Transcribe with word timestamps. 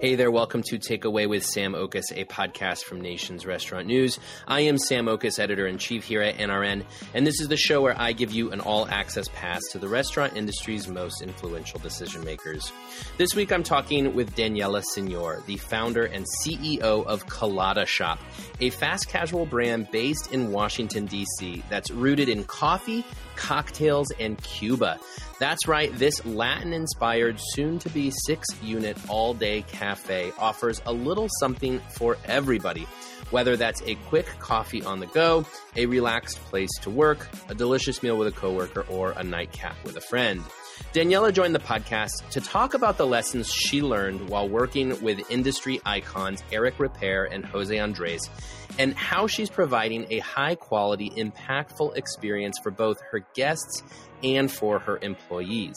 Hey 0.00 0.14
there, 0.14 0.30
welcome 0.30 0.62
to 0.68 0.78
Take-Away 0.78 1.26
with 1.26 1.44
Sam 1.44 1.74
Oches, 1.74 2.12
a 2.14 2.24
podcast 2.26 2.84
from 2.84 3.00
Nation's 3.00 3.44
Restaurant 3.44 3.88
News. 3.88 4.20
I 4.46 4.60
am 4.60 4.78
Sam 4.78 5.08
Oches, 5.08 5.40
editor 5.40 5.66
in 5.66 5.76
chief 5.76 6.04
here 6.04 6.22
at 6.22 6.36
NRN, 6.36 6.84
and 7.14 7.26
this 7.26 7.40
is 7.40 7.48
the 7.48 7.56
show 7.56 7.82
where 7.82 8.00
I 8.00 8.12
give 8.12 8.30
you 8.30 8.52
an 8.52 8.60
all 8.60 8.86
access 8.86 9.26
pass 9.34 9.60
to 9.72 9.80
the 9.80 9.88
restaurant 9.88 10.36
industry's 10.36 10.86
most 10.86 11.20
influential 11.20 11.80
decision 11.80 12.22
makers. 12.22 12.70
This 13.16 13.34
week 13.34 13.50
I'm 13.50 13.64
talking 13.64 14.14
with 14.14 14.36
Daniella 14.36 14.84
Senior, 14.84 15.42
the 15.46 15.56
founder 15.56 16.04
and 16.04 16.24
CEO 16.44 17.04
of 17.04 17.26
Colada 17.26 17.84
Shop, 17.84 18.20
a 18.60 18.70
fast 18.70 19.08
casual 19.08 19.46
brand 19.46 19.90
based 19.90 20.32
in 20.32 20.52
Washington, 20.52 21.06
D.C., 21.06 21.64
that's 21.68 21.90
rooted 21.90 22.28
in 22.28 22.44
coffee, 22.44 23.04
cocktails, 23.34 24.12
and 24.20 24.40
Cuba. 24.44 25.00
That's 25.38 25.68
right, 25.68 25.96
this 25.96 26.24
Latin 26.26 26.72
inspired, 26.72 27.36
soon 27.38 27.78
to 27.80 27.88
be 27.90 28.10
six 28.26 28.44
unit 28.60 28.96
all 29.08 29.34
day 29.34 29.62
cafe 29.62 30.32
offers 30.36 30.82
a 30.84 30.92
little 30.92 31.28
something 31.38 31.78
for 31.90 32.16
everybody. 32.24 32.88
Whether 33.30 33.56
that's 33.56 33.80
a 33.82 33.94
quick 34.06 34.26
coffee 34.40 34.82
on 34.82 34.98
the 34.98 35.06
go, 35.06 35.46
a 35.76 35.86
relaxed 35.86 36.38
place 36.46 36.70
to 36.82 36.90
work, 36.90 37.28
a 37.48 37.54
delicious 37.54 38.02
meal 38.02 38.16
with 38.16 38.26
a 38.26 38.32
coworker, 38.32 38.84
or 38.88 39.12
a 39.12 39.22
nightcap 39.22 39.76
with 39.84 39.96
a 39.96 40.00
friend. 40.00 40.42
Daniella 40.92 41.32
joined 41.32 41.54
the 41.54 41.60
podcast 41.60 42.28
to 42.30 42.40
talk 42.40 42.74
about 42.74 42.96
the 42.96 43.06
lessons 43.06 43.52
she 43.52 43.82
learned 43.82 44.28
while 44.28 44.48
working 44.48 45.00
with 45.02 45.30
industry 45.30 45.80
icons 45.84 46.42
Eric 46.50 46.78
Ripert 46.78 47.28
and 47.30 47.44
Jose 47.44 47.78
Andres, 47.78 48.30
and 48.78 48.94
how 48.94 49.26
she's 49.26 49.50
providing 49.50 50.06
a 50.10 50.18
high 50.20 50.54
quality, 50.54 51.10
impactful 51.10 51.96
experience 51.96 52.58
for 52.62 52.70
both 52.70 53.00
her 53.10 53.20
guests 53.34 53.82
and 54.22 54.50
for 54.50 54.78
her 54.78 54.98
employees. 55.02 55.76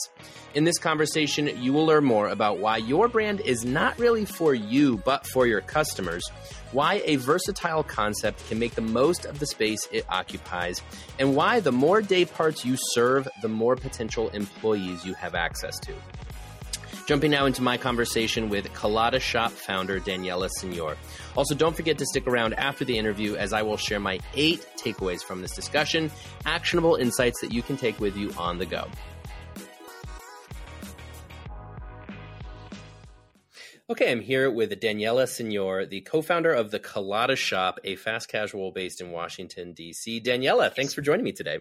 In 0.54 0.64
this 0.64 0.78
conversation, 0.78 1.62
you 1.62 1.74
will 1.74 1.86
learn 1.86 2.04
more 2.04 2.30
about 2.30 2.60
why 2.60 2.78
your 2.78 3.08
brand 3.08 3.42
is 3.42 3.64
not 3.66 4.00
really 4.00 4.26
for 4.26 4.54
you, 4.54 4.98
but 5.06 5.28
for 5.28 5.46
your 5.46 5.62
customers, 5.62 6.24
why 6.72 7.02
a 7.06 7.18
versatile 7.18 7.84
concept 7.84 8.48
can 8.48 8.60
make 8.60 8.76
the 8.76 8.82
most 8.82 9.26
of 9.26 9.40
the 9.40 9.46
space 9.46 9.88
it 9.92 10.06
occupies, 10.10 10.82
and 11.20 11.36
why 11.36 11.60
the 11.60 11.72
more 11.72 12.02
day 12.02 12.26
parts 12.26 12.66
you 12.66 12.76
serve, 12.78 13.28
the 13.42 13.50
more 13.50 13.76
potential 13.76 14.30
employees 14.30 15.06
you 15.06 15.14
have 15.14 15.36
access 15.36 15.80
to. 15.80 15.94
Jumping 17.08 17.32
now 17.32 17.46
into 17.46 17.62
my 17.62 17.78
conversation 17.78 18.48
with 18.48 18.72
Colada 18.74 19.20
Shop 19.20 19.52
founder 19.52 20.00
Daniella 20.00 20.50
Senior. 20.60 20.96
Also, 21.36 21.56
don't 21.56 21.76
forget 21.76 21.98
to 21.98 22.06
stick 22.06 22.28
around 22.28 22.54
after 22.54 22.86
the 22.86 22.98
interview 22.98 23.36
as 23.36 23.54
I 23.54 23.64
will 23.64 23.78
share 23.78 24.00
my 24.00 24.20
eight 24.36 24.66
takeaways 24.78 25.22
from 25.22 25.42
this 25.42 25.54
discussion, 25.54 26.12
actionable 26.46 26.96
insights 26.96 27.42
that 27.42 27.52
you 27.52 27.64
can 27.64 27.76
take 27.76 28.00
with 28.00 28.16
you 28.16 28.32
on 28.38 28.60
the 28.60 28.66
go. 28.66 28.88
Okay, 33.92 34.10
I'm 34.10 34.22
here 34.22 34.50
with 34.50 34.80
Daniella 34.80 35.28
Senior, 35.28 35.86
the 35.86 36.00
co-founder 36.00 36.54
of 36.54 36.72
the 36.72 36.80
Colada 36.80 37.36
Shop, 37.36 37.78
a 37.84 37.98
fast 37.98 38.30
casual 38.30 38.72
based 38.72 39.02
in 39.02 39.12
Washington, 39.12 39.74
D.C. 39.74 40.22
Daniella, 40.22 40.70
thanks 40.70 40.94
for 40.94 41.02
joining 41.02 41.26
me 41.26 41.34
today. 41.34 41.60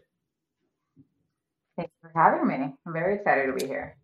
Thanks 1.77 1.91
for 2.01 2.13
having 2.15 2.47
me. 2.47 2.73
I'm 2.87 2.93
very 2.93 3.17
excited 3.17 3.47
to 3.47 3.53
be 3.55 3.67
here. 3.67 3.97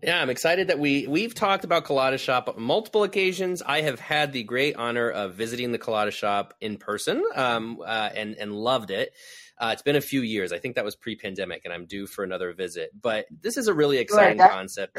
Yeah, 0.00 0.22
I'm 0.22 0.30
excited 0.30 0.68
that 0.68 0.78
we 0.78 1.08
we've 1.08 1.34
talked 1.34 1.64
about 1.64 1.82
Colada 1.86 2.18
Shop 2.18 2.48
on 2.48 2.62
multiple 2.62 3.02
occasions. 3.02 3.62
I 3.62 3.80
have 3.80 3.98
had 3.98 4.32
the 4.32 4.44
great 4.44 4.76
honor 4.76 5.10
of 5.10 5.34
visiting 5.34 5.72
the 5.72 5.78
Colada 5.78 6.12
Shop 6.12 6.54
in 6.60 6.76
person, 6.76 7.20
um, 7.34 7.80
uh, 7.84 8.10
and 8.14 8.36
and 8.36 8.52
loved 8.52 8.92
it. 8.92 9.12
Uh, 9.58 9.70
it's 9.72 9.82
been 9.82 9.96
a 9.96 10.00
few 10.00 10.20
years. 10.20 10.52
I 10.52 10.60
think 10.60 10.76
that 10.76 10.84
was 10.84 10.94
pre-pandemic, 10.94 11.62
and 11.64 11.74
I'm 11.74 11.86
due 11.86 12.06
for 12.06 12.22
another 12.22 12.52
visit. 12.52 12.92
But 12.98 13.26
this 13.28 13.56
is 13.56 13.66
a 13.66 13.74
really 13.74 13.98
exciting 13.98 14.38
right, 14.38 14.52
concept. 14.52 14.98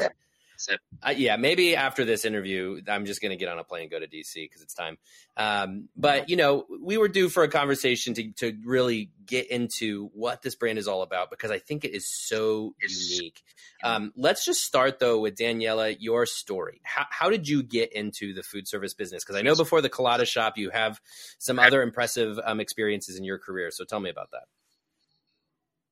So, 0.62 0.76
uh, 1.02 1.12
yeah, 1.16 1.36
maybe 1.36 1.74
after 1.74 2.04
this 2.04 2.24
interview, 2.24 2.80
I'm 2.88 3.04
just 3.04 3.20
going 3.20 3.30
to 3.30 3.36
get 3.36 3.48
on 3.48 3.58
a 3.58 3.64
plane 3.64 3.82
and 3.82 3.90
go 3.90 3.98
to 3.98 4.06
DC 4.06 4.34
because 4.34 4.62
it's 4.62 4.74
time. 4.74 4.96
Um, 5.36 5.88
but 5.96 6.28
you 6.28 6.36
know, 6.36 6.66
we 6.80 6.98
were 6.98 7.08
due 7.08 7.28
for 7.28 7.42
a 7.42 7.48
conversation 7.48 8.14
to 8.14 8.32
to 8.32 8.56
really 8.64 9.10
get 9.26 9.50
into 9.50 10.10
what 10.14 10.42
this 10.42 10.54
brand 10.54 10.78
is 10.78 10.86
all 10.86 11.02
about 11.02 11.30
because 11.30 11.50
I 11.50 11.58
think 11.58 11.84
it 11.84 11.94
is 11.94 12.06
so 12.06 12.74
unique. 12.80 13.42
Um, 13.82 14.12
let's 14.16 14.44
just 14.44 14.64
start 14.64 14.98
though 14.98 15.20
with 15.20 15.36
Daniella, 15.36 15.90
your 15.90 16.26
story. 16.26 16.80
How, 16.84 17.06
how 17.10 17.30
did 17.30 17.48
you 17.48 17.62
get 17.62 17.92
into 17.92 18.32
the 18.32 18.42
food 18.42 18.68
service 18.68 18.94
business? 18.94 19.24
Because 19.24 19.36
I 19.36 19.42
know 19.42 19.56
before 19.56 19.80
the 19.80 19.88
Colada 19.88 20.24
Shop, 20.24 20.56
you 20.56 20.70
have 20.70 21.00
some 21.38 21.58
other 21.58 21.82
impressive 21.82 22.38
um, 22.44 22.60
experiences 22.60 23.16
in 23.16 23.24
your 23.24 23.38
career. 23.38 23.70
So 23.70 23.84
tell 23.84 24.00
me 24.00 24.10
about 24.10 24.30
that. 24.32 24.44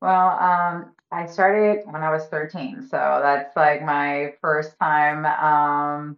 Well, 0.01 0.31
um, 0.39 0.93
I 1.13 1.27
started 1.27 1.85
when 1.85 2.03
I 2.03 2.11
was 2.11 2.27
13, 2.27 2.83
so 2.83 3.21
that's 3.23 3.55
like 3.57 3.83
my 3.83 4.35
first 4.41 4.79
time. 4.79 5.27
Um, 5.27 6.17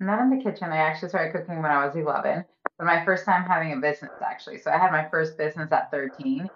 not 0.00 0.20
in 0.20 0.30
the 0.30 0.42
kitchen. 0.42 0.70
I 0.70 0.76
actually 0.78 1.08
started 1.08 1.32
cooking 1.32 1.62
when 1.62 1.70
I 1.70 1.84
was 1.86 1.96
11, 1.96 2.44
but 2.78 2.84
my 2.84 3.04
first 3.04 3.24
time 3.24 3.44
having 3.44 3.72
a 3.72 3.76
business 3.76 4.12
actually. 4.24 4.58
So 4.58 4.70
I 4.70 4.78
had 4.78 4.92
my 4.92 5.08
first 5.08 5.38
business 5.38 5.72
at 5.72 5.90
13. 5.90 6.48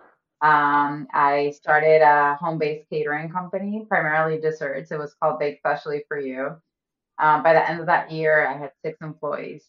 Um, 0.43 1.07
I 1.13 1.53
started 1.57 2.03
a 2.03 2.37
home-based 2.37 2.89
catering 2.91 3.31
company, 3.31 3.87
primarily 3.89 4.41
desserts. 4.41 4.91
It 4.91 4.99
was 4.99 5.15
called 5.15 5.39
Bake 5.39 5.59
Specially 5.59 6.05
for 6.09 6.19
You. 6.19 6.57
Um, 7.19 7.43
by 7.43 7.53
the 7.53 7.69
end 7.69 7.81
of 7.81 7.87
that 7.87 8.11
year, 8.11 8.47
I 8.47 8.57
had 8.57 8.73
six 8.85 8.99
employees 9.01 9.65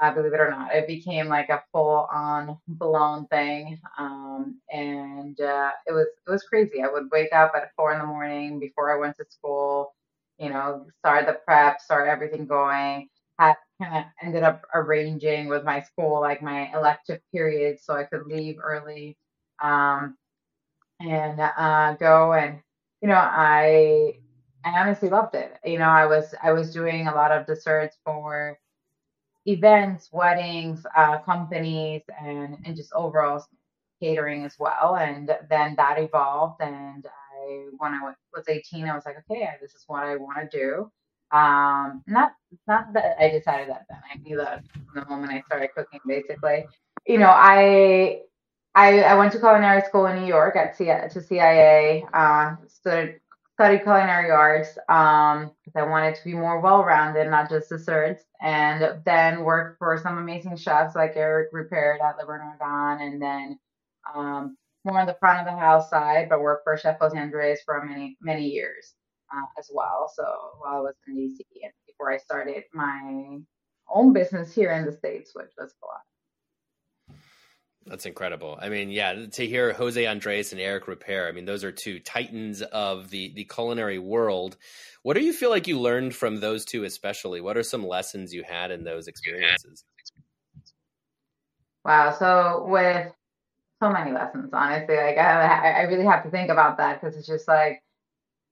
uh, 0.00 0.12
believe 0.12 0.34
it 0.34 0.40
or 0.40 0.50
not. 0.50 0.74
It 0.74 0.86
became 0.86 1.28
like 1.28 1.48
a 1.48 1.62
full 1.72 2.08
on 2.12 2.58
blown 2.68 3.26
thing. 3.28 3.80
Um, 3.98 4.60
and 4.72 5.40
uh, 5.40 5.70
it 5.86 5.92
was 5.92 6.06
it 6.26 6.30
was 6.30 6.42
crazy. 6.44 6.82
I 6.82 6.88
would 6.88 7.08
wake 7.12 7.32
up 7.32 7.52
at 7.56 7.70
four 7.76 7.92
in 7.92 8.00
the 8.00 8.06
morning 8.06 8.58
before 8.60 8.92
I 8.94 8.98
went 9.00 9.16
to 9.18 9.24
school, 9.30 9.94
you 10.38 10.50
know, 10.50 10.86
start 10.98 11.26
the 11.26 11.34
prep, 11.46 11.80
start 11.80 12.08
everything 12.08 12.46
going. 12.46 13.08
Had 13.38 13.54
kind 13.82 13.96
of 13.98 14.04
ended 14.22 14.42
up 14.42 14.62
arranging 14.74 15.48
with 15.48 15.64
my 15.64 15.80
school 15.82 16.20
like 16.20 16.42
my 16.42 16.72
elective 16.74 17.20
periods 17.34 17.82
so 17.84 17.94
I 17.94 18.04
could 18.04 18.26
leave 18.26 18.56
early 18.62 19.16
um, 19.62 20.16
and 21.00 21.40
uh, 21.40 21.94
go 21.94 22.32
and 22.32 22.60
you 23.02 23.08
know 23.08 23.16
I 23.16 24.14
I 24.64 24.80
honestly 24.80 25.08
loved 25.10 25.34
it. 25.34 25.58
You 25.64 25.78
know, 25.78 25.88
I 25.88 26.06
was 26.06 26.34
I 26.42 26.52
was 26.52 26.72
doing 26.72 27.06
a 27.08 27.14
lot 27.14 27.32
of 27.32 27.46
desserts 27.46 27.98
for 28.04 28.58
events, 29.46 30.10
weddings, 30.12 30.86
uh, 30.96 31.18
companies, 31.20 32.02
and 32.20 32.58
and 32.64 32.76
just 32.76 32.92
overall 32.94 33.44
catering 34.02 34.44
as 34.44 34.56
well. 34.58 34.96
And 34.96 35.30
then 35.50 35.74
that 35.76 35.98
evolved, 35.98 36.60
and 36.62 37.06
I 37.06 37.66
when 37.78 37.92
I 37.94 38.12
was 38.34 38.48
18, 38.48 38.88
I 38.88 38.94
was 38.94 39.06
like, 39.06 39.16
okay, 39.30 39.48
this 39.60 39.74
is 39.74 39.84
what 39.86 40.04
I 40.04 40.16
want 40.16 40.50
to 40.50 40.58
do. 40.58 40.90
Um, 41.36 42.02
not 42.06 42.32
not 42.68 42.92
that 42.94 43.16
I 43.20 43.30
decided 43.30 43.68
that 43.70 43.86
then. 43.88 44.00
I 44.12 44.18
knew 44.18 44.36
that 44.38 44.64
from 44.72 44.86
the 44.94 45.08
moment 45.10 45.32
I 45.32 45.42
started 45.42 45.70
cooking, 45.76 46.00
basically. 46.06 46.66
You 47.06 47.18
know, 47.18 47.30
I 47.30 48.22
I, 48.74 49.02
I 49.02 49.16
went 49.16 49.32
to 49.32 49.38
culinary 49.38 49.82
school 49.82 50.06
in 50.06 50.20
New 50.20 50.26
York 50.26 50.56
at 50.56 50.76
C- 50.76 50.86
to 50.86 51.22
CIA. 51.22 52.06
Uh, 52.12 52.56
studied 52.68 53.20
studied 53.56 53.84
culinary 53.84 54.30
arts 54.30 54.76
um, 54.90 55.50
because 55.64 55.80
I 55.80 55.88
wanted 55.88 56.14
to 56.16 56.24
be 56.24 56.34
more 56.34 56.60
well-rounded, 56.60 57.30
not 57.30 57.48
just 57.48 57.70
desserts. 57.70 58.22
And 58.42 59.02
then 59.06 59.44
worked 59.44 59.78
for 59.78 59.98
some 60.02 60.18
amazing 60.18 60.56
chefs 60.58 60.94
like 60.94 61.14
Eric 61.16 61.52
Ripert 61.52 62.00
at 62.02 62.18
Le 62.18 62.26
Bernardin, 62.26 63.00
and 63.06 63.22
then 63.22 63.58
um, 64.14 64.58
more 64.84 65.00
on 65.00 65.06
the 65.06 65.16
front 65.18 65.40
of 65.40 65.46
the 65.46 65.58
house 65.58 65.88
side, 65.88 66.28
but 66.28 66.42
worked 66.42 66.64
for 66.64 66.76
Chef 66.76 66.98
Jose 67.00 67.18
Andres 67.18 67.60
for 67.64 67.82
many 67.82 68.18
many 68.20 68.46
years 68.46 68.94
uh, 69.34 69.46
as 69.58 69.70
well. 69.72 70.12
So 70.14 70.24
while 70.58 70.76
I 70.76 70.80
was 70.80 70.94
in 71.08 71.16
DC, 71.16 71.40
and 71.62 71.72
before 71.86 72.12
I 72.12 72.18
started 72.18 72.64
my 72.74 73.38
own 73.88 74.12
business 74.12 74.54
here 74.54 74.72
in 74.72 74.84
the 74.84 74.92
states, 74.92 75.32
which 75.34 75.50
was 75.56 75.72
Colada. 75.80 76.15
That's 77.86 78.04
incredible. 78.04 78.58
I 78.60 78.68
mean, 78.68 78.90
yeah, 78.90 79.26
to 79.26 79.46
hear 79.46 79.72
Jose 79.72 80.04
Andres 80.04 80.50
and 80.50 80.60
Eric 80.60 80.86
Ripert, 80.86 81.28
I 81.28 81.32
mean, 81.32 81.44
those 81.44 81.62
are 81.62 81.70
two 81.70 82.00
titans 82.00 82.60
of 82.62 83.10
the 83.10 83.32
the 83.34 83.44
culinary 83.44 83.98
world. 83.98 84.56
What 85.02 85.14
do 85.14 85.22
you 85.22 85.32
feel 85.32 85.50
like 85.50 85.68
you 85.68 85.78
learned 85.78 86.14
from 86.14 86.40
those 86.40 86.64
two, 86.64 86.82
especially? 86.82 87.40
What 87.40 87.56
are 87.56 87.62
some 87.62 87.86
lessons 87.86 88.34
you 88.34 88.42
had 88.42 88.72
in 88.72 88.82
those 88.82 89.06
experiences? 89.06 89.84
Wow. 91.84 92.12
So 92.18 92.66
with 92.68 93.12
so 93.80 93.90
many 93.90 94.10
lessons, 94.10 94.50
honestly, 94.52 94.96
like 94.96 95.18
I, 95.18 95.78
I 95.78 95.82
really 95.82 96.06
have 96.06 96.24
to 96.24 96.30
think 96.30 96.50
about 96.50 96.78
that 96.78 97.00
because 97.00 97.16
it's 97.16 97.28
just 97.28 97.46
like 97.46 97.84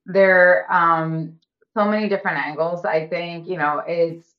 there 0.06 0.73
um 0.73 1.41
so 1.76 1.85
many 1.87 2.09
different 2.09 2.38
angles. 2.38 2.85
I 2.85 3.09
think 3.09 3.49
you 3.49 3.56
know 3.56 3.82
it's 3.85 4.32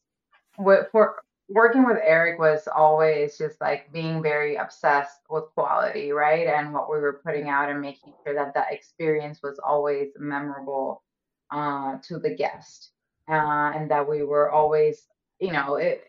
what 0.56 0.90
for 0.92 1.18
working 1.50 1.86
with 1.86 1.98
Eric 2.04 2.40
was 2.40 2.68
always 2.74 3.38
just 3.38 3.62
like 3.62 3.92
being 3.92 4.22
very 4.22 4.56
obsessed 4.56 5.20
with 5.30 5.46
quality, 5.54 6.12
right? 6.12 6.48
And 6.48 6.74
what 6.74 6.90
we 6.90 6.98
were 6.98 7.22
putting 7.26 7.50
out 7.50 7.70
and 7.70 7.82
making 7.82 8.14
sure 8.26 8.34
that 8.36 8.54
that 8.56 8.72
experience 8.72 9.40
was 9.44 9.60
always 9.60 10.10
memorable 10.18 11.04
uh, 11.52 11.98
to 12.08 12.18
the 12.18 12.36
guest. 12.36 12.92
Uh, 13.28 13.72
and 13.76 13.90
that 13.90 14.08
we 14.08 14.24
were 14.24 14.52
always, 14.52 15.08
you 15.40 15.52
know, 15.52 15.76
it, 15.76 16.04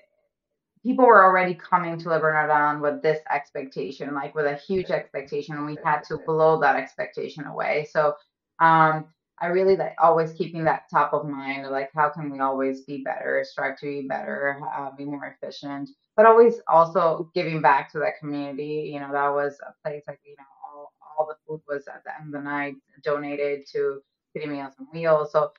people 0.83 1.07
were 1.07 1.25
already 1.25 1.55
coming 1.55 1.99
to 1.99 2.11
Le 2.11 2.21
Bernardin 2.21 2.81
with 2.83 3.03
this 3.03 3.21
expectation, 3.33 4.15
like 4.15 4.35
with 4.35 4.45
a 4.45 4.57
huge 4.57 4.91
expectation, 4.91 5.57
and 5.57 5.65
we 5.65 5.79
had 5.83 6.03
to 6.05 6.19
blow 6.27 6.61
that 6.61 6.77
expectation 6.77 7.45
away. 7.45 7.89
So, 7.91 8.15
um, 8.61 9.07
I 9.41 9.49
really 9.49 9.77
like 9.77 9.95
always 10.01 10.33
keeping 10.33 10.65
that 10.65 10.85
top 10.91 11.13
of 11.13 11.27
mind, 11.27 11.69
like 11.71 11.91
how 11.95 12.09
can 12.11 12.31
we 12.31 12.41
always 12.41 12.83
be 12.83 13.03
better, 13.05 13.45
strive 13.45 13.79
to 13.81 13.87
be 13.87 14.09
better, 14.09 14.61
uh, 14.75 14.91
be 14.97 15.05
more 15.05 15.37
efficient, 15.43 15.91
but 16.17 16.27
always 16.27 16.61
also 16.69 17.31
giving 17.35 17.61
back 17.61 17.93
to 17.93 17.99
that 17.99 18.19
community. 18.19 18.91
You 18.93 19.01
know, 19.01 19.13
that 19.13 19.29
was 19.29 19.59
a 19.67 19.75
place 19.87 20.03
like 20.09 20.21
you 20.25 20.37
know 20.39 20.45
all 20.65 20.93
all 21.19 21.27
the 21.27 21.37
food 21.47 21.61
was 21.69 21.87
at 21.89 22.03
the 22.05 22.15
end 22.19 22.35
of 22.35 22.41
the 22.43 22.49
night 22.49 22.77
donated 23.03 23.67
to 23.73 24.01
City 24.33 24.47
Meals 24.47 24.75
and 24.79 24.89
Wheels. 24.93 25.33
So 25.33 25.53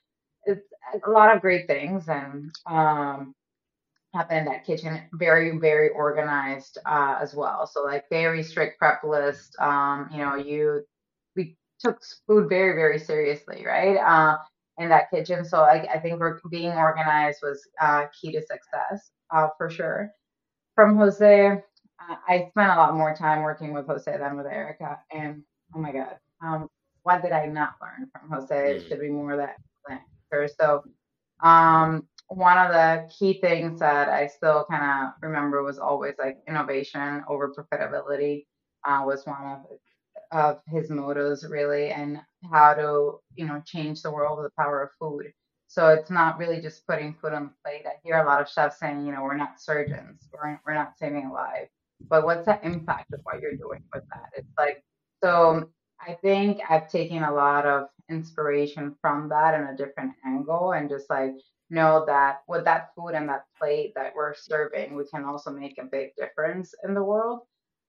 it's 0.44 0.62
a 1.06 1.10
lot 1.10 1.34
of 1.34 1.40
great 1.42 1.66
things 1.66 2.08
and 2.08 2.50
um 2.66 3.34
happen 4.14 4.38
in 4.38 4.44
that 4.46 4.64
kitchen. 4.64 5.00
Very 5.14 5.58
very 5.58 5.90
organized 5.90 6.78
uh, 6.86 7.18
as 7.20 7.34
well. 7.34 7.66
So 7.66 7.84
like 7.84 8.04
very 8.10 8.42
strict 8.42 8.78
prep 8.78 9.04
list. 9.04 9.58
Um, 9.60 10.08
you 10.12 10.18
know, 10.18 10.34
you 10.36 10.84
took 11.80 12.00
food 12.26 12.48
very, 12.48 12.74
very 12.74 12.98
seriously, 12.98 13.64
right? 13.66 13.96
Uh, 13.96 14.38
in 14.78 14.88
that 14.88 15.10
kitchen. 15.10 15.44
So 15.44 15.62
I, 15.62 15.86
I 15.92 15.98
think 15.98 16.22
being 16.50 16.72
organized 16.72 17.40
was 17.42 17.60
uh, 17.80 18.06
key 18.18 18.32
to 18.32 18.40
success 18.40 19.10
uh, 19.30 19.48
for 19.58 19.68
sure. 19.68 20.10
From 20.74 20.96
Jose, 20.96 21.60
I 22.00 22.46
spent 22.50 22.70
a 22.70 22.76
lot 22.76 22.94
more 22.94 23.14
time 23.14 23.42
working 23.42 23.74
with 23.74 23.86
Jose 23.86 24.16
than 24.16 24.36
with 24.36 24.46
Erica. 24.46 25.00
And 25.12 25.42
oh 25.74 25.80
my 25.80 25.92
God, 25.92 26.16
um, 26.40 26.68
what 27.02 27.22
did 27.22 27.32
I 27.32 27.46
not 27.46 27.74
learn 27.82 28.08
from 28.12 28.30
Jose? 28.30 28.76
It 28.76 28.84
mm. 28.84 28.88
should 28.88 29.00
be 29.00 29.10
more 29.10 29.36
that 29.36 29.56
So 30.58 30.84
um, 31.42 32.06
one 32.28 32.58
of 32.58 32.72
the 32.72 33.10
key 33.18 33.40
things 33.40 33.80
that 33.80 34.08
I 34.08 34.26
still 34.26 34.66
kind 34.70 34.84
of 34.84 35.14
remember 35.22 35.62
was 35.62 35.78
always 35.78 36.14
like 36.18 36.38
innovation 36.46 37.24
over 37.28 37.52
profitability 37.52 38.46
uh, 38.86 39.02
was 39.04 39.26
one 39.26 39.42
of 39.42 39.78
of 40.32 40.60
his 40.66 40.90
motives 40.90 41.46
really 41.48 41.90
and 41.90 42.20
how 42.50 42.74
to 42.74 43.18
you 43.34 43.46
know 43.46 43.62
change 43.66 44.02
the 44.02 44.10
world 44.10 44.38
with 44.38 44.46
the 44.46 44.62
power 44.62 44.82
of 44.82 44.90
food. 44.98 45.32
So 45.68 45.88
it's 45.88 46.10
not 46.10 46.38
really 46.38 46.60
just 46.60 46.86
putting 46.86 47.14
food 47.14 47.34
on 47.34 47.44
the 47.44 47.52
plate. 47.64 47.84
I 47.86 47.92
hear 48.02 48.16
a 48.22 48.26
lot 48.26 48.40
of 48.40 48.48
chefs 48.48 48.78
saying 48.78 49.04
you 49.06 49.12
know 49.12 49.22
we're 49.22 49.36
not 49.36 49.60
surgeons. 49.60 50.28
We're, 50.32 50.60
we're 50.66 50.74
not 50.74 50.98
saving 50.98 51.26
a 51.26 51.32
life. 51.32 51.68
But 52.08 52.24
what's 52.24 52.46
the 52.46 52.64
impact 52.64 53.12
of 53.12 53.20
what 53.24 53.40
you're 53.40 53.56
doing 53.56 53.82
with 53.92 54.04
that? 54.10 54.30
It's 54.36 54.52
like 54.58 54.82
so 55.22 55.68
i 56.00 56.14
think 56.22 56.60
i've 56.70 56.88
taken 56.88 57.24
a 57.24 57.32
lot 57.34 57.66
of 57.66 57.88
inspiration 58.08 58.94
from 59.00 59.28
that 59.28 59.54
in 59.54 59.62
a 59.66 59.76
different 59.76 60.12
angle 60.24 60.72
and 60.72 60.88
just 60.88 61.10
like 61.10 61.32
know 61.70 62.04
that 62.06 62.40
with 62.48 62.64
that 62.64 62.88
food 62.94 63.10
and 63.14 63.28
that 63.28 63.44
plate 63.58 63.92
that 63.94 64.12
we're 64.16 64.34
serving 64.34 64.96
we 64.96 65.04
can 65.12 65.24
also 65.24 65.50
make 65.50 65.78
a 65.78 65.84
big 65.84 66.10
difference 66.16 66.74
in 66.84 66.94
the 66.94 67.02
world. 67.02 67.40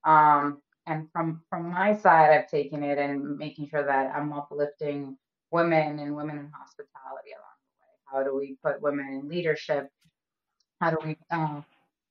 Um, 0.04 0.60
and 0.86 1.08
from 1.12 1.42
from 1.50 1.70
my 1.70 1.96
side 1.96 2.30
i've 2.30 2.50
taken 2.50 2.82
it 2.82 2.98
and 2.98 3.36
making 3.38 3.68
sure 3.68 3.84
that 3.84 4.14
i'm 4.14 4.32
uplifting 4.32 5.16
women 5.50 5.98
and 5.98 6.14
women 6.14 6.38
in 6.38 6.50
hospitality 6.52 7.30
along 7.32 7.58
the 7.66 7.76
way. 7.80 7.94
How 8.06 8.22
do 8.24 8.36
we 8.36 8.56
put 8.64 8.80
women 8.82 9.06
in 9.08 9.28
leadership? 9.28 9.88
How 10.80 10.90
do 10.90 10.98
we 11.04 11.16
uh, 11.30 11.60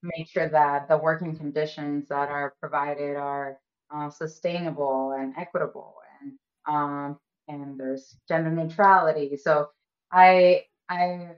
make 0.03 0.27
sure 0.27 0.49
that 0.49 0.87
the 0.87 0.97
working 0.97 1.35
conditions 1.35 2.07
that 2.09 2.29
are 2.29 2.53
provided 2.59 3.15
are 3.15 3.57
uh, 3.93 4.09
sustainable 4.09 5.13
and 5.17 5.33
equitable 5.37 5.95
and 6.21 6.33
um, 6.67 7.19
and 7.47 7.79
there's 7.79 8.15
gender 8.27 8.51
neutrality? 8.51 9.35
So 9.37 9.69
i 10.11 10.63
i 10.89 11.29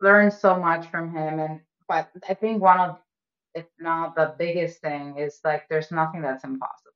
learned 0.00 0.32
so 0.32 0.58
much 0.58 0.86
from 0.88 1.10
him 1.14 1.40
and 1.40 1.60
but 1.88 2.10
i 2.28 2.34
think 2.34 2.62
one 2.62 2.78
of 2.78 2.98
if 3.58 3.66
not 3.80 4.16
the 4.16 4.34
biggest 4.38 4.80
thing, 4.80 5.18
is 5.18 5.40
like 5.44 5.68
there's 5.68 5.90
nothing 5.92 6.22
that's 6.22 6.44
impossible. 6.44 6.92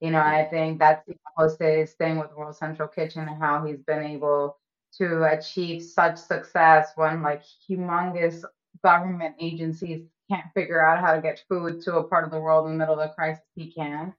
You 0.00 0.10
know, 0.10 0.20
I 0.20 0.46
think 0.50 0.78
that's 0.78 1.06
the 1.06 1.14
Jose's 1.36 1.94
thing 1.94 2.18
with 2.18 2.34
World 2.34 2.56
Central 2.56 2.88
Kitchen 2.88 3.28
and 3.28 3.38
how 3.42 3.64
he's 3.64 3.82
been 3.82 4.02
able 4.02 4.58
to 4.98 5.24
achieve 5.24 5.82
such 5.82 6.16
success 6.18 6.92
when 6.96 7.22
like 7.22 7.42
humongous 7.68 8.44
government 8.82 9.36
agencies 9.40 10.06
can't 10.30 10.46
figure 10.54 10.84
out 10.84 11.00
how 11.00 11.14
to 11.14 11.20
get 11.20 11.44
food 11.48 11.82
to 11.82 11.96
a 11.96 12.04
part 12.04 12.24
of 12.24 12.30
the 12.30 12.40
world 12.40 12.66
in 12.66 12.72
the 12.72 12.78
middle 12.78 12.98
of 13.00 13.10
a 13.10 13.14
crisis 13.14 13.44
he 13.54 13.72
can. 13.72 14.14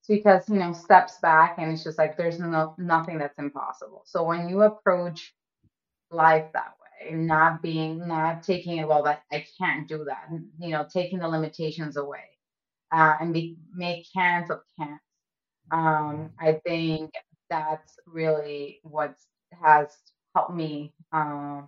It's 0.00 0.08
because, 0.08 0.48
you 0.48 0.56
know, 0.56 0.72
steps 0.72 1.18
back 1.20 1.56
and 1.58 1.72
it's 1.72 1.84
just 1.84 1.98
like 1.98 2.16
there's 2.16 2.40
no 2.40 2.74
nothing 2.78 3.18
that's 3.18 3.38
impossible. 3.38 4.02
So 4.06 4.24
when 4.24 4.48
you 4.48 4.62
approach 4.62 5.34
life 6.10 6.46
that 6.54 6.74
not 7.12 7.62
being 7.62 8.06
not 8.06 8.42
taking 8.42 8.78
it 8.78 8.88
well 8.88 9.02
that 9.02 9.22
i 9.32 9.44
can't 9.58 9.88
do 9.88 10.04
that 10.04 10.28
you 10.60 10.70
know 10.70 10.86
taking 10.92 11.18
the 11.18 11.28
limitations 11.28 11.96
away 11.96 12.24
uh, 12.92 13.16
and 13.20 13.34
be, 13.34 13.56
make 13.74 14.06
cans 14.14 14.50
of 14.50 14.60
cans. 14.78 15.00
Um, 15.72 16.30
i 16.40 16.54
think 16.66 17.12
that's 17.50 17.98
really 18.06 18.80
what 18.82 19.16
has 19.62 19.88
helped 20.34 20.54
me 20.54 20.92
uh, 21.12 21.62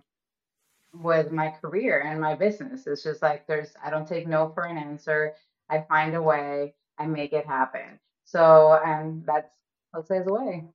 with 0.93 1.31
my 1.31 1.49
career 1.49 2.01
and 2.01 2.19
my 2.19 2.35
business. 2.35 2.87
It's 2.87 3.03
just 3.03 3.21
like 3.21 3.47
there's 3.47 3.73
i 3.83 3.89
don't 3.89 4.07
take 4.07 4.27
no 4.27 4.51
for 4.53 4.63
an 4.65 4.77
answer. 4.77 5.35
I 5.69 5.85
find 5.89 6.15
a 6.15 6.21
way. 6.21 6.75
I 6.99 7.05
make 7.07 7.33
it 7.33 7.45
happen. 7.45 7.99
So 8.25 8.79
and 8.85 9.25
that's 9.25 9.55
jose's 9.95 10.25
way 10.27 10.65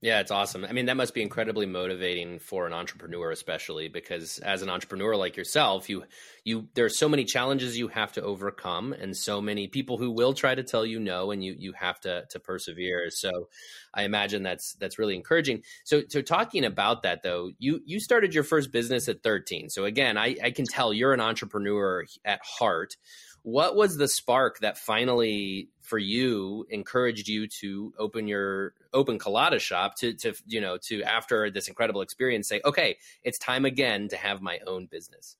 yeah, 0.00 0.20
it's 0.20 0.30
awesome. 0.30 0.64
I 0.64 0.72
mean, 0.72 0.86
that 0.86 0.96
must 0.96 1.12
be 1.12 1.22
incredibly 1.22 1.66
motivating 1.66 2.38
for 2.38 2.68
an 2.68 2.72
entrepreneur, 2.72 3.32
especially 3.32 3.88
because 3.88 4.38
as 4.38 4.62
an 4.62 4.70
entrepreneur 4.70 5.16
like 5.16 5.36
yourself, 5.36 5.88
you 5.88 6.04
you 6.44 6.68
there 6.74 6.84
are 6.84 6.90
so 6.90 7.08
many 7.08 7.24
challenges 7.24 7.76
you 7.76 7.88
have 7.88 8.12
to 8.12 8.22
overcome, 8.22 8.92
and 8.92 9.16
so 9.16 9.40
many 9.40 9.66
people 9.66 9.98
who 9.98 10.12
will 10.12 10.34
try 10.34 10.54
to 10.54 10.62
tell 10.62 10.86
you 10.86 11.00
no, 11.00 11.32
and 11.32 11.42
you 11.42 11.56
you 11.58 11.72
have 11.72 11.98
to 12.02 12.26
to 12.30 12.38
persevere. 12.38 13.10
So, 13.10 13.48
I 13.92 14.04
imagine 14.04 14.44
that's 14.44 14.74
that's 14.74 15.00
really 15.00 15.16
encouraging. 15.16 15.64
So, 15.82 16.02
so 16.08 16.22
talking 16.22 16.64
about 16.64 17.02
that 17.02 17.24
though, 17.24 17.50
you 17.58 17.80
you 17.84 17.98
started 17.98 18.34
your 18.34 18.44
first 18.44 18.70
business 18.70 19.08
at 19.08 19.24
13. 19.24 19.68
So 19.68 19.84
again, 19.84 20.16
I, 20.16 20.36
I 20.44 20.50
can 20.52 20.64
tell 20.64 20.92
you're 20.92 21.12
an 21.12 21.20
entrepreneur 21.20 22.04
at 22.24 22.40
heart 22.44 22.96
what 23.42 23.76
was 23.76 23.96
the 23.96 24.08
spark 24.08 24.58
that 24.60 24.76
finally 24.76 25.70
for 25.80 25.98
you 25.98 26.66
encouraged 26.70 27.28
you 27.28 27.46
to 27.46 27.92
open 27.98 28.28
your 28.28 28.74
open 28.92 29.18
colada 29.18 29.58
shop 29.58 29.96
to 29.96 30.14
to 30.14 30.34
you 30.46 30.60
know 30.60 30.76
to 30.78 31.02
after 31.02 31.50
this 31.50 31.68
incredible 31.68 32.00
experience 32.00 32.48
say 32.48 32.60
okay 32.64 32.96
it's 33.22 33.38
time 33.38 33.64
again 33.64 34.08
to 34.08 34.16
have 34.16 34.40
my 34.40 34.58
own 34.66 34.86
business. 34.86 35.36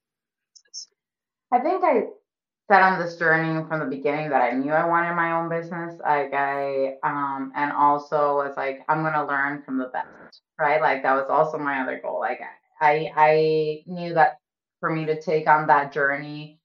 I 1.53 1.61
think 1.61 1.83
i 1.83 2.03
set 2.71 2.83
on 2.83 2.99
this 2.99 3.17
journey 3.17 3.67
from 3.67 3.81
the 3.81 3.87
beginning 3.87 4.29
that 4.29 4.43
i 4.43 4.51
knew 4.51 4.73
i 4.73 4.87
wanted 4.87 5.15
my 5.15 5.33
own 5.33 5.49
business. 5.49 5.95
Like 6.01 6.33
i 6.35 6.97
um 7.03 7.53
and 7.55 7.73
also 7.73 8.37
was 8.37 8.55
like 8.57 8.81
i'm 8.89 9.03
gonna 9.03 9.27
learn 9.27 9.63
from 9.63 9.79
the 9.79 9.87
best 9.87 10.09
right? 10.59 10.81
Like 10.81 11.03
that 11.03 11.15
was 11.15 11.29
also 11.31 11.59
my 11.59 11.81
other 11.81 12.01
goal. 12.03 12.21
Like 12.21 12.41
i 12.81 13.11
i 13.17 13.83
knew 13.87 14.15
that 14.15 14.39
for 14.81 14.91
me 14.91 15.07
to 15.07 15.21
take 15.21 15.49
on 15.49 15.67
that 15.67 15.93
journey 15.93 16.58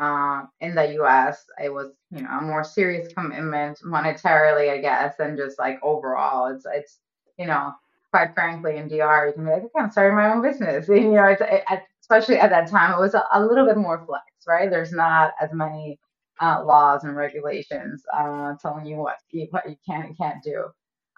uh, 0.00 0.46
in 0.60 0.74
the 0.74 1.00
US, 1.02 1.44
it 1.62 1.72
was, 1.72 1.94
you 2.10 2.22
know, 2.22 2.30
a 2.30 2.40
more 2.40 2.64
serious 2.64 3.12
commitment 3.12 3.78
monetarily, 3.84 4.70
I 4.70 4.78
guess, 4.78 5.14
and 5.18 5.36
just 5.36 5.58
like 5.58 5.78
overall, 5.82 6.46
it's, 6.46 6.64
it's, 6.72 6.98
you 7.38 7.46
know, 7.46 7.72
quite 8.10 8.34
frankly, 8.34 8.78
in 8.78 8.88
DR, 8.88 9.26
you 9.26 9.32
can 9.34 9.44
be 9.44 9.50
like, 9.50 9.62
okay, 9.64 9.78
I'm 9.78 9.90
starting 9.90 10.16
my 10.16 10.32
own 10.32 10.42
business. 10.42 10.88
And, 10.88 10.96
you 11.02 11.12
know, 11.12 11.26
it's, 11.26 11.42
it, 11.42 11.62
especially 12.00 12.38
at 12.38 12.50
that 12.50 12.68
time, 12.68 12.92
it 12.92 13.00
was 13.00 13.14
a, 13.14 13.24
a, 13.32 13.44
little 13.44 13.66
bit 13.66 13.76
more 13.76 14.02
flex, 14.06 14.24
right? 14.48 14.70
There's 14.70 14.92
not 14.92 15.32
as 15.40 15.50
many 15.52 15.98
uh, 16.40 16.64
laws 16.64 17.04
and 17.04 17.14
regulations 17.14 18.02
uh, 18.16 18.54
telling 18.60 18.86
you 18.86 18.96
what 18.96 19.16
you, 19.30 19.48
what 19.50 19.68
you 19.68 19.76
can 19.86 20.06
and 20.06 20.16
can't 20.16 20.42
do. 20.42 20.64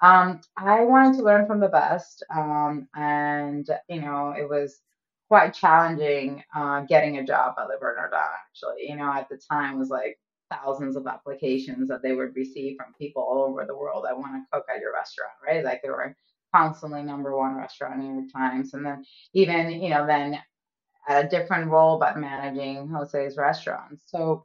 Um, 0.02 0.40
I 0.56 0.80
wanted 0.80 1.18
to 1.18 1.22
learn 1.22 1.46
from 1.46 1.60
the 1.60 1.68
best, 1.68 2.24
um, 2.34 2.88
and 2.96 3.68
you 3.88 4.00
know, 4.00 4.34
it 4.36 4.48
was 4.48 4.80
quite 5.32 5.54
challenging 5.54 6.44
uh, 6.54 6.82
getting 6.82 7.16
a 7.16 7.24
job, 7.24 7.54
it 7.58 7.78
or 7.80 8.10
not. 8.12 8.30
Actually, 8.46 8.86
you 8.86 8.94
know, 8.94 9.10
at 9.10 9.30
the 9.30 9.40
time 9.50 9.78
was 9.78 9.88
like 9.88 10.18
thousands 10.50 10.94
of 10.94 11.06
applications 11.06 11.88
that 11.88 12.02
they 12.02 12.12
would 12.12 12.36
receive 12.36 12.76
from 12.76 12.92
people 12.98 13.22
all 13.22 13.44
over 13.44 13.64
the 13.64 13.74
world 13.74 14.04
that 14.04 14.14
want 14.14 14.34
to 14.34 14.44
cook 14.52 14.66
at 14.68 14.82
your 14.82 14.92
restaurant, 14.92 15.32
right? 15.42 15.64
Like 15.64 15.80
they 15.80 15.88
were 15.88 16.14
constantly 16.54 17.02
number 17.02 17.34
one 17.34 17.54
restaurant 17.54 17.94
in 17.94 18.00
New 18.00 18.20
York 18.20 18.30
Times, 18.30 18.74
and 18.74 18.84
then 18.84 19.06
even 19.32 19.70
you 19.70 19.88
know 19.88 20.06
then 20.06 20.38
at 21.08 21.24
a 21.24 21.28
different 21.30 21.70
role, 21.70 21.98
but 21.98 22.18
managing 22.18 22.90
Jose's 22.90 23.38
restaurants. 23.38 24.04
So 24.08 24.44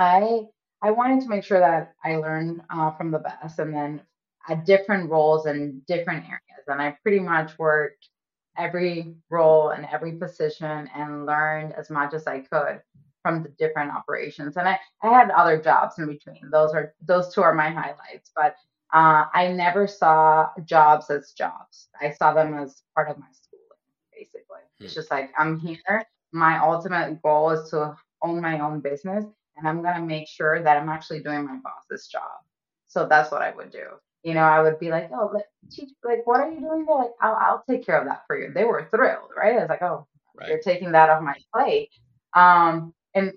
I 0.00 0.40
I 0.82 0.90
wanted 0.90 1.22
to 1.22 1.28
make 1.28 1.44
sure 1.44 1.60
that 1.60 1.94
I 2.04 2.16
learned 2.16 2.62
uh, 2.68 2.90
from 2.96 3.12
the 3.12 3.20
best, 3.20 3.60
and 3.60 3.72
then 3.72 4.00
at 4.48 4.66
different 4.66 5.08
roles 5.08 5.46
in 5.46 5.82
different 5.86 6.24
areas, 6.24 6.66
and 6.66 6.82
I 6.82 6.98
pretty 7.04 7.20
much 7.20 7.56
worked 7.60 8.08
every 8.56 9.14
role 9.30 9.70
and 9.70 9.86
every 9.92 10.12
position 10.12 10.88
and 10.94 11.26
learned 11.26 11.72
as 11.74 11.90
much 11.90 12.14
as 12.14 12.26
I 12.26 12.40
could 12.40 12.80
from 13.22 13.42
the 13.42 13.48
different 13.58 13.90
operations. 13.90 14.56
And 14.56 14.68
I, 14.68 14.78
I 15.02 15.08
had 15.08 15.30
other 15.30 15.60
jobs 15.60 15.98
in 15.98 16.06
between. 16.06 16.50
Those 16.50 16.72
are 16.72 16.94
those 17.02 17.34
two 17.34 17.42
are 17.42 17.54
my 17.54 17.70
highlights. 17.70 18.30
But 18.36 18.56
uh, 18.92 19.24
I 19.32 19.52
never 19.52 19.86
saw 19.86 20.48
jobs 20.64 21.10
as 21.10 21.32
jobs. 21.32 21.88
I 22.00 22.12
saw 22.12 22.34
them 22.34 22.54
as 22.54 22.82
part 22.94 23.10
of 23.10 23.18
my 23.18 23.26
schooling, 23.32 23.64
basically. 24.12 24.62
Hmm. 24.78 24.84
It's 24.84 24.94
just 24.94 25.10
like 25.10 25.30
I'm 25.38 25.58
here. 25.58 26.04
My 26.32 26.58
ultimate 26.62 27.22
goal 27.22 27.50
is 27.50 27.70
to 27.70 27.96
own 28.22 28.40
my 28.40 28.60
own 28.60 28.80
business 28.80 29.24
and 29.56 29.68
I'm 29.68 29.82
gonna 29.82 30.04
make 30.04 30.28
sure 30.28 30.62
that 30.62 30.76
I'm 30.76 30.88
actually 30.88 31.22
doing 31.22 31.44
my 31.44 31.56
boss's 31.56 32.08
job. 32.08 32.42
So 32.88 33.06
that's 33.06 33.30
what 33.30 33.42
I 33.42 33.52
would 33.54 33.70
do. 33.70 33.86
You 34.24 34.34
know, 34.34 34.40
I 34.42 34.62
would 34.62 34.80
be 34.80 34.90
like, 34.90 35.10
oh, 35.12 35.30
let, 35.32 35.46
teach, 35.70 35.90
like, 36.02 36.26
what 36.26 36.40
are 36.40 36.50
you 36.50 36.60
doing 36.60 36.84
there? 36.86 36.96
Like, 36.96 37.10
I'll, 37.20 37.34
I'll 37.34 37.64
take 37.68 37.84
care 37.84 38.00
of 38.00 38.06
that 38.06 38.22
for 38.26 38.38
you. 38.38 38.52
They 38.52 38.64
were 38.64 38.88
thrilled, 38.90 39.30
right? 39.36 39.56
I 39.56 39.60
was 39.60 39.68
like, 39.68 39.82
oh, 39.82 40.06
right. 40.34 40.48
you're 40.48 40.60
taking 40.60 40.92
that 40.92 41.10
off 41.10 41.22
my 41.22 41.34
plate. 41.54 41.90
Um, 42.34 42.94
and 43.14 43.32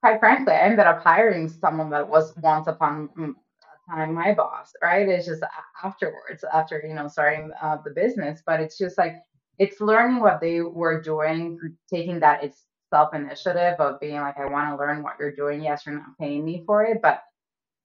quite 0.00 0.20
frankly, 0.20 0.54
I 0.54 0.60
ended 0.60 0.86
up 0.86 1.02
hiring 1.02 1.48
someone 1.48 1.90
that 1.90 2.08
was 2.08 2.34
once 2.36 2.68
upon 2.68 3.10
a 3.18 3.90
time 3.90 4.14
my 4.14 4.32
boss, 4.32 4.72
right? 4.82 5.08
It's 5.08 5.26
just 5.26 5.42
afterwards, 5.82 6.44
after, 6.52 6.82
you 6.86 6.94
know, 6.94 7.08
starting 7.08 7.50
uh, 7.60 7.78
the 7.84 7.90
business, 7.90 8.42
but 8.46 8.60
it's 8.60 8.78
just 8.78 8.96
like, 8.96 9.16
it's 9.58 9.80
learning 9.80 10.20
what 10.20 10.40
they 10.40 10.60
were 10.60 11.00
doing, 11.00 11.58
taking 11.90 12.20
that 12.20 12.44
it's 12.44 12.64
self 12.90 13.12
initiative 13.12 13.74
of 13.80 13.98
being 13.98 14.20
like, 14.20 14.38
I 14.38 14.46
want 14.46 14.70
to 14.70 14.76
learn 14.76 15.02
what 15.02 15.14
you're 15.18 15.34
doing. 15.34 15.62
Yes, 15.62 15.82
you're 15.84 15.96
not 15.96 16.16
paying 16.20 16.44
me 16.44 16.62
for 16.64 16.84
it, 16.84 17.02
but 17.02 17.22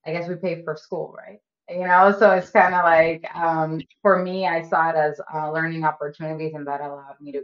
I 0.05 0.11
guess 0.11 0.29
we 0.29 0.35
pay 0.35 0.63
for 0.63 0.75
school, 0.77 1.15
right? 1.17 1.39
You 1.73 1.87
know, 1.87 2.15
so 2.17 2.31
it's 2.31 2.49
kind 2.51 2.75
of 2.75 2.83
like 2.83 3.25
um, 3.35 3.81
for 4.01 4.21
me, 4.23 4.47
I 4.47 4.61
saw 4.61 4.89
it 4.89 4.95
as 4.95 5.19
uh, 5.33 5.51
learning 5.51 5.83
opportunities, 5.85 6.53
and 6.53 6.67
that 6.67 6.81
allowed 6.81 7.19
me 7.21 7.31
to 7.33 7.43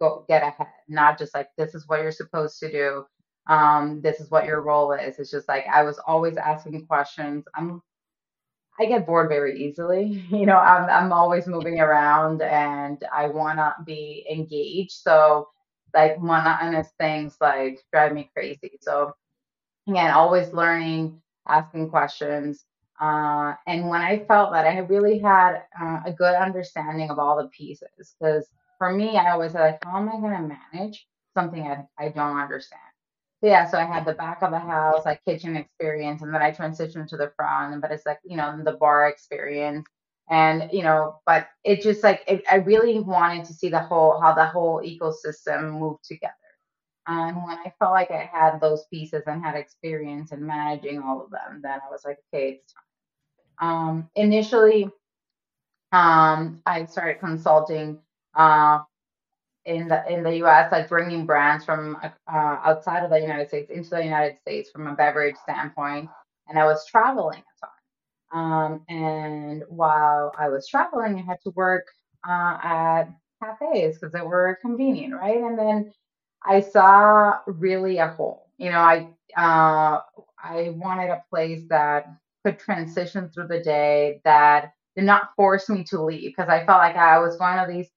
go 0.00 0.24
get 0.28 0.42
ahead, 0.42 0.68
not 0.88 1.18
just 1.18 1.34
like 1.34 1.48
this 1.58 1.74
is 1.74 1.88
what 1.88 2.00
you're 2.02 2.12
supposed 2.12 2.58
to 2.60 2.70
do. 2.70 3.04
Um, 3.48 4.00
this 4.02 4.20
is 4.20 4.30
what 4.30 4.46
your 4.46 4.62
role 4.62 4.92
is. 4.92 5.18
It's 5.18 5.30
just 5.30 5.48
like 5.48 5.66
I 5.72 5.82
was 5.82 5.98
always 6.06 6.36
asking 6.36 6.86
questions. 6.86 7.44
I'm 7.54 7.82
I 8.78 8.86
get 8.86 9.06
bored 9.06 9.28
very 9.28 9.62
easily. 9.64 10.24
You 10.30 10.46
know, 10.46 10.58
I'm 10.58 10.88
I'm 10.90 11.12
always 11.12 11.46
moving 11.46 11.80
around 11.80 12.42
and 12.42 13.02
I 13.12 13.28
want 13.28 13.58
to 13.58 13.74
be 13.84 14.26
engaged. 14.30 14.92
So 14.92 15.48
like 15.94 16.20
monotonous 16.20 16.88
things 16.98 17.36
like 17.40 17.80
drive 17.92 18.12
me 18.12 18.30
crazy. 18.34 18.78
So 18.82 19.14
again, 19.88 20.10
always 20.12 20.52
learning, 20.52 21.22
asking 21.48 21.90
questions. 21.90 22.64
Uh, 23.00 23.54
and 23.66 23.88
when 23.88 24.00
I 24.00 24.24
felt 24.26 24.52
that 24.52 24.66
I 24.66 24.78
really 24.78 25.18
had 25.18 25.62
uh, 25.80 26.00
a 26.06 26.12
good 26.12 26.34
understanding 26.34 27.10
of 27.10 27.18
all 27.18 27.36
the 27.36 27.48
pieces, 27.48 28.14
because 28.18 28.46
for 28.78 28.92
me, 28.92 29.16
I 29.16 29.32
always 29.32 29.52
said, 29.52 29.60
like, 29.60 29.84
how 29.84 29.98
am 29.98 30.08
I 30.08 30.20
going 30.20 30.48
to 30.48 30.56
manage 30.72 31.06
something 31.34 31.62
I, 31.62 31.84
I 31.98 32.08
don't 32.10 32.38
understand? 32.38 32.80
Yeah, 33.42 33.68
so 33.68 33.78
I 33.78 33.84
had 33.84 34.06
the 34.06 34.14
back 34.14 34.42
of 34.42 34.52
the 34.52 34.58
house, 34.58 35.04
like 35.04 35.24
kitchen 35.24 35.56
experience, 35.56 36.22
and 36.22 36.32
then 36.32 36.40
I 36.40 36.50
transitioned 36.50 37.08
to 37.08 37.16
the 37.16 37.32
front, 37.36 37.80
but 37.82 37.90
it's 37.90 38.06
like, 38.06 38.20
you 38.24 38.36
know, 38.36 38.58
the 38.64 38.72
bar 38.72 39.08
experience. 39.08 39.86
And, 40.30 40.70
you 40.72 40.82
know, 40.82 41.20
but 41.26 41.48
it 41.64 41.82
just 41.82 42.02
like, 42.02 42.22
it, 42.26 42.44
I 42.50 42.56
really 42.56 43.00
wanted 43.00 43.44
to 43.44 43.52
see 43.52 43.68
the 43.68 43.80
whole, 43.80 44.18
how 44.20 44.32
the 44.32 44.46
whole 44.46 44.80
ecosystem 44.80 45.78
moved 45.78 46.04
together. 46.04 46.32
And 47.06 47.36
when 47.36 47.58
I 47.58 47.72
felt 47.78 47.92
like 47.92 48.10
I 48.10 48.30
had 48.32 48.60
those 48.60 48.86
pieces 48.90 49.24
and 49.26 49.42
had 49.42 49.56
experience 49.56 50.32
in 50.32 50.46
managing 50.46 51.02
all 51.02 51.22
of 51.22 51.30
them, 51.30 51.60
then 51.62 51.80
I 51.86 51.90
was 51.90 52.02
like, 52.06 52.18
okay, 52.32 52.52
it's 52.52 52.72
time. 52.72 52.83
Um, 53.60 54.08
initially, 54.16 54.90
um, 55.92 56.62
I 56.66 56.84
started 56.86 57.20
consulting 57.20 57.98
uh, 58.34 58.80
in 59.64 59.88
the 59.88 60.04
in 60.12 60.22
the 60.22 60.36
U.S., 60.38 60.70
like 60.72 60.88
bringing 60.88 61.26
brands 61.26 61.64
from 61.64 61.96
uh, 62.02 62.10
outside 62.28 63.04
of 63.04 63.10
the 63.10 63.20
United 63.20 63.48
States 63.48 63.70
into 63.70 63.90
the 63.90 64.04
United 64.04 64.38
States 64.38 64.70
from 64.70 64.86
a 64.86 64.94
beverage 64.94 65.36
standpoint, 65.42 66.10
and 66.48 66.58
I 66.58 66.64
was 66.64 66.84
traveling 66.86 67.38
a 67.40 67.66
ton. 67.66 67.70
Um, 68.32 68.84
and 68.88 69.62
while 69.68 70.32
I 70.38 70.48
was 70.48 70.66
traveling, 70.68 71.18
I 71.18 71.22
had 71.22 71.40
to 71.44 71.50
work 71.50 71.86
uh, 72.28 72.58
at 72.62 73.04
cafes 73.42 73.96
because 73.98 74.12
they 74.12 74.22
were 74.22 74.58
convenient, 74.60 75.14
right? 75.14 75.38
And 75.38 75.58
then 75.58 75.92
I 76.44 76.60
saw 76.60 77.38
really 77.46 77.98
a 77.98 78.08
hole. 78.08 78.48
You 78.58 78.70
know, 78.70 78.78
I 78.78 79.08
uh, 79.36 80.00
I 80.42 80.70
wanted 80.76 81.10
a 81.10 81.24
place 81.30 81.62
that 81.68 82.06
could 82.44 82.58
transition 82.58 83.30
through 83.30 83.48
the 83.48 83.60
day 83.60 84.20
that 84.24 84.72
did 84.96 85.04
not 85.04 85.30
force 85.36 85.68
me 85.68 85.84
to 85.84 86.02
leave 86.02 86.32
because 86.36 86.48
I 86.48 86.64
felt 86.66 86.78
like 86.78 86.96
I 86.96 87.18
was 87.18 87.36
going 87.36 87.58
to 87.58 87.72
these 87.72 87.88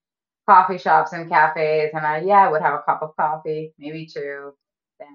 coffee 0.49 0.77
shops 0.77 1.13
and 1.13 1.29
cafes, 1.29 1.91
and 1.93 2.05
I 2.05 2.21
yeah 2.21 2.47
I 2.47 2.51
would 2.51 2.61
have 2.61 2.73
a 2.75 2.83
cup 2.83 3.01
of 3.01 3.15
coffee, 3.17 3.73
maybe 3.77 4.05
two, 4.05 4.53
then 4.99 5.09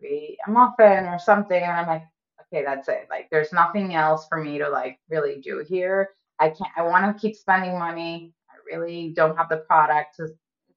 maybe 0.00 0.36
a 0.46 0.50
muffin 0.50 1.06
or 1.06 1.18
something, 1.18 1.62
and 1.62 1.72
I'm 1.72 1.86
like, 1.86 2.04
okay, 2.52 2.64
that's 2.64 2.88
it. 2.88 3.06
Like, 3.10 3.28
there's 3.30 3.52
nothing 3.52 3.94
else 3.94 4.26
for 4.28 4.42
me 4.42 4.58
to 4.58 4.68
like 4.68 4.98
really 5.08 5.40
do 5.40 5.64
here. 5.66 6.10
I 6.38 6.48
can't. 6.50 6.70
I 6.76 6.82
want 6.82 7.16
to 7.16 7.20
keep 7.20 7.36
spending 7.36 7.78
money. 7.78 8.34
I 8.50 8.54
really 8.70 9.12
don't 9.14 9.36
have 9.36 9.48
the 9.48 9.58
product 9.58 10.16
to 10.16 10.28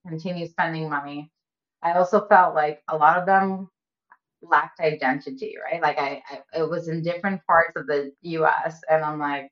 continue 0.08 0.48
spending 0.48 0.90
money. 0.90 1.32
I 1.84 1.94
also 1.94 2.28
felt 2.28 2.56
like 2.56 2.82
a 2.88 2.96
lot 2.96 3.18
of 3.18 3.26
them 3.26 3.70
lacked 4.42 4.80
identity, 4.80 5.56
right? 5.64 5.82
Like 5.82 6.00
I, 6.00 6.22
I 6.30 6.60
it 6.62 6.70
was 6.70 6.88
in 6.88 7.04
different 7.04 7.46
parts 7.46 7.74
of 7.76 7.88
the 7.88 8.12
U.S. 8.22 8.82
and 8.90 9.04
I'm 9.04 9.20
like, 9.20 9.52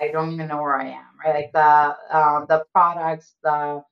I 0.00 0.08
don't 0.08 0.32
even 0.32 0.48
know 0.48 0.60
where 0.62 0.80
I 0.80 0.88
am, 0.88 1.06
right? 1.24 1.34
Like 1.34 1.52
the 1.52 1.96
uh, 2.16 2.44
the 2.46 2.64
products, 2.72 3.34
the 3.42 3.82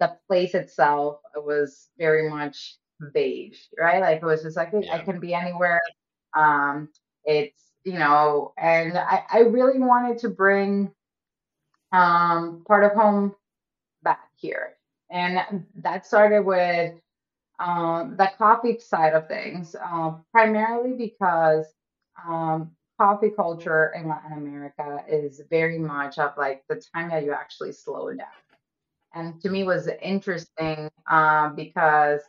the 0.00 0.16
place 0.28 0.54
itself 0.54 1.20
was 1.36 1.88
very 1.98 2.28
much 2.30 2.76
beige, 3.12 3.58
right? 3.78 4.00
Like 4.00 4.22
it 4.22 4.26
was 4.26 4.42
just 4.42 4.56
like 4.56 4.70
yeah. 4.72 4.94
I 4.94 4.98
can 5.00 5.20
be 5.20 5.34
anywhere. 5.34 5.80
Um, 6.36 6.88
it's 7.24 7.72
you 7.84 7.94
know, 7.98 8.52
and 8.58 8.96
I, 8.98 9.24
I 9.30 9.38
really 9.40 9.78
wanted 9.78 10.18
to 10.20 10.30
bring 10.30 10.90
um, 11.92 12.64
part 12.66 12.84
of 12.84 12.92
home 12.92 13.34
back 14.02 14.30
here, 14.36 14.76
and 15.10 15.64
that 15.76 16.06
started 16.06 16.42
with 16.44 16.94
um, 17.64 18.16
the 18.16 18.30
coffee 18.36 18.78
side 18.78 19.14
of 19.14 19.26
things, 19.26 19.74
uh, 19.74 20.12
primarily 20.32 20.92
because 20.92 21.66
um, 22.28 22.70
coffee 23.00 23.30
culture 23.30 23.92
in 23.96 24.08
Latin 24.08 24.34
America 24.34 25.02
is 25.08 25.40
very 25.50 25.78
much 25.78 26.18
of 26.18 26.32
like 26.36 26.62
the 26.68 26.82
time 26.94 27.08
that 27.10 27.24
you 27.24 27.32
actually 27.32 27.72
slow 27.72 28.12
down. 28.12 28.26
And 29.14 29.40
to 29.42 29.48
me 29.48 29.64
was 29.64 29.88
interesting 30.02 30.90
um, 31.10 31.56
because 31.56 32.20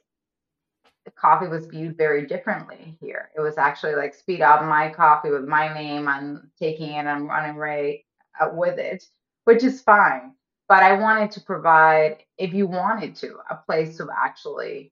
coffee 1.17 1.47
was 1.47 1.67
viewed 1.67 1.97
very 1.97 2.25
differently 2.25 2.97
here. 3.01 3.29
It 3.35 3.41
was 3.41 3.57
actually 3.57 3.95
like 3.95 4.13
speed 4.13 4.41
up 4.41 4.63
my 4.63 4.89
coffee 4.89 5.31
with 5.31 5.45
my 5.45 5.73
name. 5.73 6.07
I'm 6.07 6.49
taking 6.57 6.91
it. 6.91 7.05
I'm 7.05 7.27
running 7.27 7.57
right 7.57 8.05
uh, 8.39 8.49
with 8.53 8.79
it, 8.79 9.03
which 9.43 9.63
is 9.63 9.81
fine. 9.81 10.33
But 10.67 10.81
I 10.81 10.93
wanted 10.93 11.29
to 11.31 11.41
provide, 11.41 12.23
if 12.39 12.53
you 12.53 12.67
wanted 12.67 13.15
to, 13.17 13.37
a 13.49 13.57
place 13.67 13.97
to 13.97 14.07
actually 14.15 14.91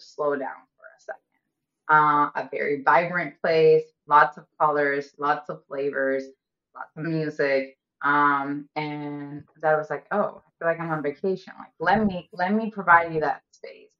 slow 0.00 0.36
down 0.36 0.62
for 0.76 0.86
a 0.86 1.00
second. 1.00 1.20
Uh, 1.88 2.30
a 2.36 2.48
very 2.50 2.82
vibrant 2.82 3.34
place, 3.40 3.84
lots 4.06 4.38
of 4.38 4.44
colors, 4.58 5.12
lots 5.18 5.48
of 5.48 5.62
flavors, 5.66 6.24
lots 6.74 6.90
of 6.96 7.04
music. 7.04 7.76
Um, 8.02 8.68
and 8.76 9.44
that 9.62 9.76
was 9.76 9.90
like, 9.90 10.06
oh, 10.10 10.42
I 10.46 10.50
feel 10.58 10.68
like 10.68 10.80
I'm 10.80 10.90
on 10.90 11.02
vacation. 11.02 11.52
Like, 11.58 11.72
let 11.78 12.06
me 12.06 12.28
let 12.32 12.54
me 12.54 12.70
provide 12.70 13.12
you 13.12 13.20
that 13.20 13.42
space. 13.50 13.90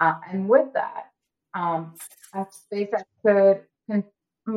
Uh, 0.00 0.14
and 0.30 0.48
with 0.48 0.72
that, 0.74 1.10
um, 1.54 1.94
a 2.34 2.46
space 2.50 2.88
that 2.92 3.06
could 3.24 3.62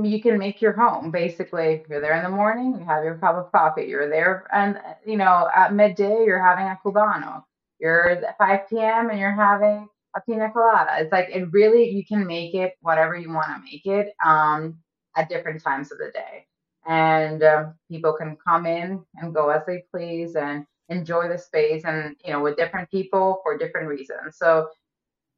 you 0.04 0.22
can 0.22 0.38
make 0.38 0.62
your 0.62 0.72
home. 0.74 1.12
Basically, 1.12 1.84
you're 1.90 2.02
there 2.02 2.16
in 2.16 2.24
the 2.24 2.30
morning, 2.30 2.78
you 2.80 2.86
have 2.86 3.04
your 3.04 3.16
cup 3.16 3.36
of 3.36 3.52
coffee. 3.52 3.86
You're 3.86 4.10
there, 4.10 4.48
and 4.54 4.80
you 5.06 5.18
know 5.18 5.50
at 5.56 5.74
midday 5.74 6.24
you're 6.26 6.44
having 6.44 6.66
a 6.66 6.80
cubano. 6.84 7.44
You're 7.80 8.10
at 8.10 8.38
5 8.38 8.70
p.m. 8.70 9.10
and 9.10 9.20
you're 9.20 9.32
having 9.32 9.90
a 10.16 10.22
pina 10.22 10.52
colada. 10.52 10.98
It's 11.00 11.12
like 11.12 11.30
it 11.30 11.52
really 11.52 11.90
you 11.90 12.06
can 12.06 12.26
make 12.26 12.54
it 12.54 12.74
whatever 12.82 13.16
you 13.16 13.30
want 13.32 13.48
to 13.48 13.62
make 13.64 13.86
it. 13.86 14.14
Um, 14.26 14.80
at 15.16 15.30
different 15.30 15.62
times 15.64 15.92
of 15.92 15.98
the 15.98 16.12
day. 16.14 16.48
And 16.88 17.44
um, 17.44 17.76
people 17.90 18.14
can 18.14 18.38
come 18.46 18.66
in 18.66 19.04
and 19.16 19.34
go 19.34 19.50
as 19.50 19.66
they 19.66 19.84
please 19.92 20.36
and 20.36 20.66
enjoy 20.90 21.30
the 21.30 21.38
space 21.38 21.86
and, 21.86 22.16
you 22.26 22.32
know, 22.32 22.42
with 22.42 22.58
different 22.58 22.90
people 22.92 23.40
for 23.44 23.58
different 23.58 23.88
reasons. 23.88 24.38
So, 24.38 24.70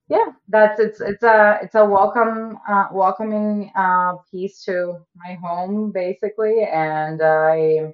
yeah, 0.07 0.31
that's 0.47 0.79
it's 0.79 1.01
it's 1.01 1.23
a 1.23 1.59
it's 1.63 1.73
a 1.75 1.83
welcome 1.83 2.59
uh, 2.69 2.87
welcoming 2.91 3.71
uh, 3.75 4.17
piece 4.31 4.63
to 4.65 4.99
my 5.15 5.33
home 5.33 5.91
basically, 5.91 6.63
and 6.63 7.21
I 7.23 7.93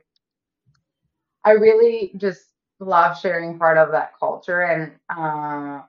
I 1.45 1.51
really 1.51 2.11
just 2.17 2.47
love 2.81 3.17
sharing 3.17 3.57
part 3.57 3.77
of 3.77 3.91
that 3.91 4.11
culture 4.19 4.63
and 4.63 4.91
uh, 5.09 5.83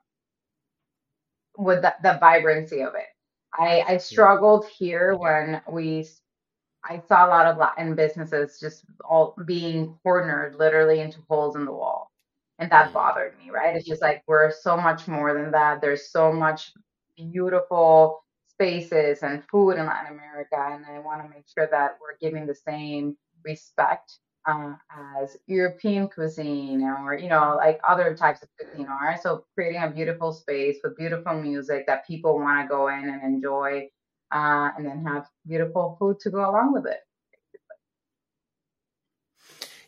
with 1.64 1.82
the, 1.82 1.94
the 2.02 2.18
vibrancy 2.20 2.80
of 2.80 2.94
it. 2.94 3.06
I, 3.58 3.82
I 3.86 3.96
struggled 3.98 4.66
here 4.66 5.14
when 5.16 5.60
we 5.70 6.06
I 6.84 7.00
saw 7.06 7.26
a 7.26 7.28
lot 7.28 7.46
of 7.46 7.58
Latin 7.58 7.94
businesses 7.94 8.58
just 8.58 8.84
all 9.04 9.36
being 9.46 9.98
cornered 10.02 10.56
literally 10.56 11.00
into 11.00 11.20
holes 11.28 11.54
in 11.54 11.64
the 11.64 11.72
wall. 11.72 12.10
And 12.58 12.70
that 12.70 12.92
bothered 12.92 13.34
me, 13.38 13.50
right? 13.50 13.76
It's 13.76 13.86
just 13.86 14.02
like 14.02 14.22
we're 14.26 14.50
so 14.50 14.76
much 14.76 15.08
more 15.08 15.34
than 15.34 15.50
that. 15.52 15.80
There's 15.80 16.10
so 16.10 16.32
much 16.32 16.72
beautiful 17.16 18.24
spaces 18.48 19.22
and 19.22 19.44
food 19.50 19.72
in 19.72 19.86
Latin 19.86 20.12
America. 20.12 20.56
And 20.56 20.84
I 20.86 20.98
want 20.98 21.22
to 21.22 21.28
make 21.28 21.46
sure 21.48 21.68
that 21.70 21.98
we're 22.00 22.16
giving 22.20 22.46
the 22.46 22.54
same 22.54 23.16
respect 23.44 24.18
uh, 24.46 24.74
as 25.22 25.36
European 25.46 26.08
cuisine 26.08 26.82
or, 26.82 27.14
you 27.14 27.28
know, 27.28 27.54
like 27.56 27.80
other 27.86 28.14
types 28.16 28.42
of 28.42 28.48
cuisine 28.58 28.88
are. 28.88 29.18
So 29.22 29.44
creating 29.54 29.82
a 29.82 29.90
beautiful 29.90 30.32
space 30.32 30.78
with 30.82 30.96
beautiful 30.96 31.34
music 31.34 31.86
that 31.86 32.06
people 32.06 32.38
want 32.38 32.62
to 32.62 32.68
go 32.68 32.88
in 32.88 33.08
and 33.08 33.22
enjoy 33.22 33.88
uh, 34.32 34.70
and 34.76 34.86
then 34.86 35.04
have 35.04 35.28
beautiful 35.46 35.96
food 35.98 36.18
to 36.20 36.30
go 36.30 36.50
along 36.50 36.72
with 36.72 36.86
it. 36.86 37.00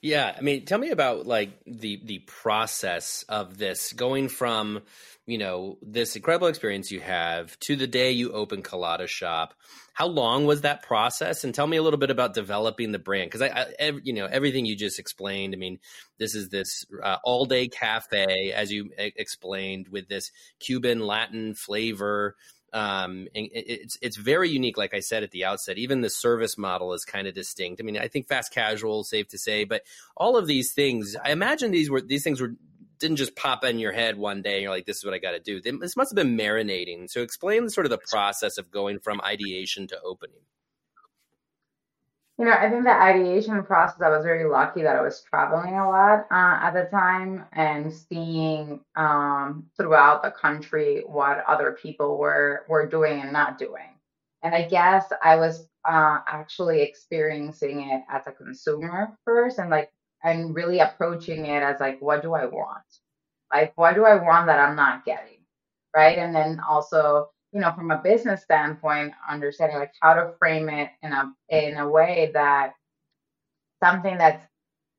Yeah, 0.04 0.34
I 0.36 0.42
mean, 0.42 0.66
tell 0.66 0.78
me 0.78 0.90
about 0.90 1.26
like 1.26 1.58
the 1.66 1.98
the 2.04 2.18
process 2.18 3.24
of 3.26 3.56
this 3.56 3.94
going 3.94 4.28
from 4.28 4.82
you 5.24 5.38
know 5.38 5.78
this 5.80 6.14
incredible 6.14 6.48
experience 6.48 6.90
you 6.90 7.00
have 7.00 7.58
to 7.60 7.74
the 7.74 7.86
day 7.86 8.10
you 8.10 8.30
open 8.32 8.60
Colada 8.60 9.06
Shop. 9.06 9.54
How 9.94 10.06
long 10.06 10.44
was 10.44 10.60
that 10.60 10.82
process? 10.82 11.42
And 11.42 11.54
tell 11.54 11.66
me 11.66 11.78
a 11.78 11.82
little 11.82 11.98
bit 11.98 12.10
about 12.10 12.34
developing 12.34 12.92
the 12.92 12.98
brand 12.98 13.30
because 13.30 13.40
I, 13.40 13.72
I 13.80 13.92
you 14.02 14.12
know, 14.12 14.26
everything 14.26 14.66
you 14.66 14.76
just 14.76 14.98
explained. 14.98 15.54
I 15.54 15.56
mean, 15.56 15.78
this 16.18 16.34
is 16.34 16.50
this 16.50 16.84
uh, 17.02 17.16
all 17.24 17.46
day 17.46 17.68
cafe, 17.68 18.52
as 18.54 18.70
you 18.70 18.90
explained, 18.98 19.88
with 19.88 20.10
this 20.10 20.32
Cuban 20.60 21.00
Latin 21.00 21.54
flavor. 21.54 22.36
Um, 22.74 23.28
and 23.36 23.48
it's 23.52 23.96
it's 24.02 24.16
very 24.16 24.50
unique, 24.50 24.76
like 24.76 24.94
I 24.94 25.00
said 25.00 25.22
at 25.22 25.30
the 25.30 25.44
outset. 25.44 25.78
Even 25.78 26.00
the 26.00 26.10
service 26.10 26.58
model 26.58 26.92
is 26.92 27.04
kind 27.04 27.28
of 27.28 27.34
distinct. 27.34 27.80
I 27.80 27.84
mean, 27.84 27.96
I 27.96 28.08
think 28.08 28.26
fast 28.26 28.52
casual, 28.52 29.04
safe 29.04 29.28
to 29.28 29.38
say, 29.38 29.62
but 29.62 29.82
all 30.16 30.36
of 30.36 30.48
these 30.48 30.72
things, 30.72 31.16
I 31.24 31.30
imagine 31.30 31.70
these 31.70 31.88
were 31.88 32.00
these 32.00 32.24
things 32.24 32.40
were 32.40 32.56
didn't 32.98 33.16
just 33.16 33.36
pop 33.36 33.64
in 33.64 33.78
your 33.78 33.92
head 33.92 34.16
one 34.16 34.42
day 34.42 34.54
and 34.54 34.62
you're 34.62 34.70
like, 34.70 34.86
this 34.86 34.98
is 34.98 35.04
what 35.04 35.14
I 35.14 35.18
got 35.18 35.32
to 35.32 35.40
do. 35.40 35.60
This 35.60 35.96
must 35.96 36.10
have 36.10 36.16
been 36.16 36.36
marinating. 36.36 37.10
So 37.10 37.22
explain 37.22 37.68
sort 37.68 37.86
of 37.86 37.90
the 37.90 38.00
process 38.10 38.58
of 38.58 38.70
going 38.70 38.98
from 38.98 39.20
ideation 39.20 39.86
to 39.88 40.00
opening. 40.02 40.40
You 42.38 42.46
know, 42.46 42.52
I 42.52 42.68
think 42.68 42.84
the 42.84 42.90
ideation 42.90 43.62
process, 43.64 44.00
I 44.02 44.08
was 44.08 44.24
very 44.24 44.44
lucky 44.44 44.82
that 44.82 44.96
I 44.96 45.02
was 45.02 45.22
traveling 45.22 45.74
a 45.78 45.88
lot 45.88 46.26
uh, 46.32 46.58
at 46.62 46.72
the 46.72 46.88
time 46.90 47.44
and 47.52 47.92
seeing 47.92 48.80
um, 48.96 49.70
throughout 49.76 50.22
the 50.24 50.32
country 50.32 51.04
what 51.06 51.44
other 51.46 51.72
people 51.80 52.18
were 52.18 52.64
were 52.68 52.86
doing 52.88 53.20
and 53.20 53.32
not 53.32 53.56
doing. 53.58 54.00
And 54.42 54.52
I 54.54 54.62
guess 54.68 55.12
I 55.22 55.36
was 55.36 55.68
uh, 55.88 56.20
actually 56.26 56.82
experiencing 56.82 57.88
it 57.90 58.02
as 58.10 58.26
a 58.26 58.32
consumer 58.32 59.16
first, 59.24 59.58
and 59.58 59.70
like 59.70 59.92
and 60.24 60.54
really 60.56 60.80
approaching 60.80 61.46
it 61.46 61.62
as 61.62 61.78
like, 61.80 62.02
what 62.02 62.22
do 62.22 62.34
I 62.34 62.46
want? 62.46 62.84
Like, 63.52 63.72
what 63.76 63.94
do 63.94 64.04
I 64.04 64.16
want 64.16 64.46
that 64.46 64.58
I'm 64.58 64.76
not 64.76 65.04
getting? 65.04 65.38
Right. 65.94 66.18
And 66.18 66.34
then 66.34 66.60
also, 66.68 67.30
you 67.54 67.60
know, 67.60 67.72
from 67.74 67.92
a 67.92 67.98
business 67.98 68.42
standpoint, 68.42 69.12
understanding 69.30 69.78
like 69.78 69.92
how 70.02 70.14
to 70.14 70.34
frame 70.40 70.68
it 70.68 70.90
in 71.02 71.12
a 71.12 71.32
in 71.48 71.76
a 71.78 71.88
way 71.88 72.32
that 72.34 72.74
something 73.82 74.18
that's, 74.18 74.44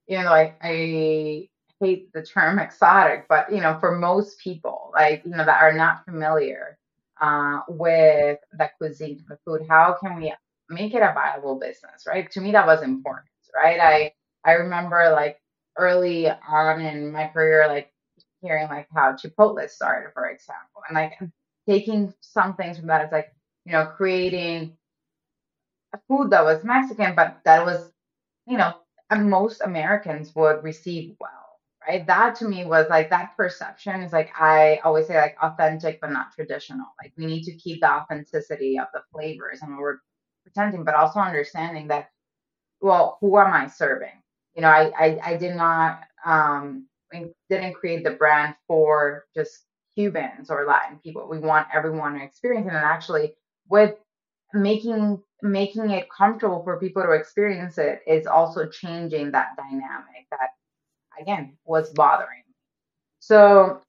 you 0.08 0.18
know, 0.18 0.30
like 0.30 0.58
I 0.62 1.50
hate 1.82 2.14
the 2.14 2.24
term 2.24 2.60
exotic, 2.60 3.28
but 3.28 3.52
you 3.52 3.62
know, 3.62 3.78
for 3.80 3.98
most 3.98 4.40
people, 4.40 4.92
like, 4.94 5.24
you 5.26 5.32
know, 5.32 5.46
that 5.46 5.62
are 5.62 5.74
not 5.74 6.06
familiar 6.06 6.78
uh, 7.22 7.62
with 7.68 8.40
the 8.54 8.70
cuisine, 8.78 9.24
the 9.28 9.38
food, 9.46 9.66
how 9.70 9.98
can 10.02 10.18
we 10.18 10.34
make 10.70 10.94
it 10.94 11.02
a 11.02 11.14
viable 11.14 11.60
business, 11.60 12.06
right? 12.08 12.32
To 12.32 12.42
me, 12.42 12.52
that 12.54 12.66
was 12.68 12.84
important, 12.84 13.28
right? 13.54 13.80
I 13.82 14.14
I 14.50 14.54
remember 14.54 15.12
like 15.12 15.40
early 15.78 16.30
on 16.30 16.82
in 16.82 17.12
my 17.12 17.28
career, 17.28 17.68
like 17.68 17.92
hearing 18.42 18.70
like 18.70 18.88
how 18.96 19.14
Chipotle 19.14 19.70
started, 19.70 20.12
for 20.14 20.30
example, 20.30 20.84
and 20.88 20.96
like 20.96 21.20
taking 21.68 22.14
some 22.22 22.56
things 22.56 22.78
from 22.78 22.88
that. 22.88 23.04
It's 23.04 23.12
like 23.14 23.34
you 23.66 23.74
know 23.74 23.86
creating 23.86 24.78
a 25.94 26.00
food 26.08 26.30
that 26.32 26.44
was 26.44 26.64
Mexican, 26.64 27.16
but 27.16 27.40
that 27.46 27.66
was 27.66 27.92
you 28.48 28.58
know 28.58 28.74
most 29.16 29.62
Americans 29.62 30.34
would 30.36 30.64
receive 30.64 31.16
well. 31.20 31.32
Right. 31.88 32.06
That 32.08 32.36
to 32.38 32.46
me 32.50 32.66
was 32.66 32.88
like 32.90 33.12
that 33.12 33.38
perception 33.38 34.02
is 34.02 34.12
like 34.12 34.32
I 34.40 34.80
always 34.84 35.08
say 35.08 35.18
like 35.18 35.38
authentic 35.42 36.02
but 36.02 36.12
not 36.12 36.34
traditional. 36.34 36.88
Like 37.02 37.14
we 37.18 37.28
need 37.28 37.44
to 37.44 37.54
keep 37.56 37.82
the 37.82 37.92
authenticity 37.92 38.80
of 38.80 38.88
the 38.94 39.02
flavors 39.14 39.62
and 39.62 39.78
we're 39.78 40.00
pretending, 40.44 40.84
but 40.84 40.96
also 40.96 41.20
understanding 41.20 41.88
that 41.90 42.10
well, 42.82 43.18
who 43.22 43.38
am 43.40 43.54
I 43.54 43.68
serving? 43.68 44.12
you 44.56 44.62
know, 44.62 44.70
I, 44.70 44.92
I, 44.98 45.20
I 45.24 45.38
did 45.38 45.56
not, 45.56 46.02
um, 46.26 46.88
didn't 47.50 47.74
create 47.76 48.04
the 48.04 48.12
brand 48.12 48.56
for 48.68 49.26
just 49.36 49.65
Cubans 49.96 50.50
or 50.50 50.66
Latin 50.66 51.00
people. 51.04 51.28
We 51.30 51.40
want 51.40 51.68
everyone 51.74 52.16
to 52.16 52.24
experience 52.24 52.68
it. 52.68 52.74
And 52.74 52.78
actually, 52.78 53.34
with 53.70 53.96
making 54.54 55.22
making 55.42 55.92
it 55.92 56.08
comfortable 56.10 56.64
for 56.64 56.80
people 56.80 57.04
to 57.04 57.12
experience 57.12 57.78
it 57.78 58.02
is 58.08 58.26
also 58.26 58.68
changing 58.68 59.32
that 59.32 59.50
dynamic 59.58 60.26
that 60.32 60.50
again 61.20 61.58
was 61.66 61.90
bothering. 61.92 62.44
So 63.20 63.82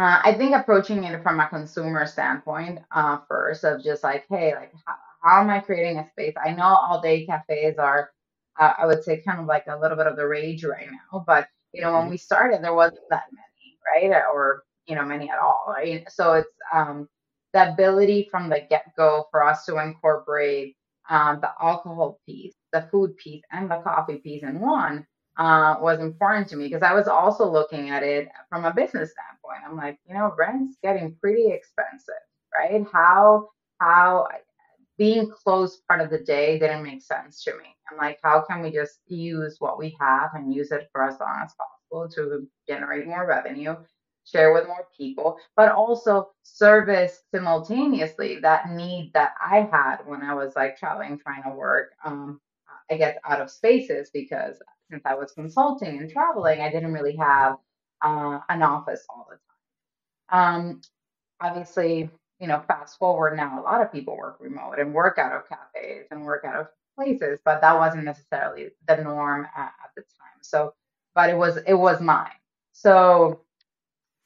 uh, 0.00 0.20
I 0.24 0.34
think 0.34 0.54
approaching 0.54 1.04
it 1.04 1.22
from 1.22 1.40
a 1.40 1.48
consumer 1.48 2.06
standpoint 2.06 2.80
uh, 2.90 3.18
first 3.28 3.64
of 3.64 3.82
just 3.82 4.02
like, 4.02 4.24
hey, 4.30 4.54
like 4.54 4.72
how, 4.86 4.94
how 5.22 5.40
am 5.42 5.50
I 5.50 5.60
creating 5.60 5.98
a 5.98 6.08
space? 6.08 6.34
I 6.42 6.52
know 6.52 6.64
all 6.64 7.00
day 7.00 7.26
cafes 7.26 7.78
are 7.78 8.10
uh, 8.58 8.72
I 8.78 8.86
would 8.86 9.02
say 9.04 9.22
kind 9.26 9.40
of 9.40 9.46
like 9.46 9.66
a 9.66 9.78
little 9.78 9.96
bit 9.96 10.06
of 10.06 10.16
the 10.16 10.26
rage 10.26 10.64
right 10.64 10.88
now. 10.90 11.24
But 11.26 11.48
you 11.72 11.82
know, 11.82 11.92
when 11.92 12.02
mm-hmm. 12.02 12.10
we 12.10 12.16
started, 12.18 12.62
there 12.62 12.74
wasn't 12.74 13.00
that 13.10 13.24
many, 13.32 14.10
right? 14.12 14.22
Or 14.32 14.64
you 14.86 14.94
know, 14.94 15.04
many 15.04 15.30
at 15.30 15.38
all, 15.38 15.64
right? 15.68 16.10
So 16.10 16.34
it's 16.34 16.48
um, 16.72 17.08
the 17.52 17.72
ability 17.72 18.28
from 18.30 18.48
the 18.48 18.66
get 18.68 18.86
go 18.96 19.26
for 19.30 19.44
us 19.44 19.64
to 19.66 19.78
incorporate 19.78 20.76
um, 21.10 21.40
the 21.40 21.50
alcohol 21.60 22.20
piece, 22.26 22.54
the 22.72 22.88
food 22.90 23.16
piece, 23.16 23.42
and 23.50 23.70
the 23.70 23.80
coffee 23.82 24.16
piece 24.16 24.42
in 24.42 24.60
one 24.60 25.06
uh, 25.38 25.76
was 25.80 26.00
important 26.00 26.48
to 26.48 26.56
me 26.56 26.66
because 26.68 26.82
I 26.82 26.94
was 26.94 27.08
also 27.08 27.50
looking 27.50 27.90
at 27.90 28.02
it 28.02 28.28
from 28.48 28.64
a 28.64 28.72
business 28.72 29.12
standpoint. 29.12 29.68
I'm 29.68 29.76
like, 29.76 29.98
you 30.06 30.14
know, 30.14 30.34
rent's 30.38 30.76
getting 30.82 31.16
pretty 31.20 31.48
expensive, 31.48 32.14
right? 32.58 32.84
How 32.92 33.48
how 33.80 34.28
being 34.98 35.30
closed 35.30 35.80
part 35.88 36.00
of 36.00 36.10
the 36.10 36.18
day 36.18 36.58
didn't 36.58 36.82
make 36.84 37.02
sense 37.02 37.42
to 37.44 37.52
me. 37.52 37.74
I'm 37.90 37.98
like, 37.98 38.18
how 38.22 38.44
can 38.48 38.62
we 38.62 38.70
just 38.70 39.00
use 39.06 39.56
what 39.58 39.78
we 39.78 39.96
have 40.00 40.30
and 40.34 40.54
use 40.54 40.70
it 40.70 40.88
for 40.92 41.02
as 41.08 41.18
long 41.18 41.40
as 41.44 41.54
possible 41.54 42.08
to 42.14 42.46
generate 42.68 43.06
more 43.06 43.26
revenue, 43.26 43.74
share 44.24 44.52
with 44.52 44.66
more 44.66 44.86
people, 44.96 45.38
but 45.56 45.72
also 45.72 46.30
service 46.42 47.22
simultaneously 47.34 48.38
that 48.40 48.70
need 48.70 49.10
that 49.14 49.34
I 49.44 49.68
had 49.70 49.98
when 50.06 50.22
I 50.22 50.34
was 50.34 50.54
like 50.56 50.78
traveling, 50.78 51.18
trying 51.18 51.42
to 51.44 51.50
work, 51.50 51.92
um, 52.04 52.40
I 52.90 52.96
guess, 52.96 53.16
out 53.24 53.40
of 53.40 53.50
spaces 53.50 54.10
because 54.12 54.56
since 54.90 55.02
I 55.04 55.14
was 55.14 55.32
consulting 55.32 55.98
and 55.98 56.10
traveling, 56.10 56.60
I 56.60 56.70
didn't 56.70 56.92
really 56.92 57.16
have 57.16 57.56
uh, 58.02 58.40
an 58.48 58.62
office 58.62 59.04
all 59.08 59.26
the 59.30 59.36
time. 60.30 60.60
Um, 60.68 60.80
obviously, 61.40 62.10
you 62.40 62.48
know, 62.48 62.62
fast 62.66 62.98
forward 62.98 63.36
now, 63.36 63.60
a 63.60 63.62
lot 63.62 63.80
of 63.82 63.92
people 63.92 64.16
work 64.16 64.38
remote 64.40 64.78
and 64.78 64.92
work 64.92 65.18
out 65.18 65.32
of 65.32 65.48
cafes 65.48 66.06
and 66.10 66.24
work 66.24 66.44
out 66.44 66.56
of 66.56 66.66
places, 66.96 67.38
but 67.44 67.60
that 67.60 67.78
wasn't 67.78 68.04
necessarily 68.04 68.68
the 68.86 68.96
norm 68.96 69.46
at, 69.56 69.72
at 69.84 69.90
the 69.96 70.02
time. 70.02 70.40
So, 70.42 70.74
but 71.14 71.30
it 71.30 71.36
was 71.36 71.58
it 71.66 71.74
was 71.74 72.00
mine. 72.00 72.30
So, 72.72 73.42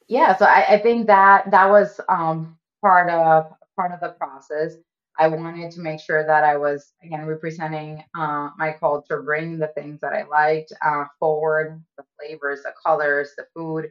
yeah. 0.09 0.37
So 0.37 0.45
I, 0.47 0.75
I 0.75 0.79
think 0.79 1.07
that 1.07 1.51
that 1.51 1.69
was 1.71 2.01
um, 2.09 2.59
part 2.81 3.11
of 3.11 3.53
part 3.77 3.92
of 3.92 4.01
the 4.01 4.11
process. 4.11 4.75
I 5.19 5.29
wanted 5.29 5.71
to 5.73 5.81
make 5.81 6.01
sure 6.01 6.27
that 6.27 6.45
I 6.45 6.57
was 6.59 6.92
again 7.03 7.27
representing 7.27 8.05
uh, 8.19 8.51
my 8.59 8.73
culture, 8.73 9.23
bringing 9.23 9.59
the 9.59 9.69
things 9.69 10.01
that 10.01 10.12
I 10.12 10.25
liked 10.25 10.73
uh, 10.85 11.05
forward, 11.19 11.83
the 11.97 12.05
flavors, 12.19 12.62
the 12.62 12.73
colors, 12.85 13.31
the 13.37 13.47
food, 13.55 13.90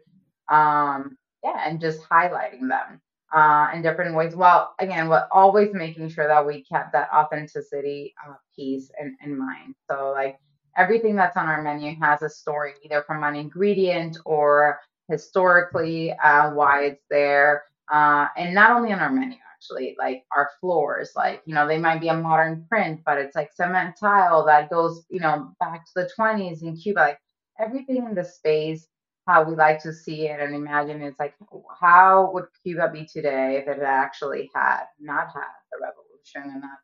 um, 0.49 1.17
yeah, 1.43 1.61
and 1.67 1.81
just 1.81 2.01
highlighting 2.09 2.69
them 2.69 3.01
uh, 3.33 3.69
in 3.73 3.81
different 3.81 4.15
ways. 4.15 4.35
Well, 4.35 4.73
again, 4.79 5.09
but 5.09 5.27
always 5.31 5.73
making 5.73 6.09
sure 6.09 6.27
that 6.27 6.45
we 6.45 6.63
kept 6.63 6.93
that 6.93 7.09
authenticity 7.13 8.13
uh, 8.27 8.35
piece 8.55 8.91
in, 9.01 9.17
in 9.23 9.37
mind. 9.37 9.75
So, 9.89 10.11
like 10.11 10.39
everything 10.77 11.15
that's 11.15 11.37
on 11.37 11.47
our 11.47 11.61
menu 11.61 11.95
has 12.01 12.21
a 12.21 12.29
story, 12.29 12.73
either 12.83 13.03
from 13.07 13.23
an 13.23 13.35
ingredient 13.35 14.17
or 14.25 14.79
historically 15.09 16.13
uh, 16.13 16.51
why 16.51 16.85
it's 16.85 17.03
there. 17.09 17.63
Uh, 17.91 18.27
and 18.37 18.53
not 18.53 18.71
only 18.71 18.91
on 18.91 18.99
our 18.99 19.11
menu, 19.11 19.37
actually, 19.53 19.95
like 19.99 20.23
our 20.35 20.49
floors, 20.59 21.11
like, 21.15 21.41
you 21.45 21.53
know, 21.53 21.67
they 21.67 21.77
might 21.77 22.01
be 22.01 22.07
a 22.07 22.17
modern 22.17 22.65
print, 22.67 23.01
but 23.05 23.17
it's 23.17 23.35
like 23.35 23.53
cement 23.53 23.95
tile 23.99 24.45
that 24.45 24.69
goes, 24.69 25.05
you 25.09 25.19
know, 25.19 25.51
back 25.59 25.85
to 25.85 25.91
the 25.95 26.09
20s 26.17 26.63
in 26.63 26.75
Cuba. 26.75 26.99
Like 26.99 27.19
everything 27.59 27.97
in 27.97 28.15
the 28.15 28.23
space 28.23 28.87
how 29.27 29.43
we 29.43 29.55
like 29.55 29.81
to 29.81 29.91
see 29.93 30.27
it 30.27 30.39
and 30.39 30.53
imagine 30.53 31.01
it's 31.01 31.19
like 31.19 31.33
how 31.79 32.31
would 32.33 32.45
Cuba 32.63 32.89
be 32.91 33.05
today 33.05 33.57
if 33.57 33.67
it 33.67 33.81
actually 33.81 34.49
had 34.53 34.83
not 34.99 35.27
had 35.33 35.43
the 35.71 35.79
revolution 35.81 36.51
and 36.51 36.61
not 36.61 36.77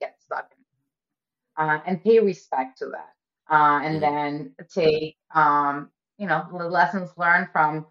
get 0.00 0.16
stuck 0.20 0.50
in 0.52 1.64
uh, 1.64 1.80
and 1.86 2.02
pay 2.02 2.18
respect 2.18 2.78
to 2.78 2.86
that 2.86 3.14
uh, 3.50 3.80
and 3.82 4.02
mm-hmm. 4.02 4.14
then 4.14 4.54
take 4.72 5.16
um, 5.34 5.90
you 6.20 6.26
know 6.26 6.46
the 6.52 6.68
lessons 6.68 7.10
learned 7.16 7.48
from 7.50 7.86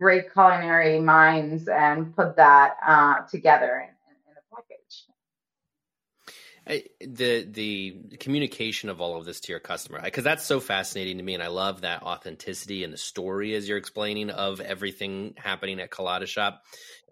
great 0.00 0.32
culinary 0.32 1.00
minds 1.00 1.68
and 1.68 2.14
put 2.14 2.36
that 2.36 2.76
uh, 2.86 3.20
together 3.30 3.88
in 4.26 4.34
a 4.36 4.54
package. 4.54 5.04
I, 6.66 6.84
the 7.00 7.44
the 7.44 8.16
communication 8.18 8.88
of 8.88 9.00
all 9.00 9.16
of 9.16 9.24
this 9.24 9.40
to 9.40 9.52
your 9.52 9.60
customer 9.60 10.00
because 10.02 10.24
that's 10.24 10.44
so 10.44 10.58
fascinating 10.58 11.18
to 11.18 11.22
me 11.22 11.34
and 11.34 11.42
I 11.42 11.48
love 11.48 11.82
that 11.82 12.02
authenticity 12.02 12.82
and 12.84 12.92
the 12.92 12.98
story 12.98 13.54
as 13.54 13.68
you're 13.68 13.78
explaining 13.78 14.30
of 14.30 14.60
everything 14.60 15.34
happening 15.36 15.80
at 15.80 15.90
Colada 15.90 16.26
Shop. 16.26 16.62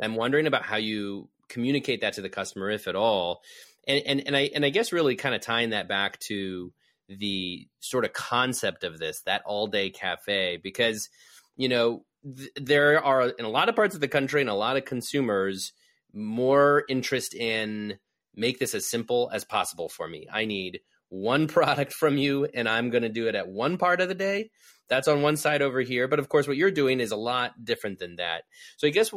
I'm 0.03 0.17
wondering 0.17 0.47
about 0.49 0.63
how 0.65 0.77
you 0.77 1.29
communicate 1.49 2.01
that 2.01 2.15
to 2.15 2.23
the 2.23 2.29
customer, 2.29 2.71
if 2.71 2.89
at 2.89 2.97
all, 2.97 3.43
and 3.87 4.03
and 4.05 4.27
and 4.27 4.37
I 4.37 4.51
and 4.53 4.65
I 4.65 4.71
guess 4.71 4.93
really 4.93 5.15
kind 5.15 5.35
of 5.35 5.43
tying 5.43 5.71
that 5.71 5.87
back 5.87 6.19
to 6.21 6.73
the 7.18 7.66
sort 7.81 8.05
of 8.05 8.12
concept 8.12 8.85
of 8.85 8.99
this, 8.99 9.23
that 9.23 9.42
all 9.44 9.66
day 9.66 9.90
cafe, 9.90 10.59
because, 10.62 11.09
you 11.57 11.68
know, 11.68 12.05
th- 12.37 12.51
there 12.57 13.03
are 13.03 13.29
in 13.29 13.44
a 13.44 13.51
lot 13.51 13.68
of 13.68 13.77
parts 13.77 13.94
of 13.94 14.01
the 14.01 14.09
country 14.09 14.40
and 14.40 14.51
a 14.51 14.55
lot 14.55 14.77
of 14.77 14.85
consumers 14.85 15.73
more 16.12 16.85
interest 16.88 17.35
in 17.35 17.99
make 18.35 18.59
this 18.59 18.75
as 18.75 18.87
simple 18.87 19.31
as 19.33 19.44
possible 19.44 19.88
for 19.88 20.07
me. 20.07 20.27
I 20.33 20.44
need 20.44 20.81
one 21.09 21.49
product 21.49 21.92
from 21.92 22.16
you 22.16 22.46
and 22.55 22.68
I'm 22.68 22.90
going 22.90 23.03
to 23.03 23.09
do 23.09 23.29
it 23.29 23.35
at 23.35 23.49
one 23.49 23.77
part 23.77 24.01
of 24.01 24.09
the 24.09 24.14
day. 24.14 24.51
That's 24.88 25.09
on 25.09 25.23
one 25.23 25.37
side 25.37 25.62
over 25.62 25.81
here. 25.81 26.09
But 26.09 26.18
of 26.18 26.29
course, 26.29 26.49
what 26.49 26.57
you're 26.57 26.70
doing 26.70 27.01
is 27.01 27.12
a 27.12 27.16
lot 27.16 27.64
different 27.64 27.99
than 27.99 28.16
that. 28.16 28.42
So 28.77 28.87
I 28.88 28.90
guess 28.90 29.11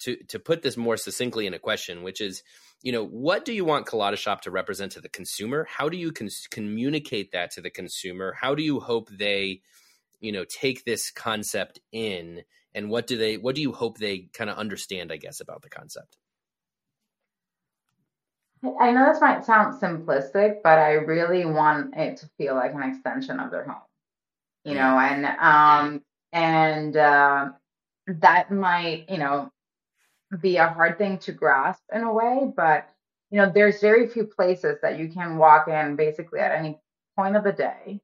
to, 0.00 0.16
to 0.28 0.38
put 0.38 0.62
this 0.62 0.76
more 0.76 0.96
succinctly 0.96 1.46
in 1.46 1.54
a 1.54 1.58
question, 1.58 2.02
which 2.02 2.20
is, 2.20 2.42
you 2.82 2.92
know, 2.92 3.04
what 3.04 3.44
do 3.44 3.52
you 3.52 3.64
want 3.64 3.86
Colada 3.86 4.16
Shop 4.16 4.40
to 4.42 4.50
represent 4.50 4.92
to 4.92 5.00
the 5.00 5.08
consumer? 5.08 5.66
How 5.68 5.88
do 5.88 5.96
you 5.96 6.12
con- 6.12 6.28
communicate 6.50 7.32
that 7.32 7.50
to 7.52 7.60
the 7.60 7.70
consumer? 7.70 8.34
How 8.40 8.54
do 8.54 8.62
you 8.62 8.80
hope 8.80 9.10
they, 9.10 9.60
you 10.20 10.32
know, 10.32 10.44
take 10.44 10.84
this 10.84 11.10
concept 11.10 11.80
in? 11.92 12.42
And 12.74 12.88
what 12.88 13.06
do 13.06 13.18
they, 13.18 13.36
what 13.36 13.54
do 13.54 13.60
you 13.60 13.72
hope 13.72 13.98
they 13.98 14.28
kind 14.32 14.48
of 14.48 14.56
understand, 14.56 15.12
I 15.12 15.18
guess, 15.18 15.40
about 15.40 15.62
the 15.62 15.68
concept? 15.68 16.16
I 18.78 18.92
know 18.92 19.06
this 19.06 19.20
might 19.20 19.44
sound 19.44 19.80
simplistic, 19.80 20.58
but 20.62 20.78
I 20.78 20.92
really 20.92 21.44
want 21.46 21.96
it 21.96 22.18
to 22.18 22.30
feel 22.38 22.54
like 22.54 22.74
an 22.74 22.82
extension 22.82 23.40
of 23.40 23.50
their 23.50 23.64
home, 23.64 23.82
you 24.64 24.74
know, 24.74 24.98
and, 24.98 25.24
um, 25.24 26.02
and, 26.32 26.96
uh, 26.96 27.50
that 28.06 28.50
might, 28.50 29.06
you 29.08 29.18
know, 29.18 29.50
be 30.40 30.56
a 30.56 30.68
hard 30.68 30.98
thing 30.98 31.18
to 31.18 31.32
grasp 31.32 31.82
in 31.92 32.02
a 32.02 32.12
way, 32.12 32.52
but 32.56 32.88
you 33.30 33.38
know, 33.38 33.50
there's 33.52 33.80
very 33.80 34.08
few 34.08 34.24
places 34.24 34.78
that 34.82 34.98
you 34.98 35.08
can 35.08 35.38
walk 35.38 35.68
in 35.68 35.96
basically 35.96 36.40
at 36.40 36.52
any 36.52 36.78
point 37.16 37.36
of 37.36 37.44
the 37.44 37.52
day 37.52 38.00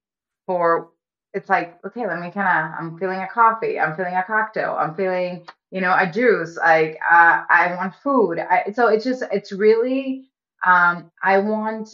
for 0.46 0.90
it's 1.34 1.50
like, 1.50 1.78
okay, 1.84 2.06
let 2.06 2.18
me 2.20 2.30
kind 2.30 2.48
of, 2.48 2.78
I'm 2.78 2.98
feeling 2.98 3.20
a 3.20 3.28
coffee, 3.28 3.78
I'm 3.78 3.94
feeling 3.94 4.14
a 4.14 4.22
cocktail, 4.22 4.76
I'm 4.78 4.94
feeling, 4.94 5.46
you 5.70 5.82
know, 5.82 5.94
a 5.98 6.10
juice, 6.10 6.56
like, 6.56 6.98
uh, 7.10 7.44
I 7.50 7.74
want 7.76 7.94
food. 8.02 8.38
I, 8.38 8.72
so 8.72 8.88
it's 8.88 9.04
just, 9.04 9.22
it's 9.30 9.52
really, 9.52 10.30
um, 10.64 11.10
I 11.22 11.38
want 11.38 11.90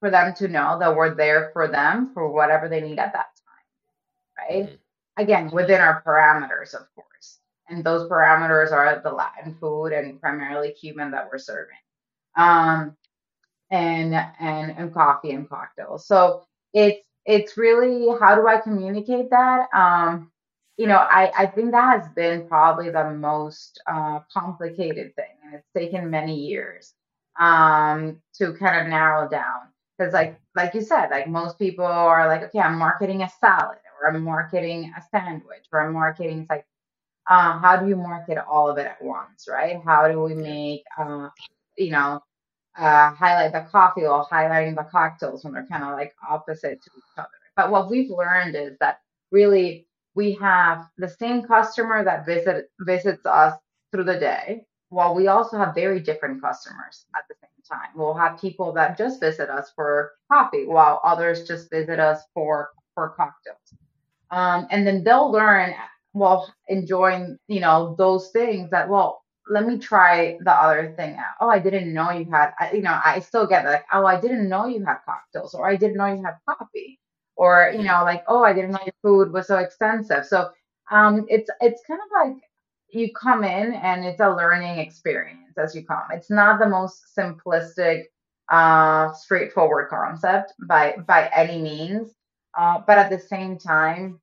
for 0.00 0.10
them 0.10 0.34
to 0.34 0.48
know 0.48 0.78
that 0.80 0.94
we're 0.94 1.14
there 1.14 1.50
for 1.52 1.68
them 1.68 2.10
for 2.12 2.30
whatever 2.30 2.68
they 2.68 2.80
need 2.80 2.98
at 2.98 3.12
that 3.12 3.28
time, 3.36 4.48
right? 4.48 4.64
Mm-hmm. 4.64 5.22
Again, 5.22 5.50
within 5.52 5.80
our 5.80 6.02
parameters, 6.02 6.74
of 6.74 6.92
course 6.94 7.13
and 7.68 7.84
those 7.84 8.08
parameters 8.08 8.72
are 8.72 9.00
the 9.02 9.10
Latin 9.10 9.56
food 9.60 9.92
and 9.92 10.20
primarily 10.20 10.72
Cuban 10.72 11.10
that 11.12 11.28
we're 11.30 11.38
serving, 11.38 11.76
um, 12.36 12.96
and 13.70 14.14
and 14.14 14.74
and 14.76 14.94
coffee 14.94 15.32
and 15.32 15.48
cocktails. 15.48 16.06
So 16.06 16.44
it's 16.72 17.04
it's 17.26 17.56
really 17.56 18.08
how 18.20 18.34
do 18.34 18.46
I 18.46 18.58
communicate 18.60 19.30
that? 19.30 19.68
Um, 19.74 20.30
you 20.76 20.86
know, 20.86 20.98
I 20.98 21.32
I 21.36 21.46
think 21.46 21.72
that 21.72 22.00
has 22.02 22.12
been 22.14 22.46
probably 22.48 22.90
the 22.90 23.10
most 23.10 23.80
uh, 23.86 24.20
complicated 24.32 25.14
thing, 25.16 25.36
and 25.44 25.54
it's 25.54 25.68
taken 25.76 26.10
many 26.10 26.36
years 26.36 26.94
um, 27.38 28.20
to 28.34 28.52
kind 28.54 28.80
of 28.80 28.88
narrow 28.88 29.28
down. 29.28 29.68
Because 29.98 30.12
like 30.12 30.38
like 30.56 30.74
you 30.74 30.82
said, 30.82 31.10
like 31.10 31.28
most 31.28 31.58
people 31.58 31.84
are 31.86 32.26
like, 32.28 32.42
okay, 32.44 32.58
I'm 32.60 32.76
marketing 32.78 33.22
a 33.22 33.30
salad, 33.40 33.78
or 34.00 34.08
I'm 34.08 34.22
marketing 34.22 34.92
a 34.96 35.02
sandwich, 35.10 35.66
or 35.72 35.80
I'm 35.80 35.92
marketing 35.92 36.40
it's 36.42 36.50
like 36.50 36.66
uh, 37.26 37.58
how 37.58 37.76
do 37.76 37.88
you 37.88 37.96
market 37.96 38.38
all 38.46 38.68
of 38.68 38.78
it 38.78 38.86
at 38.86 39.02
once, 39.02 39.46
right? 39.48 39.80
How 39.84 40.08
do 40.08 40.20
we 40.22 40.34
make, 40.34 40.84
uh, 40.98 41.28
you 41.76 41.90
know, 41.90 42.20
uh, 42.76 43.10
highlight 43.14 43.52
the 43.52 43.66
coffee 43.70 44.02
while 44.02 44.28
highlighting 44.30 44.76
the 44.76 44.82
cocktails 44.84 45.44
when 45.44 45.54
they're 45.54 45.66
kind 45.66 45.84
of 45.84 45.90
like 45.92 46.14
opposite 46.28 46.82
to 46.82 46.90
each 46.96 47.18
other? 47.18 47.28
But 47.56 47.70
what 47.70 47.90
we've 47.90 48.10
learned 48.10 48.56
is 48.56 48.76
that 48.80 49.00
really 49.30 49.86
we 50.14 50.32
have 50.34 50.86
the 50.98 51.08
same 51.08 51.42
customer 51.42 52.04
that 52.04 52.26
visit 52.26 52.70
visits 52.80 53.24
us 53.26 53.54
through 53.90 54.04
the 54.04 54.18
day, 54.18 54.66
while 54.90 55.14
we 55.14 55.28
also 55.28 55.56
have 55.56 55.74
very 55.74 56.00
different 56.00 56.42
customers 56.42 57.06
at 57.16 57.22
the 57.28 57.34
same 57.40 57.78
time. 57.78 57.90
We'll 57.96 58.14
have 58.14 58.40
people 58.40 58.72
that 58.72 58.98
just 58.98 59.20
visit 59.20 59.48
us 59.50 59.72
for 59.74 60.12
coffee, 60.30 60.66
while 60.66 61.00
others 61.04 61.46
just 61.46 61.70
visit 61.70 61.98
us 61.98 62.22
for 62.34 62.70
for 62.94 63.10
cocktails. 63.10 63.74
Um, 64.30 64.66
and 64.70 64.86
then 64.86 65.04
they'll 65.04 65.30
learn 65.30 65.74
while 66.14 66.52
enjoying, 66.68 67.36
you 67.48 67.60
know, 67.60 67.94
those 67.98 68.30
things 68.30 68.70
that, 68.70 68.88
well, 68.88 69.22
let 69.50 69.66
me 69.66 69.78
try 69.78 70.38
the 70.42 70.52
other 70.52 70.94
thing 70.96 71.16
out. 71.16 71.34
Oh, 71.40 71.48
I 71.48 71.58
didn't 71.58 71.92
know 71.92 72.10
you 72.12 72.30
had, 72.30 72.52
you 72.72 72.82
know, 72.82 72.98
I 73.04 73.18
still 73.18 73.46
get 73.46 73.64
like, 73.66 73.84
oh, 73.92 74.06
I 74.06 74.20
didn't 74.20 74.48
know 74.48 74.66
you 74.66 74.84
had 74.84 74.98
cocktails 75.04 75.54
or 75.54 75.68
I 75.68 75.76
didn't 75.76 75.96
know 75.96 76.06
you 76.06 76.22
had 76.22 76.36
coffee 76.48 77.00
or, 77.36 77.72
you 77.74 77.82
know, 77.82 78.04
like, 78.04 78.24
oh, 78.28 78.44
I 78.44 78.52
didn't 78.52 78.70
know 78.70 78.78
your 78.86 78.94
food 79.02 79.32
was 79.32 79.48
so 79.48 79.58
expensive. 79.58 80.24
So, 80.24 80.50
um, 80.90 81.26
it's, 81.28 81.50
it's 81.60 81.82
kind 81.86 82.00
of 82.00 82.28
like 82.28 82.42
you 82.90 83.12
come 83.12 83.42
in 83.42 83.74
and 83.74 84.04
it's 84.04 84.20
a 84.20 84.30
learning 84.30 84.78
experience 84.78 85.58
as 85.58 85.74
you 85.74 85.84
come. 85.84 86.04
It's 86.12 86.30
not 86.30 86.60
the 86.60 86.68
most 86.68 87.02
simplistic, 87.18 88.04
uh, 88.50 89.12
straightforward 89.14 89.90
concept 89.90 90.52
by, 90.68 90.96
by 91.08 91.28
any 91.34 91.60
means. 91.60 92.12
Uh, 92.56 92.82
but 92.86 92.98
at 92.98 93.10
the 93.10 93.18
same 93.18 93.58
time, 93.58 94.20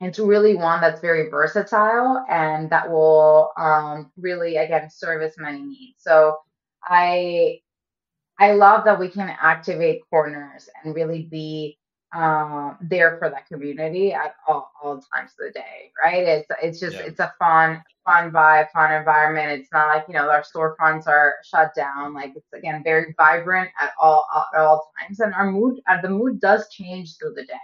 it's 0.00 0.18
really 0.18 0.54
one 0.54 0.80
that's 0.80 1.00
very 1.00 1.28
versatile 1.28 2.24
and 2.28 2.70
that 2.70 2.88
will 2.88 3.50
um, 3.56 4.10
really 4.16 4.56
again 4.56 4.88
service 4.90 5.34
many 5.38 5.62
needs. 5.62 5.96
So 5.98 6.38
i 6.84 7.58
i 8.38 8.52
love 8.52 8.84
that 8.84 8.98
we 8.98 9.08
can 9.08 9.28
activate 9.42 10.00
corners 10.10 10.68
and 10.84 10.94
really 10.94 11.22
be 11.22 11.76
uh, 12.14 12.74
there 12.80 13.18
for 13.18 13.28
that 13.28 13.46
community 13.48 14.12
at 14.14 14.36
all, 14.46 14.70
all 14.82 14.94
times 15.14 15.32
of 15.38 15.46
the 15.46 15.52
day 15.52 15.92
right? 16.02 16.24
It's 16.26 16.48
it's 16.62 16.80
just 16.80 16.96
yeah. 16.96 17.02
it's 17.02 17.20
a 17.20 17.34
fun 17.38 17.82
fun 18.04 18.30
vibe 18.30 18.70
fun 18.72 18.92
environment. 18.92 19.60
It's 19.60 19.70
not 19.72 19.88
like 19.88 20.04
you 20.08 20.14
know 20.14 20.30
our 20.30 20.42
storefronts 20.42 21.06
are 21.06 21.34
shut 21.44 21.74
down. 21.74 22.14
Like 22.14 22.32
it's 22.36 22.52
again 22.54 22.82
very 22.84 23.14
vibrant 23.16 23.70
at 23.80 23.92
all 24.00 24.26
at 24.54 24.60
all 24.60 24.90
times 25.00 25.20
and 25.20 25.34
our 25.34 25.50
mood 25.50 25.80
uh, 25.88 26.00
the 26.00 26.08
mood 26.08 26.40
does 26.40 26.68
change 26.70 27.18
through 27.18 27.34
the 27.34 27.44
day 27.44 27.54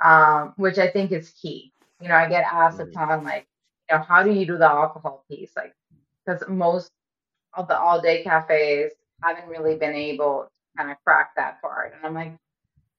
um, 0.00 0.54
which 0.56 0.78
I 0.78 0.88
think 0.88 1.12
is 1.12 1.30
key. 1.30 1.72
You 2.00 2.08
know, 2.08 2.14
I 2.14 2.28
get 2.28 2.44
asked 2.50 2.80
a 2.80 2.86
ton, 2.86 3.24
like, 3.24 3.46
you 3.90 3.96
know, 3.96 4.02
how 4.02 4.22
do 4.22 4.32
you 4.32 4.46
do 4.46 4.56
the 4.56 4.68
alcohol 4.68 5.24
piece? 5.28 5.52
Like, 5.56 5.74
because 6.24 6.42
most 6.48 6.90
of 7.54 7.68
the 7.68 7.78
all 7.78 8.00
day 8.00 8.22
cafes 8.22 8.92
haven't 9.22 9.48
really 9.48 9.76
been 9.76 9.94
able 9.94 10.44
to 10.44 10.78
kind 10.78 10.90
of 10.90 10.96
crack 11.04 11.32
that 11.36 11.60
part. 11.60 11.94
And 11.94 12.06
I'm 12.06 12.14
like, 12.14 12.32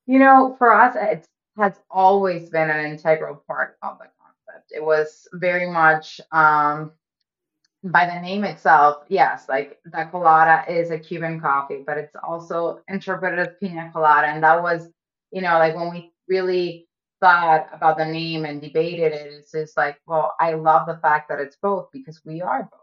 you 0.06 0.20
know, 0.20 0.56
for 0.58 0.72
us, 0.74 0.96
it 0.96 1.26
has 1.58 1.80
always 1.90 2.50
been 2.50 2.70
an 2.70 2.86
integral 2.86 3.44
part 3.48 3.78
of 3.82 3.98
the 3.98 4.06
concept. 4.20 4.72
It 4.72 4.84
was 4.84 5.28
very 5.34 5.70
much, 5.70 6.22
um, 6.32 6.92
by 7.84 8.06
the 8.06 8.22
name 8.22 8.44
itself, 8.44 9.06
yes, 9.08 9.50
like 9.50 9.80
the 9.86 10.08
colada 10.12 10.64
is 10.72 10.92
a 10.92 11.00
Cuban 11.00 11.40
coffee, 11.40 11.84
but 11.86 11.98
it's 11.98 12.16
also 12.24 12.82
interpreted 12.88 13.40
as 13.40 13.56
pina 13.60 13.90
colada. 13.92 14.28
And 14.28 14.44
that 14.44 14.62
was, 14.62 14.90
you 15.32 15.42
know, 15.42 15.58
like 15.58 15.76
when 15.76 15.90
we 15.90 16.12
really 16.28 16.88
thought 17.22 17.70
about 17.74 17.98
the 17.98 18.06
name 18.06 18.46
and 18.46 18.62
debated 18.62 19.14
it, 19.14 19.34
it's 19.34 19.52
just 19.54 19.78
like, 19.78 20.00
well, 20.08 20.36
I 20.40 20.54
love 20.56 20.88
the 20.88 20.98
fact 21.00 21.30
that 21.30 21.40
it's 21.40 21.58
both 21.62 21.90
because 21.94 22.22
we 22.26 22.42
are 22.42 22.64
both, 22.72 22.82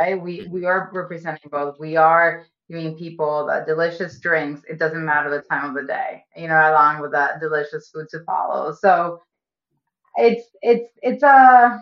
right? 0.00 0.20
We 0.20 0.48
we 0.48 0.66
are 0.66 0.90
representing 0.92 1.50
both. 1.50 1.78
We 1.80 1.96
are 1.96 2.46
giving 2.70 2.96
people 2.96 3.46
the 3.46 3.64
delicious 3.66 4.20
drinks. 4.20 4.62
It 4.68 4.78
doesn't 4.78 5.04
matter 5.04 5.30
the 5.30 5.42
time 5.42 5.70
of 5.70 5.74
the 5.76 5.86
day, 5.88 6.24
you 6.36 6.48
know, 6.48 6.70
along 6.72 7.02
with 7.02 7.12
that 7.12 7.40
delicious 7.40 7.90
food 7.90 8.08
to 8.10 8.24
follow. 8.24 8.72
So 8.74 9.22
it's 10.16 10.44
it's 10.62 10.90
it's 11.02 11.22
a 11.22 11.80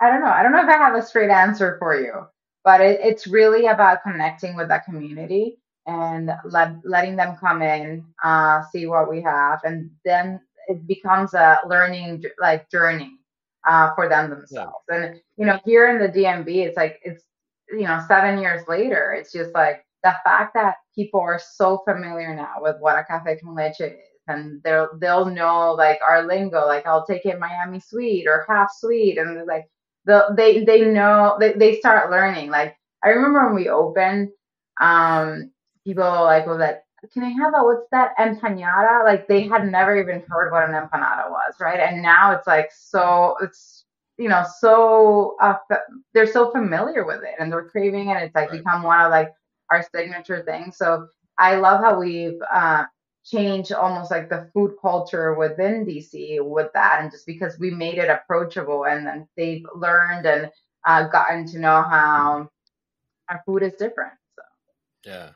I 0.00 0.10
don't 0.10 0.20
know. 0.22 0.28
I 0.30 0.42
don't 0.42 0.52
know 0.52 0.62
if 0.62 0.68
I 0.68 0.78
have 0.78 0.94
a 0.96 1.02
straight 1.02 1.30
answer 1.30 1.76
for 1.78 1.98
you, 2.00 2.26
but 2.64 2.80
it, 2.82 3.00
it's 3.02 3.26
really 3.26 3.66
about 3.66 4.02
connecting 4.02 4.56
with 4.56 4.68
that 4.68 4.84
community 4.84 5.58
and 5.86 6.32
let, 6.44 6.74
letting 6.84 7.16
them 7.16 7.36
come 7.40 7.62
in, 7.62 8.04
uh, 8.24 8.62
see 8.72 8.86
what 8.86 9.10
we 9.10 9.22
have, 9.22 9.60
and 9.64 9.90
then 10.04 10.40
it 10.68 10.86
becomes 10.86 11.34
a 11.34 11.58
learning 11.66 12.22
like 12.38 12.70
journey 12.70 13.18
uh, 13.66 13.94
for 13.94 14.08
them 14.08 14.30
themselves. 14.30 14.76
Yeah. 14.90 14.96
And 14.96 15.20
you 15.36 15.46
know, 15.46 15.58
here 15.64 15.90
in 15.90 15.98
the 15.98 16.18
DMV, 16.18 16.66
it's 16.66 16.76
like 16.76 17.00
it's 17.04 17.24
you 17.70 17.82
know 17.82 18.02
seven 18.08 18.38
years 18.40 18.66
later, 18.68 19.12
it's 19.18 19.32
just 19.32 19.52
like 19.54 19.84
the 20.02 20.14
fact 20.24 20.54
that 20.54 20.76
people 20.94 21.20
are 21.20 21.40
so 21.54 21.82
familiar 21.88 22.34
now 22.34 22.54
with 22.60 22.76
what 22.80 22.98
a 22.98 23.04
cafe 23.04 23.38
con 23.38 23.54
leche 23.54 23.80
is, 23.80 23.92
and 24.28 24.62
they'll 24.62 24.88
they'll 24.98 25.26
know 25.26 25.72
like 25.72 26.00
our 26.08 26.26
lingo, 26.26 26.66
like 26.66 26.86
I'll 26.86 27.06
take 27.06 27.26
it 27.26 27.38
Miami 27.38 27.80
sweet 27.80 28.26
or 28.26 28.46
half 28.48 28.68
sweet, 28.72 29.18
and 29.18 29.46
like 29.46 29.66
the 30.04 30.32
they 30.36 30.64
they 30.64 30.82
know 30.82 31.36
they 31.40 31.52
they 31.52 31.78
start 31.78 32.10
learning. 32.10 32.50
Like 32.50 32.76
I 33.04 33.10
remember 33.10 33.46
when 33.46 33.54
we 33.56 33.68
opened, 33.68 34.30
um, 34.80 35.50
people 35.84 36.04
like 36.04 36.46
was 36.46 36.58
like 36.58 36.82
can 37.12 37.22
I 37.22 37.30
have 37.30 37.52
a 37.54 37.62
what's 37.62 37.88
that 37.90 38.16
empanada? 38.18 39.04
Like 39.04 39.28
they 39.28 39.42
had 39.46 39.70
never 39.70 39.96
even 39.96 40.22
heard 40.28 40.50
what 40.50 40.68
an 40.68 40.74
empanada 40.74 41.30
was, 41.30 41.54
right? 41.60 41.80
And 41.80 42.02
now 42.02 42.32
it's 42.32 42.46
like 42.46 42.70
so 42.72 43.36
it's 43.42 43.84
you 44.18 44.28
know 44.28 44.44
so 44.60 45.36
uh, 45.40 45.56
they're 46.14 46.26
so 46.26 46.50
familiar 46.50 47.04
with 47.04 47.22
it 47.22 47.34
and 47.38 47.52
they're 47.52 47.68
craving 47.68 48.08
it. 48.08 48.22
It's 48.22 48.34
like 48.34 48.50
right. 48.50 48.58
become 48.58 48.82
one 48.82 49.00
of 49.00 49.10
like 49.10 49.32
our 49.70 49.84
signature 49.94 50.42
things. 50.42 50.76
So 50.76 51.08
I 51.38 51.56
love 51.56 51.82
how 51.82 51.98
we've 51.98 52.40
uh, 52.52 52.84
change 53.24 53.72
almost 53.72 54.10
like 54.10 54.28
the 54.28 54.48
food 54.54 54.76
culture 54.80 55.34
within 55.34 55.84
DC 55.84 56.38
with 56.44 56.72
that, 56.74 57.00
and 57.02 57.10
just 57.10 57.26
because 57.26 57.58
we 57.58 57.70
made 57.70 57.98
it 57.98 58.08
approachable, 58.08 58.86
and 58.86 59.06
then 59.06 59.28
they've 59.36 59.66
learned 59.74 60.26
and 60.26 60.50
uh, 60.86 61.08
gotten 61.08 61.46
to 61.48 61.58
know 61.58 61.82
how 61.82 62.48
our 63.28 63.42
food 63.44 63.62
is 63.62 63.74
different. 63.74 64.12
So. 64.36 64.42
Yeah, 65.10 65.30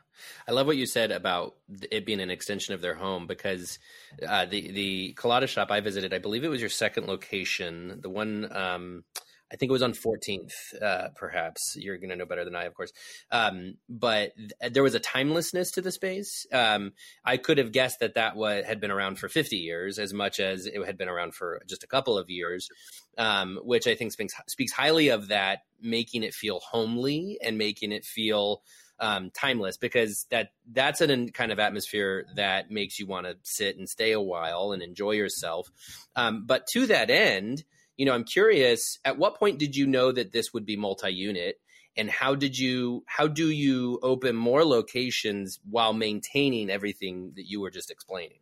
I 0.47 0.51
love 0.51 0.67
what 0.67 0.77
you 0.77 0.85
said 0.85 1.11
about 1.11 1.55
it 1.91 2.05
being 2.05 2.19
an 2.19 2.29
extension 2.29 2.73
of 2.73 2.81
their 2.81 2.95
home 2.95 3.27
because 3.27 3.79
uh, 4.27 4.45
the 4.45 4.71
the 4.71 5.13
colada 5.13 5.47
shop 5.47 5.71
I 5.71 5.79
visited, 5.79 6.13
I 6.13 6.19
believe 6.19 6.43
it 6.43 6.49
was 6.49 6.61
your 6.61 6.69
second 6.69 7.07
location, 7.07 7.99
the 8.01 8.09
one. 8.09 8.47
Um, 8.55 9.03
I 9.51 9.57
think 9.57 9.69
it 9.69 9.73
was 9.73 9.83
on 9.83 9.91
14th, 9.91 10.81
uh, 10.81 11.09
perhaps. 11.15 11.75
You're 11.77 11.97
going 11.97 12.09
to 12.09 12.15
know 12.15 12.25
better 12.25 12.45
than 12.45 12.55
I, 12.55 12.63
of 12.63 12.73
course. 12.73 12.93
Um, 13.31 13.75
but 13.89 14.31
th- 14.37 14.73
there 14.73 14.83
was 14.83 14.95
a 14.95 14.99
timelessness 14.99 15.71
to 15.71 15.81
the 15.81 15.91
space. 15.91 16.45
Um, 16.53 16.93
I 17.25 17.35
could 17.35 17.57
have 17.57 17.73
guessed 17.73 17.99
that 17.99 18.15
that 18.15 18.37
was, 18.37 18.63
had 18.63 18.79
been 18.79 18.91
around 18.91 19.19
for 19.19 19.27
50 19.27 19.57
years 19.57 19.99
as 19.99 20.13
much 20.13 20.39
as 20.39 20.67
it 20.67 20.81
had 20.85 20.97
been 20.97 21.09
around 21.09 21.35
for 21.35 21.61
just 21.67 21.83
a 21.83 21.87
couple 21.87 22.17
of 22.17 22.29
years, 22.29 22.69
um, 23.17 23.59
which 23.63 23.87
I 23.87 23.95
think 23.95 24.13
speaks, 24.13 24.33
speaks 24.47 24.71
highly 24.71 25.09
of 25.09 25.27
that, 25.27 25.59
making 25.81 26.23
it 26.23 26.33
feel 26.33 26.61
homely 26.61 27.37
and 27.43 27.57
making 27.57 27.91
it 27.91 28.05
feel 28.05 28.61
um, 29.01 29.31
timeless 29.31 29.77
because 29.77 30.27
that 30.29 30.51
that's 30.71 31.01
an 31.01 31.29
kind 31.31 31.51
of 31.51 31.59
atmosphere 31.59 32.25
that 32.35 32.69
makes 32.69 32.99
you 32.99 33.07
want 33.07 33.25
to 33.25 33.35
sit 33.41 33.77
and 33.77 33.89
stay 33.89 34.11
a 34.11 34.21
while 34.21 34.71
and 34.71 34.83
enjoy 34.83 35.11
yourself. 35.11 35.67
Um, 36.15 36.45
but 36.45 36.67
to 36.73 36.85
that 36.85 37.09
end, 37.09 37.63
you 37.97 38.05
know, 38.05 38.13
I'm 38.13 38.23
curious, 38.23 38.99
at 39.03 39.17
what 39.17 39.37
point 39.37 39.57
did 39.57 39.75
you 39.75 39.87
know 39.87 40.11
that 40.11 40.31
this 40.31 40.53
would 40.53 40.65
be 40.65 40.77
multi-unit? 40.77 41.59
And 41.97 42.09
how 42.09 42.35
did 42.35 42.57
you 42.57 43.03
how 43.05 43.27
do 43.27 43.49
you 43.49 43.99
open 44.01 44.35
more 44.35 44.63
locations 44.63 45.59
while 45.69 45.91
maintaining 45.91 46.69
everything 46.69 47.33
that 47.35 47.49
you 47.49 47.59
were 47.59 47.71
just 47.71 47.91
explaining? 47.91 48.39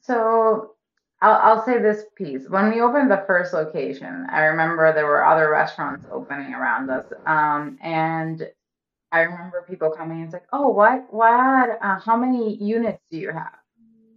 So 0.00 0.76
I'll, 1.20 1.58
I'll 1.58 1.64
say 1.66 1.78
this 1.78 2.04
piece. 2.16 2.48
When 2.48 2.70
we 2.70 2.80
opened 2.80 3.10
the 3.10 3.24
first 3.26 3.52
location, 3.52 4.26
I 4.32 4.44
remember 4.44 4.92
there 4.94 5.06
were 5.06 5.24
other 5.24 5.50
restaurants 5.50 6.06
opening 6.10 6.54
around 6.54 6.88
us. 6.88 7.04
Um, 7.26 7.78
and 7.82 8.48
I 9.12 9.20
remember 9.22 9.64
people 9.68 9.90
coming 9.90 10.18
and 10.18 10.24
it's 10.26 10.32
like, 10.32 10.46
oh, 10.52 10.68
what, 10.68 11.12
what, 11.12 11.78
uh, 11.82 11.98
how 11.98 12.16
many 12.16 12.56
units 12.56 13.02
do 13.10 13.18
you 13.18 13.32
have? 13.32 13.58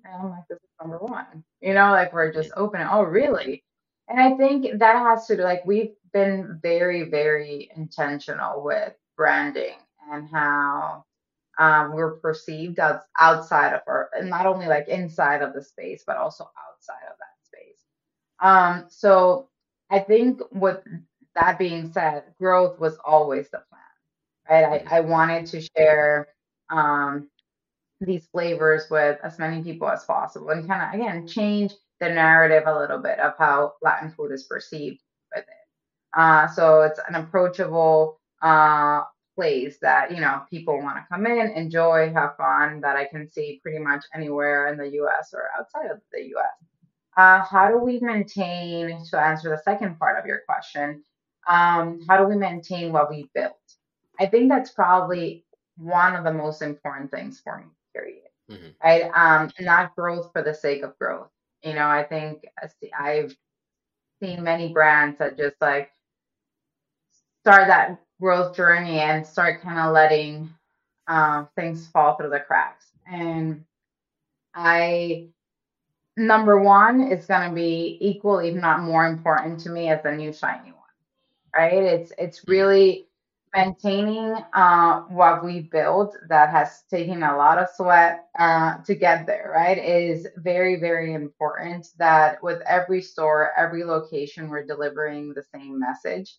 And 0.06 0.14
I'm 0.14 0.30
like, 0.30 0.48
this 0.50 0.58
is 0.60 0.70
number 0.80 0.98
one. 0.98 1.44
You 1.62 1.74
know, 1.74 1.92
like 1.92 2.14
we're 2.14 2.32
just 2.32 2.52
opening. 2.56 2.88
Oh, 2.90 3.04
really? 3.04 3.64
And 4.08 4.20
I 4.20 4.36
think 4.36 4.80
that 4.80 4.96
has 4.98 5.26
to 5.28 5.38
do, 5.38 5.44
like, 5.44 5.66
we've 5.66 5.94
been 6.12 6.60
very, 6.62 7.10
very 7.10 7.72
intentional 7.76 8.64
with 8.64 8.94
branding 9.18 9.76
and 10.12 10.28
how 10.30 11.06
um, 11.58 11.94
we're 11.94 12.18
perceived 12.18 12.80
as 12.80 12.98
outside 13.20 13.74
of 13.74 13.82
our, 13.88 14.10
and 14.14 14.30
not 14.30 14.46
only 14.46 14.68
like 14.68 14.88
inside 14.88 15.42
of 15.42 15.54
the 15.54 15.64
space, 15.64 16.04
but 16.06 16.18
also 16.18 16.44
outside 16.70 17.06
of 17.10 17.16
that 17.18 17.38
space. 17.46 17.80
Um, 18.42 18.86
so 18.90 19.50
I 19.90 20.00
think 20.00 20.42
with 20.52 20.80
that 21.36 21.58
being 21.58 21.92
said, 21.92 22.24
growth 22.38 22.80
was 22.80 22.98
always 23.06 23.50
the 23.50 23.64
right? 24.50 24.84
I, 24.90 24.98
I 24.98 25.00
wanted 25.02 25.46
to 25.48 25.62
share 25.62 26.28
um, 26.70 27.30
these 28.02 28.28
flavors 28.28 28.88
with 28.90 29.20
as 29.24 29.40
many 29.40 29.64
people 29.64 29.90
as 29.90 30.04
possible 30.04 30.50
and 30.50 30.68
kind 30.68 30.82
of 30.82 31.00
again 31.00 31.28
change 31.28 31.74
the 32.00 32.10
narrative 32.10 32.64
a 32.68 32.78
little 32.78 33.00
bit 33.00 33.20
of 33.20 33.34
how 33.38 33.74
Latin 33.82 34.12
food 34.12 34.32
is 34.32 34.44
perceived 34.44 35.00
with 35.34 35.44
it. 35.44 36.20
Uh, 36.20 36.48
so 36.48 36.82
it's 36.82 37.00
an 37.08 37.16
approachable 37.16 38.20
uh, 38.42 39.02
place 39.36 39.78
that 39.82 40.12
you 40.12 40.20
know 40.20 40.42
people 40.50 40.80
want 40.82 40.98
to 40.98 41.06
come 41.10 41.26
in, 41.26 41.52
enjoy, 41.52 42.12
have 42.14 42.36
fun. 42.38 42.82
That 42.82 42.96
I 42.96 43.06
can 43.06 43.28
see 43.28 43.60
pretty 43.64 43.80
much 43.80 44.04
anywhere 44.14 44.68
in 44.68 44.78
the 44.78 44.90
U.S. 44.90 45.34
or 45.34 45.50
outside 45.58 45.90
of 45.92 46.02
the 46.12 46.22
U.S. 46.30 46.68
Uh, 47.16 47.44
how 47.44 47.70
do 47.70 47.78
we 47.78 48.00
maintain? 48.00 49.04
To 49.12 49.20
answer 49.20 49.50
the 49.50 49.62
second 49.64 49.98
part 49.98 50.20
of 50.20 50.26
your 50.26 50.42
question, 50.48 51.04
um, 51.48 52.02
how 52.08 52.18
do 52.18 52.26
we 52.26 52.36
maintain 52.36 52.92
what 52.92 53.10
we 53.10 53.30
built? 53.34 53.58
I 54.24 54.28
think 54.28 54.50
that's 54.50 54.72
probably 54.72 55.44
one 55.78 56.16
of 56.16 56.24
the 56.24 56.32
most 56.32 56.62
important 56.62 57.12
things 57.12 57.42
for 57.44 57.58
me 57.58 57.66
period. 57.94 58.24
Mm-hmm. 58.50 58.70
Right? 58.82 59.12
Um, 59.14 59.52
not 59.60 59.94
growth 59.96 60.32
for 60.32 60.42
the 60.42 60.54
sake 60.54 60.82
of 60.82 60.98
growth. 60.98 61.28
You 61.62 61.74
know, 61.74 61.88
I 61.88 62.04
think 62.04 62.46
I've 62.98 63.36
seen 64.22 64.44
many 64.44 64.72
brands 64.72 65.20
that 65.20 65.38
just 65.38 65.56
like 65.60 65.92
start 67.42 67.68
that 67.68 68.00
growth 68.22 68.56
journey 68.56 69.00
and 69.00 69.28
start 69.28 69.62
kind 69.62 69.78
of 69.80 69.94
letting 69.94 70.50
uh, 71.08 71.46
things 71.58 71.88
fall 71.88 72.16
through 72.16 72.30
the 72.30 72.40
cracks. 72.40 72.86
And 73.12 73.66
I, 74.56 75.28
number 76.16 76.62
one, 76.62 77.02
is 77.02 77.26
going 77.26 77.50
to 77.50 77.56
be 77.56 77.98
equal, 78.00 78.40
if 78.40 78.56
not 78.56 78.84
more 78.84 79.06
important 79.06 79.60
to 79.62 79.70
me 79.70 79.90
as 79.90 80.02
the 80.02 80.12
new 80.14 80.32
shiny 80.32 80.72
one. 80.72 80.80
Right? 81.54 81.84
It's 81.84 82.14
it's 82.18 82.40
mm-hmm. 82.40 82.52
really 82.52 83.08
maintaining 83.56 84.36
uh, 84.54 85.02
what 85.04 85.44
we 85.46 85.62
built 85.62 86.18
that 86.30 86.50
has 86.50 86.84
taken 86.90 87.24
a 87.24 87.38
lot 87.38 87.58
of 87.58 87.68
sweat 87.76 88.26
uh, 88.40 88.78
to 88.86 88.96
get 88.96 89.26
there, 89.28 89.52
right, 89.54 89.78
is 89.78 90.28
very, 90.38 90.80
very 90.80 91.14
important 91.14 91.88
that 91.98 92.42
with 92.42 92.62
every 92.62 93.02
store, 93.02 93.52
every 93.58 93.84
location, 93.84 94.50
we're 94.50 94.66
delivering 94.66 95.34
the 95.34 95.44
same 95.54 95.80
message. 95.80 96.36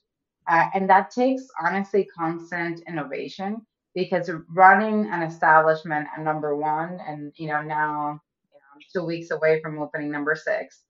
Uh, 0.48 0.66
and 0.74 0.90
that 0.90 1.10
takes 1.10 1.46
honestly 1.64 2.06
constant 2.16 2.80
innovation 2.88 3.64
because 3.94 4.30
running 4.50 5.06
an 5.06 5.22
establishment 5.22 6.06
at 6.16 6.22
number 6.22 6.56
one, 6.56 6.98
and 7.06 7.32
you 7.36 7.46
know, 7.46 7.62
now 7.62 8.20
you 8.52 8.58
know, 8.58 8.80
two 8.92 9.06
weeks 9.06 9.30
away 9.30 9.60
from 9.62 9.78
opening 9.78 10.10
number 10.10 10.34
six 10.34 10.82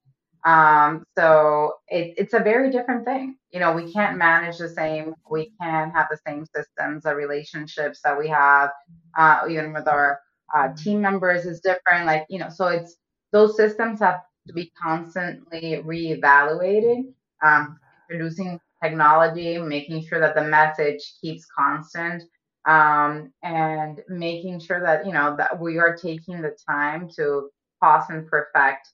um, 0.45 1.05
so 1.17 1.75
it, 1.89 2.15
it's 2.19 2.35
a 2.35 2.39
very 2.39 2.71
different 2.71 3.05
thing. 3.07 3.37
You 3.51 3.61
know, 3.61 3.73
we 3.73 3.93
can't 3.93 4.19
manage 4.19 4.59
the 4.59 4.69
same, 4.69 5.15
we 5.31 5.53
can't 5.61 5.93
have 5.95 6.09
the 6.11 6.19
same 6.27 6.45
systems 6.55 7.07
or 7.07 7.17
relationships 7.17 8.01
that 8.05 8.19
we 8.19 8.29
have, 8.29 8.71
uh, 9.17 9.43
even 9.49 9.73
with 9.73 9.89
our 9.89 10.21
uh, 10.55 10.69
team 10.75 11.01
members 11.01 11.47
is 11.47 11.61
different. 11.61 12.07
Like, 12.07 12.27
you 12.29 12.39
know, 12.39 12.51
so 12.51 12.69
it's 12.69 12.97
those 13.33 13.57
systems 13.57 14.01
have 14.01 14.21
to 14.47 14.53
be 14.53 14.71
constantly 14.81 15.83
reevaluated, 15.85 17.05
um, 17.43 17.79
introducing 18.11 18.61
technology, 18.83 19.59
making 19.59 20.05
sure 20.07 20.21
that 20.21 20.35
the 20.35 20.45
message 20.45 21.15
keeps 21.21 21.47
constant. 21.47 22.23
Um, 22.67 23.31
and 23.43 24.01
making 24.09 24.59
sure 24.61 24.81
that 24.81 25.05
you 25.05 25.13
know 25.13 25.37
that 25.37 25.61
we 25.61 25.77
are 25.77 25.95
taking 25.95 26.41
the 26.41 26.57
time 26.67 27.11
to 27.15 27.51
pause 27.79 28.05
and 28.09 28.27
perfect 28.27 28.89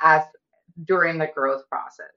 as 0.00 0.22
during 0.84 1.18
the 1.18 1.30
growth 1.34 1.68
process, 1.68 2.14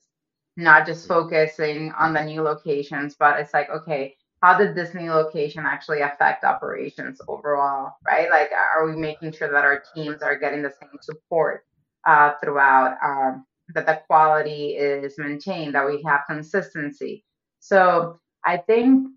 not 0.57 0.85
just 0.85 1.07
focusing 1.07 1.91
on 1.93 2.13
the 2.13 2.23
new 2.23 2.41
locations, 2.41 3.15
but 3.15 3.39
it's 3.39 3.53
like, 3.53 3.69
okay, 3.69 4.15
how 4.41 4.57
did 4.57 4.75
this 4.75 4.93
new 4.93 5.11
location 5.11 5.65
actually 5.65 6.01
affect 6.01 6.43
operations 6.43 7.21
overall, 7.27 7.93
right? 8.05 8.29
Like, 8.29 8.51
are 8.51 8.85
we 8.85 8.95
making 8.95 9.31
sure 9.31 9.49
that 9.49 9.63
our 9.63 9.81
teams 9.95 10.21
are 10.21 10.37
getting 10.37 10.61
the 10.61 10.73
same 10.81 10.99
support 11.01 11.65
uh, 12.05 12.33
throughout, 12.43 12.97
um, 13.03 13.45
that 13.73 13.85
the 13.85 14.01
quality 14.05 14.71
is 14.71 15.17
maintained, 15.17 15.75
that 15.75 15.85
we 15.85 16.03
have 16.03 16.21
consistency? 16.27 17.23
So 17.59 18.19
I 18.45 18.57
think 18.57 19.07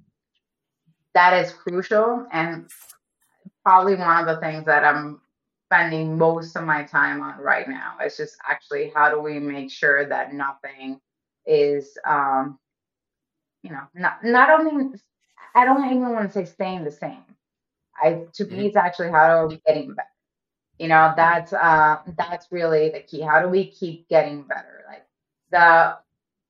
that 1.14 1.32
is 1.44 1.52
crucial 1.52 2.26
and 2.30 2.70
probably 3.64 3.96
one 3.96 4.20
of 4.20 4.26
the 4.26 4.40
things 4.40 4.64
that 4.66 4.84
I'm 4.84 5.20
spending 5.66 6.16
most 6.16 6.56
of 6.56 6.64
my 6.64 6.84
time 6.84 7.20
on 7.20 7.38
right 7.38 7.68
now. 7.68 7.96
It's 8.00 8.16
just 8.16 8.36
actually 8.48 8.92
how 8.94 9.10
do 9.10 9.20
we 9.20 9.38
make 9.38 9.70
sure 9.70 10.08
that 10.08 10.32
nothing 10.32 11.00
is, 11.44 11.98
um, 12.06 12.58
you 13.62 13.70
know, 13.70 13.82
not 13.94 14.24
not 14.24 14.50
only 14.50 14.98
I 15.54 15.64
don't 15.64 15.84
even 15.84 16.12
want 16.12 16.32
to 16.32 16.32
say 16.32 16.44
staying 16.44 16.84
the 16.84 16.90
same. 16.90 17.24
I 18.00 18.24
to 18.34 18.44
mm-hmm. 18.44 18.56
me 18.56 18.66
it's 18.66 18.76
actually 18.76 19.10
how 19.10 19.38
are 19.38 19.48
we 19.48 19.60
getting 19.66 19.94
better. 19.94 20.08
You 20.78 20.88
know, 20.88 21.12
that's 21.16 21.52
uh 21.52 21.98
that's 22.16 22.52
really 22.52 22.90
the 22.90 23.00
key. 23.00 23.20
How 23.22 23.40
do 23.42 23.48
we 23.48 23.66
keep 23.70 24.08
getting 24.08 24.42
better? 24.42 24.84
Like 24.86 25.06
the 25.50 25.96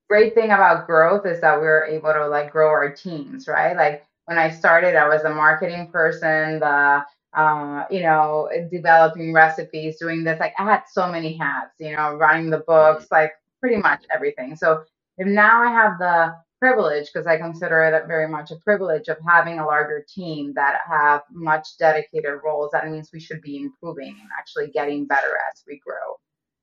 great 0.09 0.35
thing 0.35 0.47
about 0.51 0.87
growth 0.87 1.27
is 1.27 1.41
that 1.41 1.61
we're 1.61 1.85
able 1.87 2.13
to 2.13 2.27
like 2.29 2.53
grow 2.53 2.69
our 2.69 2.91
teams, 2.91 3.49
right? 3.49 3.77
Like 3.77 4.05
when 4.27 4.39
I 4.39 4.51
started, 4.51 4.97
I 4.97 5.09
was 5.09 5.23
a 5.23 5.31
marketing 5.31 5.89
person, 5.91 6.61
the 6.61 7.05
uh, 7.37 7.85
you 7.91 8.01
know, 8.01 8.49
developing 8.73 9.33
recipes, 9.33 9.99
doing 9.99 10.25
this. 10.25 10.41
Like 10.41 10.55
I 10.59 10.65
had 10.65 10.85
so 10.91 11.07
many 11.11 11.37
hats, 11.37 11.75
you 11.79 11.95
know, 11.95 12.15
running 12.15 12.51
the 12.51 12.65
books, 12.67 13.07
like 13.11 13.33
pretty 13.61 13.77
much 13.77 14.05
everything. 14.13 14.57
So 14.57 14.85
if 15.19 15.27
now 15.27 15.63
I 15.63 15.71
have 15.71 15.99
the 15.99 16.35
privilege, 16.59 17.11
because 17.13 17.27
I 17.27 17.37
consider 17.37 17.83
it 17.85 18.07
very 18.09 18.27
much 18.27 18.51
a 18.51 18.57
privilege 18.57 19.09
of 19.09 19.19
having 19.29 19.59
a 19.59 19.67
larger 19.67 20.05
team 20.09 20.55
that 20.55 20.81
have 20.89 21.23
much 21.31 21.69
dedicated 21.79 22.41
roles, 22.43 22.71
that 22.73 22.89
means 22.89 23.11
we 23.13 23.21
should 23.21 23.43
be 23.43 23.59
improving 23.59 24.17
and 24.19 24.31
actually 24.39 24.69
getting 24.69 25.07
better 25.07 25.39
as 25.53 25.63
we 25.69 25.81
grow. 25.87 26.17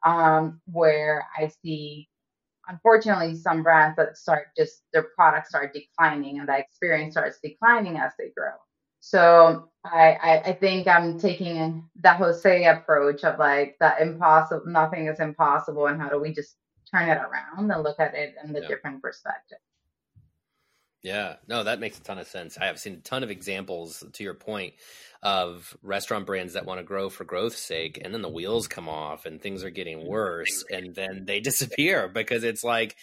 Um, 0.05 0.59
where 0.71 1.25
I 1.37 1.49
see 1.63 2.09
unfortunately 2.67 3.35
some 3.35 3.61
brands 3.63 3.95
that 3.97 4.17
start 4.17 4.47
just 4.57 4.81
their 4.91 5.07
products 5.15 5.49
start 5.49 5.73
declining 5.73 6.39
and 6.39 6.49
the 6.49 6.57
experience 6.57 7.13
starts 7.13 7.39
declining 7.43 7.97
as 7.97 8.11
they 8.17 8.31
grow 8.35 8.53
So 9.05 9.67
I, 9.83 10.13
I, 10.23 10.41
I 10.45 10.53
think 10.53 10.87
I'm 10.87 11.19
taking 11.19 11.83
the 11.99 12.13
Jose 12.13 12.63
approach 12.63 13.25
of 13.25 13.37
like 13.37 13.75
that 13.81 13.99
impossible, 13.99 14.65
nothing 14.65 15.07
is 15.07 15.19
impossible, 15.19 15.87
and 15.87 16.01
how 16.01 16.07
do 16.07 16.21
we 16.21 16.33
just 16.33 16.55
turn 16.89 17.09
it 17.09 17.17
around 17.17 17.69
and 17.69 17.83
look 17.83 17.99
at 17.99 18.13
it 18.13 18.35
in 18.41 18.53
the 18.53 18.61
Yeah. 18.61 18.69
different 18.69 19.01
perspective. 19.01 19.57
Yeah, 21.01 21.35
no, 21.49 21.65
that 21.65 21.81
makes 21.81 21.99
a 21.99 22.01
ton 22.01 22.17
of 22.17 22.27
sense. 22.27 22.57
I 22.57 22.67
have 22.67 22.79
seen 22.79 22.93
a 22.93 23.01
ton 23.01 23.23
of 23.23 23.29
examples, 23.29 24.05
to 24.13 24.23
your 24.23 24.35
point, 24.35 24.75
of 25.21 25.75
restaurant 25.83 26.25
brands 26.25 26.53
that 26.53 26.65
want 26.65 26.79
to 26.79 26.85
grow 26.85 27.09
for 27.09 27.25
growth's 27.25 27.59
sake, 27.59 27.99
and 28.01 28.13
then 28.13 28.21
the 28.21 28.29
wheels 28.29 28.69
come 28.69 28.87
off 28.87 29.25
and 29.25 29.41
things 29.41 29.65
are 29.65 29.69
getting 29.69 30.07
worse, 30.07 30.63
and 30.71 30.95
then 30.95 31.25
they 31.25 31.39
disappear 31.41 32.07
because 32.07 32.45
it's 32.45 32.63
like 32.63 32.95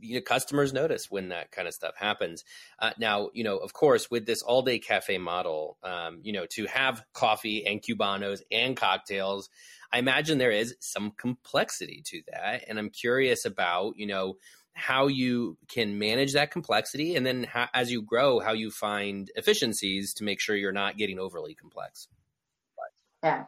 you 0.00 0.16
know, 0.16 0.20
customers 0.20 0.72
notice 0.72 1.10
when 1.10 1.28
that 1.28 1.50
kind 1.50 1.68
of 1.68 1.74
stuff 1.74 1.94
happens. 1.96 2.44
Uh, 2.78 2.92
now, 2.98 3.30
you 3.32 3.44
know, 3.44 3.56
of 3.56 3.72
course, 3.72 4.10
with 4.10 4.26
this 4.26 4.42
all 4.42 4.62
day 4.62 4.78
cafe 4.78 5.18
model, 5.18 5.78
um, 5.82 6.20
you 6.22 6.32
know, 6.32 6.46
to 6.50 6.66
have 6.66 7.04
coffee 7.12 7.66
and 7.66 7.82
cubanos 7.82 8.40
and 8.50 8.76
cocktails, 8.76 9.48
I 9.92 9.98
imagine 9.98 10.38
there 10.38 10.50
is 10.50 10.76
some 10.80 11.12
complexity 11.12 12.02
to 12.06 12.22
that, 12.32 12.64
and 12.68 12.78
I'm 12.78 12.90
curious 12.90 13.44
about, 13.44 13.94
you 13.96 14.06
know 14.06 14.36
how 14.76 15.06
you 15.06 15.56
can 15.68 16.00
manage 16.00 16.32
that 16.32 16.50
complexity 16.50 17.14
and 17.14 17.24
then 17.24 17.44
how, 17.44 17.68
as 17.72 17.92
you 17.92 18.02
grow 18.02 18.40
how 18.40 18.52
you 18.52 18.72
find 18.72 19.30
efficiencies 19.36 20.12
to 20.12 20.24
make 20.24 20.40
sure 20.40 20.56
you're 20.56 20.72
not 20.72 20.96
getting 20.96 21.20
overly 21.20 21.54
complex 21.54 22.08
Yeah. 23.22 23.44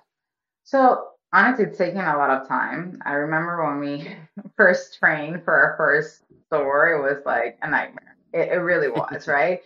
So 0.64 1.04
honestly, 1.32 1.66
it's 1.66 1.78
taken 1.78 2.00
a 2.00 2.16
lot 2.16 2.30
of 2.30 2.48
time. 2.48 3.00
I 3.04 3.12
remember 3.12 3.64
when 3.64 3.80
we 3.80 4.08
first 4.56 4.98
trained 4.98 5.44
for 5.44 5.54
our 5.54 5.74
first 5.76 6.22
store, 6.46 6.90
it 6.92 7.02
was 7.02 7.24
like 7.26 7.58
a 7.62 7.70
nightmare. 7.70 8.16
It, 8.32 8.52
it 8.52 8.56
really 8.60 8.88
was, 8.90 9.28
right? 9.28 9.60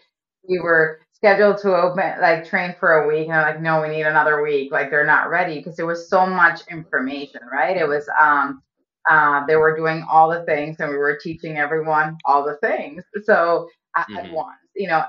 We 0.49 0.61
were 0.61 1.01
scheduled 1.13 1.59
to 1.59 1.75
open, 1.75 2.21
like 2.21 2.49
train 2.49 2.75
for 2.81 3.03
a 3.03 3.09
week, 3.09 3.29
and 3.29 3.37
I'm 3.37 3.43
like, 3.55 3.63
no, 3.63 3.83
we 3.83 3.89
need 3.89 4.07
another 4.07 4.43
week. 4.43 4.73
Like 4.73 4.91
they're 4.91 5.07
not 5.07 5.29
ready 5.31 5.59
because 5.59 5.77
there 5.77 5.87
was 5.87 6.09
so 6.09 6.27
much 6.27 6.63
information, 6.71 7.43
right? 7.53 7.77
It 7.77 7.87
was 7.89 8.09
um 8.21 8.63
uh, 9.09 9.45
they 9.47 9.57
were 9.57 9.77
doing 9.77 10.05
all 10.11 10.31
the 10.31 10.45
things 10.45 10.77
and 10.79 10.91
we 10.91 10.97
were 10.97 11.19
teaching 11.23 11.57
everyone 11.59 12.17
all 12.27 12.45
the 12.45 12.57
things. 12.59 13.03
So 13.25 13.69
at, 13.97 14.07
at 14.17 14.31
once, 14.31 14.59
you 14.77 14.87
know, 14.89 15.03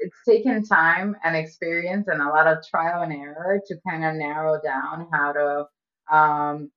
it's 0.00 0.16
taken 0.26 0.64
time 0.64 1.16
and 1.24 1.36
experience 1.36 2.08
and 2.08 2.22
a 2.22 2.28
lot 2.28 2.46
of 2.46 2.58
trial 2.68 3.02
and 3.02 3.12
error 3.12 3.60
to 3.66 3.76
kind 3.88 4.04
of 4.04 4.14
narrow 4.14 4.60
down 4.62 5.08
how 5.12 5.32
to 5.32 5.66
um, 6.10 6.70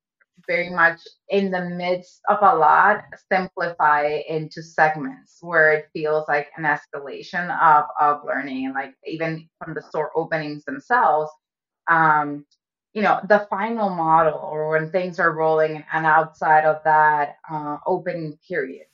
very 0.48 0.70
much 0.70 1.00
in 1.30 1.52
the 1.52 1.62
midst 1.62 2.22
of 2.30 2.38
a 2.42 2.56
lot 2.56 3.04
simplify 3.32 4.20
into 4.30 4.62
segments 4.62 5.40
where 5.42 5.74
it 5.74 5.88
feels 5.94 6.26
like 6.28 6.50
an 6.58 6.64
escalation 6.64 7.50
of, 7.62 7.86
of 8.00 8.24
learning 8.26 8.74
like 8.74 8.94
even 9.06 9.48
from 9.64 9.74
the 9.74 9.82
store 9.82 10.12
openings 10.16 10.64
themselves 10.66 11.32
um, 11.90 12.46
you 12.94 13.04
know, 13.04 13.20
the 13.30 13.46
final 13.50 13.90
model 13.90 14.40
or 14.40 14.72
when 14.72 14.92
things 14.92 15.20
are 15.20 15.34
rolling 15.34 15.84
and 15.94 16.06
outside 16.06 16.66
of 16.66 16.84
that 16.84 17.36
uh, 17.50 17.78
opening 17.86 18.38
period, 18.48 18.88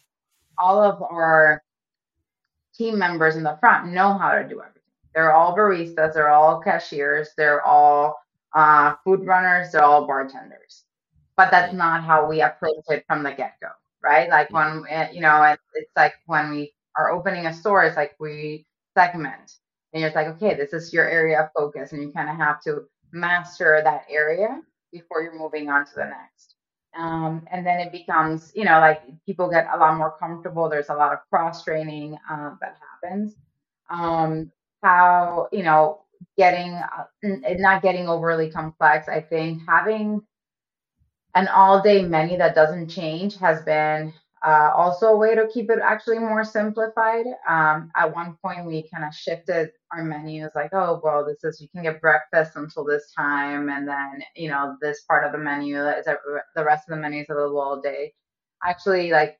all 0.58 0.84
of 0.84 1.02
our 1.02 1.64
team 2.76 2.98
members 3.00 3.38
in 3.38 3.44
the 3.44 3.58
front 3.62 3.94
know 3.94 4.18
how 4.18 4.34
to 4.34 4.44
do 4.44 4.62
everything. 4.62 4.82
They're 5.16 5.34
all 5.34 5.56
baristas, 5.56 6.14
they're 6.14 6.32
all 6.32 6.62
cashiers, 6.62 7.30
they're 7.38 7.62
all 7.66 8.18
uh, 8.54 8.96
food 9.04 9.26
runners, 9.26 9.72
they're 9.72 9.84
all 9.84 10.06
bartenders. 10.08 10.84
But 11.36 11.52
that's 11.52 11.74
not 11.74 12.04
how 12.04 12.28
we 12.28 12.42
approach 12.42 12.86
it 12.90 13.06
from 13.08 13.24
the 13.24 13.32
get 13.32 13.56
go, 13.62 13.70
right? 14.04 14.30
Like 14.30 14.52
when, 14.52 14.84
eh, 14.90 15.12
you 15.12 15.22
know, 15.22 15.56
it's 15.74 15.92
like 15.96 16.14
when 16.28 16.52
we 16.52 16.74
are 16.98 17.12
opening 17.12 17.48
a 17.48 17.54
store, 17.54 17.84
it's 17.84 17.98
like 17.98 18.16
we 18.20 18.66
segment. 18.96 19.58
And 19.94 20.02
you're 20.02 20.12
like, 20.12 20.28
okay, 20.28 20.56
this 20.56 20.74
is 20.74 20.94
your 20.94 21.08
area 21.10 21.42
of 21.42 21.50
focus, 21.56 21.92
and 21.92 22.02
you 22.02 22.12
kind 22.12 22.30
of 22.30 22.36
have 22.38 22.62
to 22.64 22.84
master 23.12 23.82
that 23.84 24.06
area 24.10 24.62
before 24.92 25.22
you're 25.22 25.38
moving 25.38 25.70
on 25.70 25.86
to 25.86 25.92
the 25.96 26.06
next. 26.06 26.56
Um, 26.96 27.48
and 27.52 27.66
then 27.66 27.80
it 27.80 27.92
becomes, 27.92 28.52
you 28.56 28.66
know, 28.66 28.80
like 28.80 29.02
people 29.26 29.50
get 29.50 29.68
a 29.74 29.78
lot 29.78 29.98
more 29.98 30.16
comfortable. 30.20 30.70
There's 30.70 30.90
a 30.90 30.96
lot 30.96 31.14
of 31.14 31.20
cross 31.30 31.64
training 31.64 32.18
uh, 32.30 32.52
that 32.62 32.78
happens. 33.02 33.36
Um, 33.90 34.52
how, 34.84 35.48
you 35.52 35.64
know, 35.64 36.03
getting, 36.38 36.74
uh, 36.74 37.06
not 37.58 37.82
getting 37.82 38.08
overly 38.08 38.50
complex. 38.52 39.08
I 39.10 39.22
think 39.22 39.62
having 39.68 40.22
an 41.36 41.48
all 41.48 41.82
day 41.82 42.04
menu 42.04 42.38
that 42.38 42.56
doesn't 42.56 42.90
change 42.90 43.38
has 43.38 43.62
been 43.64 44.14
uh, 44.46 44.72
also 44.76 45.08
a 45.08 45.18
way 45.18 45.36
to 45.36 45.48
keep 45.54 45.70
it 45.70 45.80
actually 45.82 46.20
more 46.20 46.44
simplified. 46.44 47.26
Um, 47.48 47.92
at 47.96 48.14
one 48.14 48.38
point, 48.44 48.66
we 48.66 48.88
kind 48.94 49.06
of 49.06 49.14
shifted 49.14 49.70
our 49.94 50.04
menus 50.04 50.52
like, 50.54 50.72
oh, 50.74 51.00
well, 51.04 51.26
this 51.26 51.44
is 51.44 51.62
you 51.62 51.70
can 51.70 51.84
get 51.84 52.02
breakfast 52.02 52.54
until 52.56 52.84
this 52.84 53.12
time, 53.18 53.70
and 53.70 53.88
then 53.88 54.22
you 54.36 54.50
know 54.50 54.76
this 54.82 55.02
part 55.04 55.26
of 55.26 55.32
the 55.32 55.38
menu 55.38 55.78
is 55.88 56.06
the 56.06 56.64
rest 56.64 56.90
of 56.90 56.96
the 56.96 57.02
menu 57.02 57.22
is 57.22 57.30
available 57.30 57.62
all 57.62 57.82
day. 57.82 58.14
Actually, 58.66 59.12
like 59.12 59.38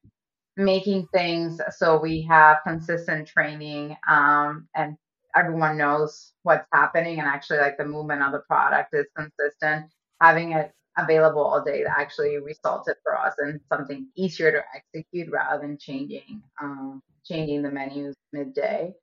making 0.58 1.08
things 1.14 1.60
so 1.78 2.00
we 2.00 2.22
have 2.22 2.58
consistent 2.66 3.28
training 3.28 3.96
um, 4.08 4.68
and 4.76 4.96
everyone 5.36 5.78
knows 5.78 6.34
what's 6.44 6.68
happening 6.74 7.20
and 7.20 7.28
actually 7.28 7.60
like 7.60 7.78
the 7.78 7.86
movement 7.86 8.22
of 8.22 8.32
the 8.32 8.40
product 8.40 8.94
is 8.94 9.06
consistent 9.18 9.88
having 10.22 10.54
it 10.54 10.72
available 10.98 11.44
all 11.44 11.64
day 11.64 11.84
that 11.84 11.98
actually 11.98 12.38
resulted 12.38 12.96
for 13.04 13.18
us 13.18 13.34
in 13.44 13.60
something 13.72 14.08
easier 14.16 14.52
to 14.52 14.62
execute 14.76 15.32
rather 15.32 15.62
than 15.62 15.78
changing 15.78 16.42
um, 16.62 17.02
changing 17.26 17.64
the 17.64 17.72
menus 17.72 18.16
midday 18.34 18.94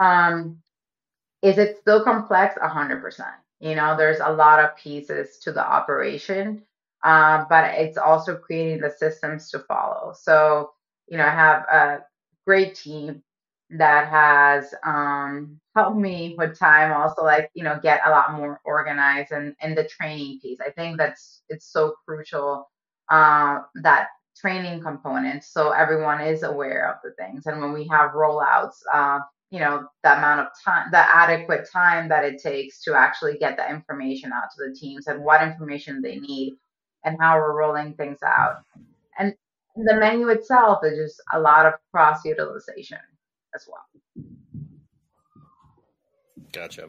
um, 0.00 0.58
is 1.42 1.58
it 1.58 1.78
still 1.80 2.02
complex? 2.02 2.56
A 2.62 2.68
hundred 2.68 3.02
percent. 3.02 3.34
You 3.60 3.74
know, 3.74 3.96
there's 3.96 4.20
a 4.20 4.32
lot 4.32 4.60
of 4.60 4.76
pieces 4.76 5.38
to 5.42 5.52
the 5.52 5.66
operation, 5.66 6.62
uh, 7.04 7.44
but 7.48 7.74
it's 7.74 7.98
also 7.98 8.36
creating 8.36 8.80
the 8.80 8.90
systems 8.90 9.50
to 9.50 9.60
follow. 9.60 10.14
So, 10.20 10.72
you 11.08 11.16
know, 11.18 11.24
I 11.26 11.30
have 11.30 11.62
a 11.62 12.04
great 12.46 12.74
team 12.76 13.22
that 13.70 14.08
has 14.08 14.74
um, 14.84 15.60
helped 15.74 15.98
me 15.98 16.34
with 16.38 16.58
time. 16.58 16.92
Also, 16.92 17.24
like 17.24 17.50
you 17.54 17.64
know, 17.64 17.78
get 17.82 18.00
a 18.06 18.10
lot 18.10 18.32
more 18.34 18.60
organized 18.64 19.32
and 19.32 19.54
and 19.60 19.76
the 19.76 19.84
training 19.84 20.40
piece. 20.40 20.58
I 20.60 20.70
think 20.70 20.98
that's 20.98 21.42
it's 21.48 21.66
so 21.66 21.94
crucial 22.06 22.68
uh, 23.10 23.60
that 23.82 24.08
training 24.40 24.80
component 24.80 25.42
so 25.42 25.70
everyone 25.70 26.20
is 26.20 26.42
aware 26.42 26.88
of 26.90 26.96
the 27.02 27.10
things 27.22 27.46
and 27.46 27.60
when 27.60 27.72
we 27.72 27.86
have 27.88 28.12
rollouts 28.12 28.76
uh, 28.92 29.18
you 29.50 29.58
know 29.58 29.86
the 30.04 30.16
amount 30.16 30.40
of 30.40 30.46
time 30.64 30.88
the 30.92 30.98
adequate 30.98 31.68
time 31.72 32.08
that 32.08 32.24
it 32.24 32.40
takes 32.40 32.82
to 32.82 32.94
actually 32.94 33.36
get 33.38 33.56
the 33.56 33.68
information 33.68 34.32
out 34.32 34.48
to 34.54 34.68
the 34.68 34.76
teams 34.76 35.06
and 35.06 35.24
what 35.24 35.42
information 35.42 36.00
they 36.00 36.16
need 36.20 36.54
and 37.04 37.16
how 37.20 37.36
we're 37.36 37.56
rolling 37.56 37.94
things 37.94 38.18
out 38.22 38.58
and 39.18 39.34
the 39.76 39.96
menu 39.96 40.28
itself 40.28 40.78
is 40.84 40.96
just 40.96 41.20
a 41.32 41.40
lot 41.40 41.66
of 41.66 41.74
cross 41.92 42.24
utilization 42.24 42.98
as 43.54 43.66
well 43.68 43.86
Gotcha. 46.52 46.88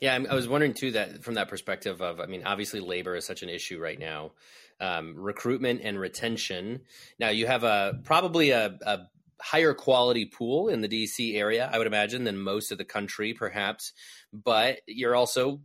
Yeah, 0.00 0.14
I'm, 0.14 0.24
was 0.24 0.48
wondering 0.48 0.74
too 0.74 0.92
that 0.92 1.22
from 1.22 1.34
that 1.34 1.48
perspective 1.48 2.00
of, 2.00 2.20
I 2.20 2.26
mean, 2.26 2.42
obviously 2.44 2.80
labor 2.80 3.16
is 3.16 3.24
such 3.24 3.42
an 3.42 3.48
issue 3.48 3.78
right 3.78 3.98
now, 3.98 4.32
um, 4.80 5.14
recruitment 5.16 5.80
and 5.84 5.98
retention. 5.98 6.80
Now 7.18 7.28
you 7.28 7.46
have 7.46 7.64
a 7.64 8.00
probably 8.04 8.50
a, 8.50 8.78
a 8.84 8.98
higher 9.40 9.74
quality 9.74 10.24
pool 10.26 10.68
in 10.68 10.80
the 10.80 10.88
DC 10.88 11.36
area, 11.36 11.68
I 11.72 11.78
would 11.78 11.86
imagine, 11.86 12.24
than 12.24 12.38
most 12.38 12.72
of 12.72 12.78
the 12.78 12.84
country, 12.84 13.34
perhaps. 13.34 13.92
But 14.32 14.80
you're 14.86 15.14
also 15.14 15.60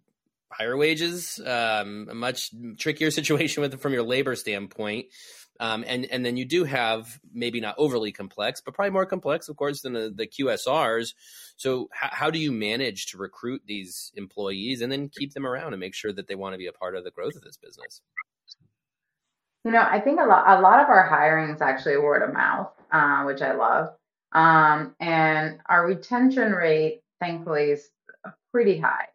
higher 0.52 0.76
wages, 0.76 1.40
um, 1.46 2.08
a 2.12 2.14
much 2.14 2.52
trickier 2.78 3.12
situation 3.12 3.62
with 3.62 3.80
from 3.82 3.94
your 3.94 4.04
labor 4.04 4.36
standpoint. 4.36 5.08
Um, 5.62 5.86
and 5.88 6.06
and 6.06 6.26
then 6.26 6.38
you 6.38 6.46
do 6.46 6.64
have 6.64 7.20
maybe 7.32 7.62
not 7.62 7.76
overly 7.78 8.12
complex, 8.12 8.60
but 8.62 8.74
probably 8.74 8.90
more 8.90 9.06
complex, 9.06 9.48
of 9.48 9.58
course, 9.58 9.82
than 9.82 9.94
the, 9.94 10.12
the 10.14 10.26
QSRs. 10.26 11.14
So 11.56 11.88
how, 11.94 12.10
how 12.12 12.32
do 12.32 12.40
you 12.40 12.52
manage 12.52 13.06
to 13.12 13.20
recruit 13.20 13.62
these 13.68 14.12
employees 14.16 14.82
and 14.82 14.92
then 14.92 15.10
keep 15.10 15.34
them 15.34 15.46
around 15.46 15.74
and 15.74 15.80
make 15.80 15.94
sure 15.94 16.12
that 16.14 16.28
they 16.28 16.34
want 16.34 16.56
to 16.56 16.58
be 16.58 16.66
a 16.66 16.74
part 16.74 16.96
of 16.96 17.04
the 17.04 17.12
growth 17.12 17.36
of 17.36 17.44
this 17.44 17.58
business? 17.58 18.02
You 19.64 19.70
know, 19.70 19.86
I 19.88 20.00
think 20.00 20.20
a 20.20 20.26
lot 20.26 20.46
a 20.48 20.62
lot 20.62 20.82
of 20.82 20.90
our 20.90 21.04
hiring 21.04 21.54
is 21.54 21.62
actually 21.62 21.98
word 21.98 22.24
of 22.24 22.34
mouth, 22.34 22.72
uh, 22.92 23.24
which 23.26 23.44
I 23.44 23.54
love. 23.54 23.94
Um, 24.32 24.96
and 25.00 25.60
our 25.68 25.86
retention 25.86 26.54
rate, 26.54 27.02
thankfully, 27.20 27.70
is 27.70 27.88
pretty 28.52 28.80
high. 28.80 29.11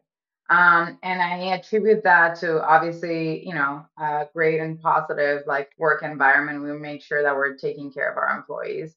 Um, 0.49 0.99
and 1.03 1.21
I 1.21 1.57
attribute 1.57 2.05
that 2.05 2.37
to 2.41 2.63
obviously, 2.63 3.47
you 3.47 3.55
know, 3.55 3.85
a 3.99 4.29
great 4.33 4.61
and 4.61 4.81
positive 4.81 5.43
like 5.47 5.71
work 5.79 6.03
environment. 6.03 6.63
We 6.63 6.73
make 6.79 7.03
sure 7.03 7.23
that 7.23 7.35
we're 7.35 7.57
taking 7.57 7.93
care 7.93 8.11
of 8.11 8.17
our 8.17 8.37
employees 8.37 8.95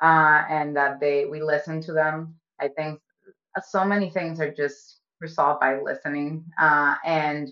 uh, 0.00 0.44
and 0.48 0.76
that 0.76 1.00
they 1.00 1.24
we 1.24 1.42
listen 1.42 1.80
to 1.82 1.92
them. 1.92 2.34
I 2.60 2.68
think 2.68 3.00
so 3.64 3.84
many 3.84 4.10
things 4.10 4.40
are 4.40 4.52
just 4.52 5.00
resolved 5.20 5.60
by 5.60 5.80
listening 5.80 6.44
uh, 6.60 6.94
and 7.04 7.50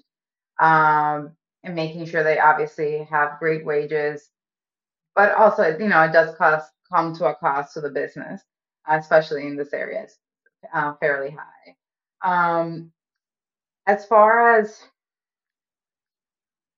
um, 0.61 1.32
and 1.64 1.74
making 1.74 2.07
sure 2.07 2.22
they 2.22 2.38
obviously 2.38 3.07
have 3.11 3.38
great 3.38 3.64
wages, 3.64 4.30
but 5.14 5.34
also, 5.34 5.76
you 5.78 5.88
know, 5.88 6.03
it 6.03 6.12
does 6.12 6.34
cost 6.36 6.70
come 6.90 7.14
to 7.16 7.26
a 7.26 7.34
cost 7.34 7.74
to 7.74 7.80
the 7.80 7.90
business, 7.90 8.42
especially 8.88 9.46
in 9.46 9.57
this 9.57 9.72
area, 9.72 10.03
it's 10.03 10.18
uh, 10.74 10.94
fairly 11.01 11.30
high. 11.30 11.76
Um, 12.22 12.92
as 13.91 14.07
far 14.07 14.59
as 14.59 14.84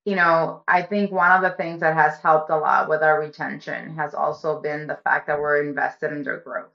you 0.05 0.17
know, 0.17 0.63
I 0.67 0.83
think 0.83 1.13
one 1.13 1.31
of 1.33 1.43
the 1.43 1.57
things 1.57 1.81
that 1.81 1.95
has 1.95 2.19
helped 2.19 2.51
a 2.51 2.57
lot 2.57 2.89
with 2.89 3.03
our 3.03 3.21
retention 3.21 3.95
has 3.97 4.15
also 4.15 4.61
been 4.61 4.87
the 4.87 4.99
fact 5.05 5.27
that 5.29 5.39
we're 5.39 5.63
invested 5.63 6.13
in 6.13 6.23
their 6.25 6.39
growth. 6.41 6.73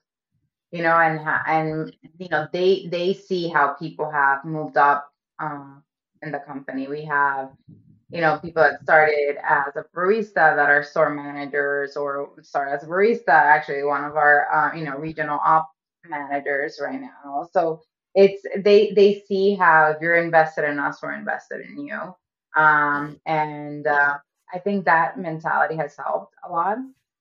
You 0.71 0.83
know, 0.83 0.97
and 0.97 1.19
and 1.47 1.95
you 2.19 2.29
know 2.29 2.47
they 2.51 2.87
they 2.91 3.13
see 3.13 3.47
how 3.47 3.73
people 3.73 4.09
have 4.11 4.43
moved 4.45 4.77
up 4.77 5.11
um, 5.39 5.83
in 6.21 6.31
the 6.31 6.39
company. 6.39 6.87
We 6.87 7.03
have 7.05 7.51
you 8.11 8.21
know 8.21 8.39
people 8.39 8.63
that 8.63 8.81
started 8.83 9.37
as 9.43 9.75
a 9.75 9.85
barista 9.95 10.55
that 10.55 10.69
are 10.69 10.83
store 10.83 11.09
managers 11.09 11.95
or 11.97 12.31
started 12.41 12.73
as 12.73 12.83
a 12.83 12.87
barista. 12.87 13.29
Actually, 13.29 13.83
one 13.83 14.03
of 14.03 14.15
our 14.17 14.47
uh, 14.51 14.75
you 14.75 14.85
know 14.85 14.97
regional 14.97 15.39
op 15.43 15.69
managers 16.07 16.79
right 16.81 17.01
now. 17.01 17.49
So 17.53 17.81
it's 18.17 18.43
they 18.65 18.91
they 18.91 19.23
see 19.29 19.55
how 19.55 19.91
if 19.91 20.01
you're 20.01 20.17
invested 20.17 20.65
in 20.69 20.79
us, 20.79 20.99
we're 21.03 21.13
invested 21.13 21.61
in 21.61 21.79
you 21.87 22.15
um, 22.57 23.19
and 23.27 23.85
uh, 23.87 24.17
I 24.53 24.59
think 24.59 24.85
that 24.85 25.19
mentality 25.19 25.75
has 25.77 25.95
helped 25.95 26.33
a 26.47 26.51
lot. 26.51 26.77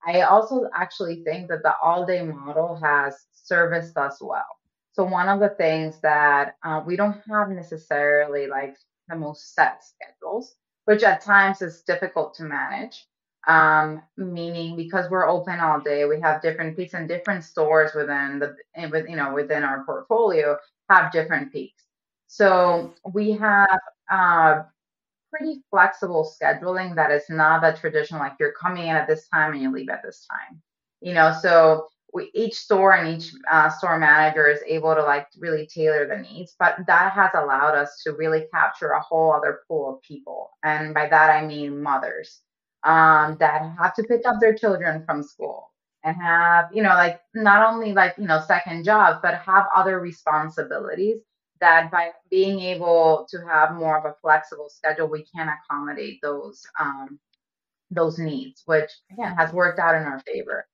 I 0.06 0.22
also 0.22 0.68
actually 0.74 1.22
think 1.24 1.48
that 1.48 1.62
the 1.62 1.74
all 1.82 2.06
day 2.06 2.22
model 2.22 2.80
has 2.82 3.26
serviced 3.32 3.96
us 3.98 4.18
well. 4.22 4.46
So, 4.92 5.04
one 5.04 5.28
of 5.28 5.40
the 5.40 5.50
things 5.50 6.00
that 6.02 6.56
uh, 6.64 6.82
we 6.86 6.96
don't 6.96 7.20
have 7.28 7.50
necessarily 7.50 8.46
like 8.46 8.76
the 9.08 9.16
most 9.16 9.54
set 9.54 9.82
schedules, 9.84 10.54
which 10.86 11.02
at 11.02 11.20
times 11.22 11.60
is 11.60 11.82
difficult 11.82 12.34
to 12.36 12.44
manage. 12.44 13.06
Um, 13.48 14.02
meaning 14.16 14.76
because 14.76 15.08
we're 15.08 15.28
open 15.28 15.60
all 15.60 15.80
day, 15.80 16.04
we 16.04 16.20
have 16.20 16.42
different 16.42 16.76
peaks 16.76 16.94
and 16.94 17.08
different 17.08 17.44
stores 17.44 17.92
within 17.94 18.40
the, 18.40 18.56
with, 18.90 19.08
you 19.08 19.14
know, 19.14 19.34
within 19.34 19.62
our 19.62 19.84
portfolio 19.84 20.58
have 20.88 21.12
different 21.12 21.52
peaks. 21.52 21.84
So 22.26 22.94
we 23.12 23.32
have 23.32 23.78
uh, 24.10 24.62
pretty 25.30 25.62
flexible 25.70 26.30
scheduling 26.40 26.94
that 26.96 27.10
is 27.10 27.24
not 27.28 27.64
a 27.64 27.72
traditional 27.78 28.20
like 28.20 28.34
you're 28.40 28.52
coming 28.52 28.88
in 28.88 28.96
at 28.96 29.06
this 29.06 29.28
time 29.28 29.52
and 29.52 29.62
you 29.62 29.72
leave 29.72 29.88
at 29.88 30.02
this 30.02 30.26
time. 30.30 30.60
You 31.00 31.14
know 31.14 31.36
so 31.40 31.86
we, 32.12 32.30
each 32.34 32.54
store 32.54 32.94
and 32.94 33.20
each 33.20 33.32
uh, 33.50 33.68
store 33.68 33.98
manager 33.98 34.48
is 34.48 34.60
able 34.66 34.94
to 34.94 35.02
like 35.02 35.26
really 35.38 35.66
tailor 35.66 36.06
the 36.06 36.16
needs 36.16 36.54
but 36.58 36.76
that 36.86 37.12
has 37.12 37.30
allowed 37.34 37.74
us 37.74 38.02
to 38.04 38.12
really 38.12 38.46
capture 38.52 38.92
a 38.92 39.00
whole 39.00 39.32
other 39.32 39.60
pool 39.68 39.94
of 39.94 40.02
people. 40.02 40.50
And 40.62 40.94
by 40.94 41.08
that 41.08 41.30
i 41.30 41.46
mean 41.46 41.82
mothers 41.82 42.40
um, 42.84 43.36
that 43.40 43.74
have 43.78 43.94
to 43.94 44.04
pick 44.04 44.22
up 44.26 44.36
their 44.40 44.54
children 44.54 45.04
from 45.04 45.22
school 45.22 45.70
and 46.06 46.16
have 46.16 46.66
you 46.72 46.82
know 46.82 46.90
like 46.90 47.20
not 47.34 47.68
only 47.68 47.92
like 47.94 48.14
you 48.18 48.26
know 48.26 48.40
second 48.48 48.84
jobs 48.84 49.20
but 49.22 49.36
have 49.36 49.66
other 49.76 50.00
responsibilities 50.00 51.18
that 51.60 51.90
by 51.90 52.10
being 52.30 52.60
able 52.60 53.26
to 53.30 53.38
have 53.46 53.74
more 53.74 53.98
of 53.98 54.04
a 54.04 54.14
flexible 54.20 54.68
schedule, 54.70 55.08
we 55.08 55.24
can 55.34 55.48
accommodate 55.48 56.20
those 56.22 56.62
um, 56.80 57.18
those 57.90 58.18
needs, 58.18 58.62
which 58.66 58.90
again 59.12 59.34
has 59.36 59.52
worked 59.52 59.80
out 59.80 59.96
in 59.96 60.02
our 60.04 60.20
favor. 60.20 60.66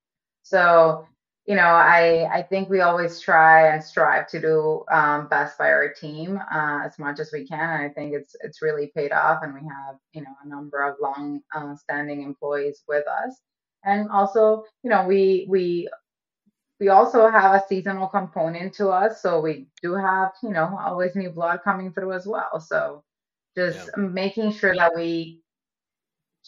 So, 0.43 1.07
you 1.47 1.55
know, 1.55 1.63
I 1.63 2.29
I 2.31 2.43
think 2.43 2.69
we 2.69 2.81
always 2.81 3.21
try 3.21 3.69
and 3.73 3.83
strive 3.83 4.27
to 4.29 4.41
do 4.41 4.85
um, 4.91 5.27
best 5.29 5.57
by 5.57 5.69
our 5.71 5.93
team 5.93 6.39
uh, 6.53 6.81
as 6.85 6.99
much 6.99 7.19
as 7.19 7.31
we 7.33 7.47
can. 7.47 7.59
And 7.59 7.83
I 7.83 7.89
think 7.89 8.13
it's 8.13 8.35
it's 8.41 8.61
really 8.61 8.91
paid 8.95 9.11
off, 9.13 9.43
and 9.43 9.53
we 9.53 9.61
have 9.61 9.97
you 10.13 10.21
know 10.23 10.35
a 10.45 10.49
number 10.49 10.83
of 10.83 10.97
long 11.01 11.41
uh, 11.55 11.75
standing 11.77 12.23
employees 12.23 12.83
with 12.87 13.07
us. 13.07 13.39
And 13.85 14.09
also, 14.09 14.63
you 14.83 14.89
know, 14.89 15.05
we 15.05 15.45
we 15.49 15.89
we 16.79 16.89
also 16.89 17.29
have 17.29 17.55
a 17.55 17.63
seasonal 17.67 18.07
component 18.07 18.73
to 18.75 18.89
us. 18.89 19.21
So 19.21 19.39
we 19.39 19.67
do 19.81 19.95
have, 19.95 20.31
you 20.41 20.49
know, 20.49 20.77
always 20.81 21.15
new 21.15 21.29
blood 21.29 21.61
coming 21.63 21.93
through 21.93 22.13
as 22.13 22.25
well. 22.25 22.59
So 22.59 23.03
just 23.55 23.89
yeah. 23.95 24.03
making 24.03 24.51
sure 24.51 24.75
that 24.75 24.95
we 24.95 25.41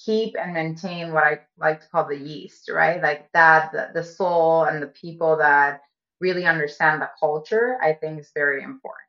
keep 0.04 0.36
and 0.38 0.54
maintain 0.54 1.14
what 1.14 1.24
I 1.24 1.40
like 1.58 1.82
to 1.82 1.88
call 1.88 2.06
the 2.06 2.18
yeast, 2.18 2.70
right? 2.70 3.02
Like 3.02 3.32
that, 3.34 3.72
the, 3.72 3.92
the 3.94 4.04
soul 4.04 4.66
and 4.66 4.82
the 4.82 4.88
people 4.88 5.38
that 5.38 5.82
really 6.20 6.46
understand 6.46 7.02
the 7.02 7.10
culture, 7.20 7.78
I 7.82 7.94
think 7.94 8.20
is 8.20 8.32
very 8.36 8.64
important. 8.64 9.02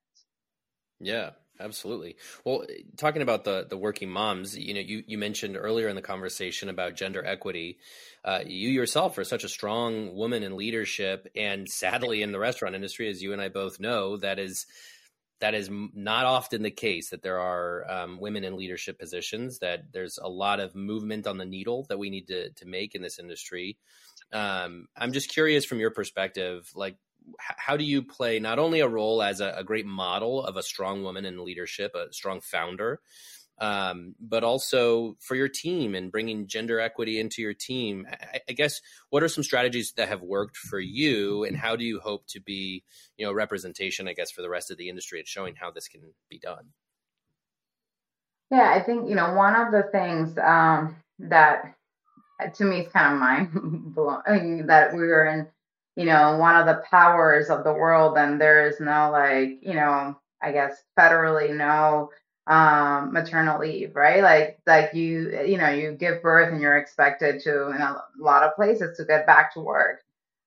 Yeah, 1.00 1.30
Absolutely. 1.58 2.16
Well, 2.44 2.66
talking 2.98 3.22
about 3.22 3.44
the 3.44 3.66
the 3.68 3.78
working 3.78 4.10
moms, 4.10 4.56
you 4.58 4.74
know, 4.74 4.80
you 4.80 5.02
you 5.06 5.16
mentioned 5.16 5.56
earlier 5.56 5.88
in 5.88 5.96
the 5.96 6.02
conversation 6.02 6.68
about 6.68 6.96
gender 6.96 7.24
equity. 7.24 7.78
Uh, 8.24 8.40
you 8.44 8.68
yourself 8.68 9.16
are 9.16 9.24
such 9.24 9.42
a 9.42 9.48
strong 9.48 10.14
woman 10.14 10.42
in 10.42 10.56
leadership, 10.56 11.26
and 11.34 11.66
sadly, 11.68 12.20
in 12.20 12.32
the 12.32 12.38
restaurant 12.38 12.74
industry, 12.74 13.08
as 13.08 13.22
you 13.22 13.32
and 13.32 13.40
I 13.40 13.48
both 13.48 13.80
know, 13.80 14.18
that 14.18 14.38
is 14.38 14.66
that 15.40 15.54
is 15.54 15.70
not 15.70 16.26
often 16.26 16.62
the 16.62 16.70
case. 16.70 17.10
That 17.10 17.22
there 17.22 17.40
are 17.40 17.90
um, 17.90 18.20
women 18.20 18.44
in 18.44 18.56
leadership 18.56 18.98
positions. 18.98 19.58
That 19.60 19.92
there's 19.92 20.18
a 20.18 20.28
lot 20.28 20.60
of 20.60 20.74
movement 20.74 21.26
on 21.26 21.38
the 21.38 21.46
needle 21.46 21.86
that 21.88 21.98
we 21.98 22.10
need 22.10 22.28
to 22.28 22.50
to 22.50 22.66
make 22.66 22.94
in 22.94 23.02
this 23.02 23.18
industry. 23.18 23.78
Um, 24.32 24.88
I'm 24.96 25.12
just 25.12 25.30
curious 25.30 25.64
from 25.64 25.80
your 25.80 25.90
perspective, 25.92 26.70
like 26.74 26.98
how 27.38 27.76
do 27.76 27.84
you 27.84 28.02
play 28.02 28.38
not 28.38 28.58
only 28.58 28.80
a 28.80 28.88
role 28.88 29.22
as 29.22 29.40
a, 29.40 29.54
a, 29.56 29.64
great 29.64 29.86
model 29.86 30.44
of 30.44 30.56
a 30.56 30.62
strong 30.62 31.02
woman 31.02 31.24
in 31.24 31.44
leadership, 31.44 31.94
a 31.94 32.12
strong 32.12 32.40
founder, 32.40 33.00
um, 33.58 34.14
but 34.20 34.44
also 34.44 35.16
for 35.20 35.34
your 35.34 35.48
team 35.48 35.94
and 35.94 36.12
bringing 36.12 36.46
gender 36.46 36.78
equity 36.78 37.18
into 37.18 37.42
your 37.42 37.54
team? 37.54 38.06
I, 38.10 38.40
I, 38.48 38.52
guess 38.52 38.80
what 39.10 39.22
are 39.22 39.28
some 39.28 39.44
strategies 39.44 39.92
that 39.92 40.08
have 40.08 40.22
worked 40.22 40.56
for 40.56 40.78
you, 40.78 41.44
and 41.44 41.56
how 41.56 41.76
do 41.76 41.84
you 41.84 42.00
hope 42.00 42.26
to 42.28 42.40
be, 42.40 42.84
you 43.16 43.26
know, 43.26 43.32
representation? 43.32 44.08
I 44.08 44.12
guess 44.12 44.30
for 44.30 44.42
the 44.42 44.50
rest 44.50 44.70
of 44.70 44.76
the 44.76 44.88
industry 44.88 45.20
at 45.20 45.28
showing 45.28 45.54
how 45.56 45.70
this 45.70 45.88
can 45.88 46.02
be 46.28 46.38
done. 46.38 46.72
Yeah, 48.50 48.72
I 48.74 48.80
think 48.80 49.08
you 49.08 49.14
know 49.14 49.34
one 49.34 49.56
of 49.56 49.72
the 49.72 49.84
things 49.90 50.36
um, 50.38 50.96
that 51.18 51.74
to 52.54 52.64
me 52.64 52.80
is 52.80 52.92
kind 52.92 53.14
of 53.14 53.20
mind 53.20 53.94
blowing 53.94 54.66
that 54.66 54.92
we 54.92 55.00
were 55.00 55.26
in 55.26 55.46
you 55.96 56.04
know, 56.06 56.36
one 56.38 56.56
of 56.56 56.66
the 56.66 56.82
powers 56.90 57.50
of 57.50 57.64
the 57.64 57.72
world, 57.72 58.18
and 58.18 58.40
there 58.40 58.66
is 58.68 58.80
no 58.80 59.10
like, 59.10 59.58
you 59.62 59.74
know, 59.74 60.16
I 60.42 60.52
guess 60.52 60.82
federally 60.98 61.54
no 61.56 62.10
um 62.48 63.12
maternal 63.12 63.58
leave, 63.60 63.96
right? 63.96 64.22
Like 64.22 64.60
like 64.66 64.94
you 64.94 65.40
you 65.46 65.58
know, 65.58 65.68
you 65.70 65.92
give 65.92 66.22
birth 66.22 66.52
and 66.52 66.60
you're 66.60 66.76
expected 66.78 67.40
to 67.42 67.70
in 67.70 67.80
a 67.80 68.02
lot 68.18 68.44
of 68.44 68.54
places 68.56 68.96
to 68.98 69.04
get 69.04 69.26
back 69.26 69.52
to 69.54 69.60
work. 69.60 70.02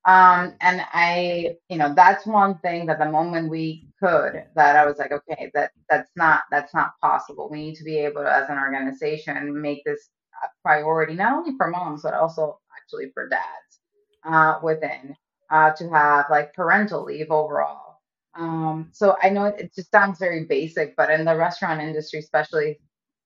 Um 0.05 0.55
and 0.61 0.81
I, 0.93 1.57
you 1.69 1.77
know, 1.77 1.93
that's 1.93 2.25
one 2.25 2.57
thing 2.59 2.85
that 2.87 2.99
the 2.99 3.11
moment 3.11 3.49
we 3.49 3.87
could 4.01 4.45
that 4.55 4.75
I 4.77 4.85
was 4.85 4.97
like, 4.97 5.11
okay, 5.11 5.51
that 5.53 5.71
that's 5.89 6.11
not 6.15 6.43
that's 6.51 6.73
not 6.73 6.93
possible. 7.01 7.49
We 7.51 7.57
need 7.63 7.75
to 7.75 7.83
be 7.83 7.97
able 7.99 8.21
to 8.23 8.31
as 8.33 8.49
an 8.49 8.57
organization 8.57 9.61
make 9.61 9.83
this 9.85 10.09
a 10.43 10.47
priority 10.63 11.15
not 11.15 11.33
only 11.33 11.57
for 11.57 11.67
moms 11.69 12.03
but 12.03 12.13
also 12.13 12.59
actually 12.77 13.11
for 13.13 13.27
dads 13.27 13.79
uh 14.25 14.59
within 14.63 15.15
uh, 15.51 15.71
to 15.73 15.89
have 15.89 16.27
like 16.31 16.53
parental 16.53 17.05
leave 17.05 17.31
overall. 17.31 17.99
Um, 18.37 18.89
so 18.93 19.17
I 19.23 19.29
know 19.29 19.45
it, 19.45 19.55
it 19.59 19.75
just 19.75 19.91
sounds 19.91 20.19
very 20.19 20.45
basic, 20.45 20.95
but 20.97 21.11
in 21.11 21.25
the 21.25 21.35
restaurant 21.35 21.81
industry, 21.81 22.19
especially 22.19 22.79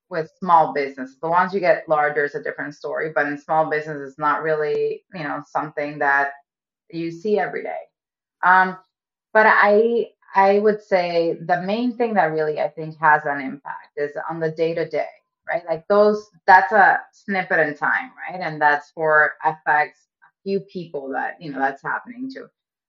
with 0.09 0.31
small 0.39 0.73
business, 0.73 1.17
the 1.21 1.29
ones 1.29 1.53
you 1.53 1.59
get 1.61 1.89
larger 1.89 2.25
is 2.25 2.35
a 2.35 2.43
different 2.43 2.75
story. 2.75 3.11
But 3.15 3.27
in 3.27 3.37
small 3.37 3.69
business, 3.69 4.09
it's 4.09 4.19
not 4.19 4.43
really 4.43 5.05
you 5.13 5.23
know 5.23 5.43
something 5.49 5.99
that 5.99 6.31
you 6.91 7.11
see 7.11 7.39
every 7.39 7.63
day. 7.63 7.81
Um, 8.43 8.77
but 9.33 9.45
I 9.47 10.11
I 10.35 10.59
would 10.59 10.81
say 10.83 11.37
the 11.41 11.61
main 11.61 11.97
thing 11.97 12.13
that 12.15 12.25
really 12.33 12.59
I 12.59 12.69
think 12.69 12.97
has 12.99 13.23
an 13.25 13.41
impact 13.41 13.97
is 13.97 14.11
on 14.29 14.39
the 14.39 14.51
day 14.51 14.73
to 14.75 14.87
day, 14.89 15.09
right? 15.47 15.63
Like 15.67 15.87
those, 15.87 16.29
that's 16.47 16.71
a 16.71 17.01
snippet 17.13 17.59
in 17.59 17.75
time, 17.75 18.11
right? 18.29 18.39
And 18.41 18.61
that's 18.61 18.91
for 18.91 19.33
FX 19.45 19.89
few 20.43 20.59
people 20.61 21.09
that 21.09 21.41
you 21.41 21.51
know 21.51 21.59
that's 21.59 21.83
happening 21.83 22.29
to 22.31 22.47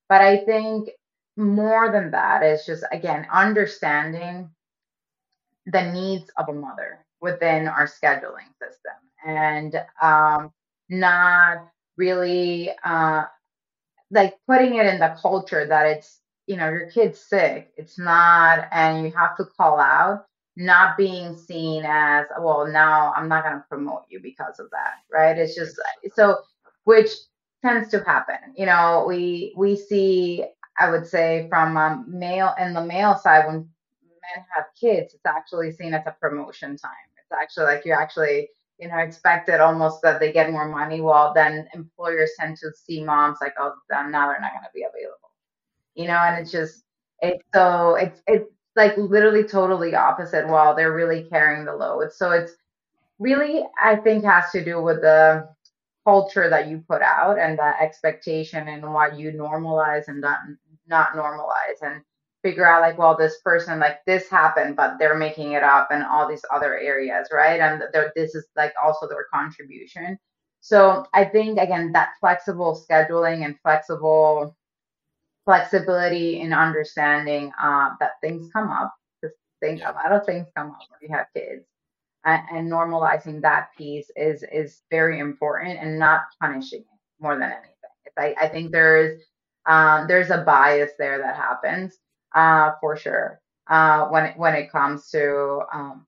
but 0.09 0.21
i 0.21 0.37
think 0.39 0.91
more 1.37 1.91
than 1.93 2.11
that 2.13 2.43
is 2.43 2.65
just 2.67 2.85
again 2.93 3.27
understanding 3.33 4.51
the 5.67 5.93
needs 5.93 6.31
of 6.39 6.49
a 6.49 6.53
mother 6.53 7.05
within 7.21 7.69
our 7.69 7.87
scheduling 7.87 8.51
system. 8.61 8.95
And 9.27 9.77
um, 10.03 10.53
not 10.91 11.69
really 11.97 12.71
uh, 12.85 13.25
like 14.11 14.37
putting 14.49 14.77
it 14.77 14.87
in 14.87 15.01
the 15.01 15.17
culture 15.21 15.67
that 15.67 15.87
it's 15.87 16.21
you 16.47 16.57
know 16.57 16.69
your 16.71 16.91
kid's 16.91 17.21
sick. 17.21 17.73
It's 17.77 17.99
not 17.99 18.69
and 18.73 19.07
you 19.07 19.13
have 19.13 19.37
to 19.39 19.45
call 19.45 19.81
out 19.81 20.27
not 20.57 20.97
being 20.97 21.37
seen 21.37 21.85
as 21.87 22.27
well 22.41 22.67
now 22.67 23.13
i'm 23.17 23.29
not 23.29 23.45
going 23.45 23.57
to 23.57 23.65
promote 23.69 24.03
you 24.09 24.21
because 24.23 24.61
of 24.61 24.71
that 24.71 24.95
right? 25.13 25.39
It's 25.39 25.55
just 25.55 25.81
so 26.15 26.39
which 26.85 27.11
tends 27.65 27.91
to 27.91 28.01
happen. 28.05 28.37
You 28.57 28.67
know, 28.67 29.05
we 29.09 29.55
we 29.57 29.77
see, 29.77 30.45
I 30.81 30.91
would 30.91 31.07
say, 31.07 31.47
from 31.51 31.77
um, 31.77 32.07
male 32.09 32.55
and 32.59 32.77
the 32.77 32.85
male 32.85 33.17
side 33.17 33.47
when 33.47 33.57
men 33.59 34.45
have 34.57 34.67
kids, 34.81 35.15
it's 35.15 35.27
actually 35.27 35.73
seen 35.73 35.95
as 35.95 36.05
a 36.07 36.17
promotion 36.21 36.77
time. 36.77 36.93
It's 37.19 37.33
actually 37.33 37.67
like 37.67 37.85
you 37.87 37.93
actually 37.95 38.51
you 38.79 38.89
know 38.89 38.99
expected 38.99 39.61
almost 39.61 40.03
that 40.03 40.21
they 40.21 40.33
get 40.33 40.53
more 40.53 40.69
money. 40.69 41.01
While 41.01 41.35
then 41.35 41.69
employers 41.75 42.33
tend 42.39 42.59
to 42.59 42.73
see 42.75 43.05
moms 43.05 43.39
like, 43.41 43.55
oh, 43.59 43.75
now 43.91 44.29
they're 44.29 44.41
not 44.41 44.53
going 44.53 44.65
to 44.65 44.71
be 44.75 44.83
available. 44.85 45.31
You 45.95 46.09
know, 46.09 46.19
and 46.19 46.41
it's 46.41 46.53
just 46.53 46.85
It's 47.23 47.43
so 47.55 47.97
it's 47.97 48.23
it's 48.27 48.51
like 48.77 48.97
literally 48.99 49.45
totally 49.45 49.95
opposite 49.95 50.49
while 50.49 50.75
they're 50.77 50.95
really 50.95 51.25
carrying 51.31 51.65
the 51.67 51.75
load. 51.77 52.12
So 52.12 52.33
it's 52.33 52.53
really 53.21 53.65
I 53.83 53.97
think 53.97 54.25
has 54.25 54.51
to 54.53 54.65
do 54.65 54.83
with 54.83 55.03
the 55.03 55.49
culture 56.05 56.49
that 56.51 56.69
you 56.69 56.85
put 56.89 57.03
out 57.03 57.39
and 57.39 57.59
the 57.59 57.83
expectation 57.83 58.69
and 58.69 58.93
what 58.93 59.19
you 59.19 59.33
normalize 59.33 60.09
and 60.09 60.21
not 60.21 60.39
not 60.87 61.13
normalize 61.15 61.81
and 61.83 62.03
figure 62.43 62.67
out 62.67 62.83
like 62.83 62.99
well 62.99 63.17
this 63.17 63.41
person 63.43 63.79
like 63.81 63.99
this 64.07 64.29
happened 64.29 64.77
but 64.77 64.99
they're 64.99 65.17
making 65.17 65.53
it 65.53 65.63
up 65.63 65.89
in 65.91 66.03
all 66.03 66.29
these 66.29 66.45
other 66.53 66.79
areas 66.79 67.29
right? 67.33 67.61
And 67.61 67.83
this 68.15 68.35
is 68.35 68.47
like 68.57 68.75
also 68.83 69.09
their 69.09 69.27
contribution. 69.33 70.19
So 70.61 71.07
i 71.15 71.25
think 71.25 71.59
again 71.59 71.93
that 71.93 72.15
flexible 72.21 72.83
scheduling 72.89 73.45
and 73.45 73.57
flexible 73.63 74.57
flexibility 75.45 76.41
in 76.41 76.53
understanding 76.53 77.53
uh, 77.63 77.91
that 78.01 78.13
things 78.23 78.51
come 78.53 78.71
up. 78.71 78.95
Because 79.21 79.37
things 79.61 79.81
a 79.83 79.93
lot 79.93 80.13
of 80.13 80.27
things 80.27 80.47
come 80.57 80.71
up 80.73 80.79
when 80.91 81.01
you 81.09 81.17
have 81.17 81.27
kids 81.35 81.65
and, 82.25 82.43
and 82.51 82.72
normalizing 82.72 83.41
that 83.43 83.68
piece 83.77 84.11
is 84.16 84.45
is 84.53 84.83
very 84.91 85.18
important 85.18 85.79
and 85.79 85.99
not 85.99 86.22
punishing 86.41 86.81
it 86.81 87.22
more 87.22 87.35
than 87.35 87.51
anything 87.51 87.75
I, 88.16 88.35
I 88.41 88.49
think 88.49 88.72
there's 88.72 89.22
um, 89.66 90.07
there's 90.07 90.31
a 90.31 90.39
bias 90.39 90.93
there 90.99 91.18
that 91.18 91.37
happens 91.37 91.99
uh, 92.35 92.72
for 92.81 92.97
sure. 92.97 93.41
Uh, 93.66 94.07
when 94.09 94.27
it, 94.27 94.37
when 94.37 94.55
it 94.55 94.70
comes 94.70 95.11
to 95.11 95.62
um, 95.72 96.07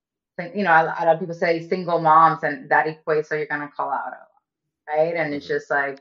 you 0.55 0.63
know, 0.63 0.71
a 0.71 0.85
lot 0.85 1.09
of 1.09 1.19
people 1.19 1.35
say 1.35 1.67
single 1.67 2.01
moms, 2.01 2.43
and 2.43 2.69
that 2.69 2.87
equates 2.87 3.27
so 3.27 3.35
you're 3.35 3.47
gonna 3.47 3.71
call 3.75 3.91
out 3.91 4.09
a 4.09 4.21
lot, 4.21 4.99
right? 4.99 5.15
And 5.15 5.33
it's 5.33 5.47
mm-hmm. 5.47 5.55
just 5.55 5.71
like, 5.71 6.01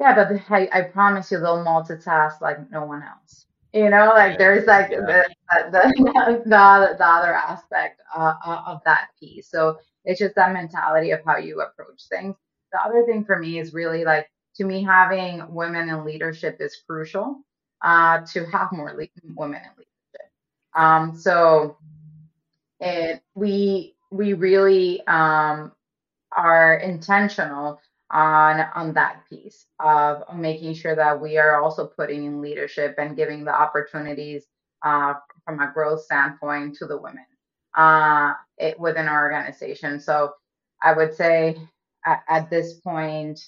yeah, 0.00 0.14
but 0.14 0.40
I, 0.50 0.68
I 0.72 0.82
promise 0.82 1.30
you, 1.30 1.38
they'll 1.38 1.64
multitask 1.64 2.40
like 2.40 2.70
no 2.70 2.86
one 2.86 3.02
else. 3.02 3.46
You 3.72 3.88
know, 3.88 4.12
like 4.14 4.32
yeah. 4.32 4.38
there's 4.38 4.66
like 4.66 4.90
yeah. 4.90 5.00
the, 5.00 5.24
the, 5.70 6.42
the, 6.44 6.94
the 6.98 7.06
other 7.06 7.34
aspect 7.34 8.02
uh, 8.14 8.34
uh, 8.44 8.62
of 8.66 8.82
that 8.84 9.08
piece. 9.18 9.48
So 9.50 9.78
it's 10.04 10.20
just 10.20 10.34
that 10.34 10.52
mentality 10.52 11.10
of 11.12 11.20
how 11.24 11.38
you 11.38 11.60
approach 11.60 12.02
things. 12.10 12.34
The 12.72 12.80
other 12.84 13.04
thing 13.06 13.24
for 13.24 13.38
me 13.38 13.58
is 13.58 13.72
really 13.72 14.04
like 14.04 14.30
to 14.56 14.64
me 14.64 14.82
having 14.82 15.42
women 15.52 15.88
in 15.88 16.04
leadership 16.04 16.58
is 16.60 16.76
crucial 16.86 17.42
uh, 17.82 18.20
to 18.32 18.44
have 18.46 18.72
more 18.72 18.92
le- 18.92 19.08
women 19.34 19.60
in 19.62 19.70
leadership. 19.70 20.32
Um, 20.74 21.16
so 21.16 21.78
it, 22.80 23.22
we 23.34 23.94
we 24.10 24.34
really 24.34 25.06
um, 25.06 25.72
are 26.36 26.76
intentional 26.76 27.80
on 28.12 28.60
on 28.74 28.92
that 28.94 29.22
piece 29.28 29.66
of 29.80 30.22
making 30.36 30.74
sure 30.74 30.94
that 30.94 31.20
we 31.20 31.38
are 31.38 31.62
also 31.62 31.86
putting 31.86 32.24
in 32.24 32.42
leadership 32.42 32.94
and 32.98 33.16
giving 33.16 33.44
the 33.44 33.54
opportunities 33.54 34.46
uh, 34.84 35.14
from 35.44 35.60
a 35.60 35.72
growth 35.72 36.02
standpoint 36.02 36.76
to 36.76 36.86
the 36.86 36.96
women 36.96 37.24
uh, 37.76 38.34
it, 38.58 38.78
within 38.78 39.08
our 39.08 39.24
organization. 39.24 39.98
So 40.00 40.34
I 40.82 40.92
would 40.92 41.14
say 41.14 41.56
at, 42.04 42.22
at 42.28 42.50
this 42.50 42.74
point, 42.74 43.40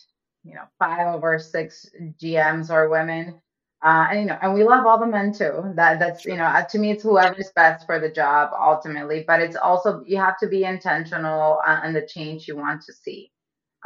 you 0.45 0.55
know, 0.55 0.65
five 0.79 1.15
of 1.15 1.23
our 1.23 1.39
six 1.39 1.87
GMs 2.23 2.71
are 2.71 2.89
women. 2.89 3.41
Uh, 3.83 4.07
and 4.11 4.21
you 4.21 4.27
know, 4.27 4.39
and 4.41 4.55
we 4.55 4.65
love 4.65 4.87
all 4.87 4.99
the 4.99 5.07
men 5.07 5.31
too. 5.31 5.73
That 5.77 5.99
that's 5.99 6.25
you 6.25 6.37
know, 6.37 6.65
to 6.71 6.79
me, 6.79 6.93
it's 6.93 7.03
whoever's 7.03 7.53
best 7.55 7.85
for 7.85 8.01
the 8.01 8.09
job 8.09 8.53
ultimately. 8.59 9.25
But 9.27 9.41
it's 9.41 9.57
also 9.57 10.03
you 10.07 10.17
have 10.17 10.39
to 10.39 10.49
be 10.49 10.65
intentional 10.65 11.61
on 11.67 11.93
the 11.93 12.07
change 12.07 12.49
you 12.49 12.57
want 12.57 12.81
to 12.85 12.95
see. 12.95 13.31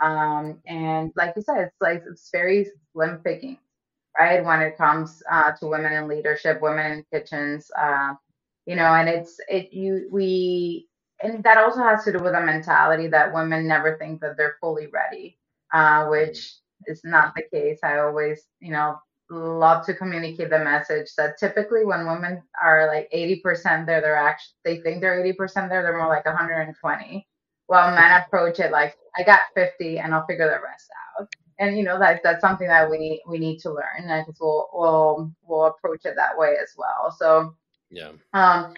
Um, 0.02 0.60
and 0.66 1.12
like 1.16 1.34
you 1.36 1.42
said, 1.42 1.58
it's 1.58 1.76
like 1.80 2.02
it's 2.10 2.30
very 2.32 2.66
slim 2.92 3.18
picking, 3.24 3.58
right? 4.18 4.44
When 4.44 4.62
it 4.62 4.76
comes 4.76 5.22
uh, 5.30 5.52
to 5.52 5.66
women 5.66 5.92
in 5.92 6.08
leadership, 6.08 6.60
women 6.62 6.92
in 6.92 7.04
kitchens, 7.12 7.70
uh, 7.78 8.14
you 8.66 8.76
know, 8.76 8.94
and 8.94 9.08
it's 9.08 9.40
it 9.48 9.72
you 9.72 10.08
we 10.12 10.88
and 11.22 11.42
that 11.44 11.58
also 11.58 11.80
has 11.82 12.04
to 12.04 12.12
do 12.12 12.18
with 12.22 12.34
a 12.34 12.40
mentality 12.40 13.08
that 13.08 13.34
women 13.34 13.66
never 13.66 13.96
think 13.98 14.20
that 14.20 14.36
they're 14.36 14.56
fully 14.60 14.86
ready, 14.86 15.38
uh, 15.72 16.06
which 16.06 16.54
is 16.86 17.00
not 17.04 17.34
the 17.34 17.42
case. 17.52 17.80
I 17.82 17.98
always, 17.98 18.44
you 18.60 18.70
know, 18.70 18.98
love 19.30 19.84
to 19.86 19.94
communicate 19.94 20.50
the 20.50 20.58
message 20.58 21.14
that 21.16 21.38
typically 21.38 21.84
when 21.84 22.06
women 22.06 22.42
are 22.62 22.86
like 22.86 23.10
80% 23.12 23.86
there, 23.86 24.00
they're 24.00 24.16
actually, 24.16 24.54
they 24.64 24.80
think 24.80 25.00
they're 25.00 25.22
80% 25.22 25.68
there, 25.68 25.82
they're 25.82 25.98
more 25.98 26.08
like 26.08 26.24
120. 26.24 27.28
While 27.68 27.94
men 27.94 28.22
approach 28.22 28.58
it 28.58 28.72
like, 28.72 28.96
I 29.16 29.22
got 29.22 29.40
50 29.54 29.98
and 29.98 30.14
I'll 30.14 30.26
figure 30.26 30.46
the 30.46 30.60
rest 30.62 30.90
out. 31.20 31.28
And 31.60 31.76
you 31.78 31.84
know, 31.84 31.98
that 31.98 32.20
that's 32.22 32.40
something 32.40 32.68
that 32.68 32.90
we 32.90 32.98
need, 32.98 33.22
we 33.28 33.38
need 33.38 33.58
to 33.60 33.70
learn. 33.70 34.02
And 34.02 34.12
I 34.12 34.24
think 34.24 34.36
we'll, 34.40 34.68
we'll, 34.72 35.32
we'll 35.46 35.66
approach 35.66 36.04
it 36.04 36.16
that 36.16 36.36
way 36.36 36.56
as 36.60 36.74
well. 36.76 37.14
So, 37.16 37.54
yeah. 37.90 38.12
Um, 38.34 38.74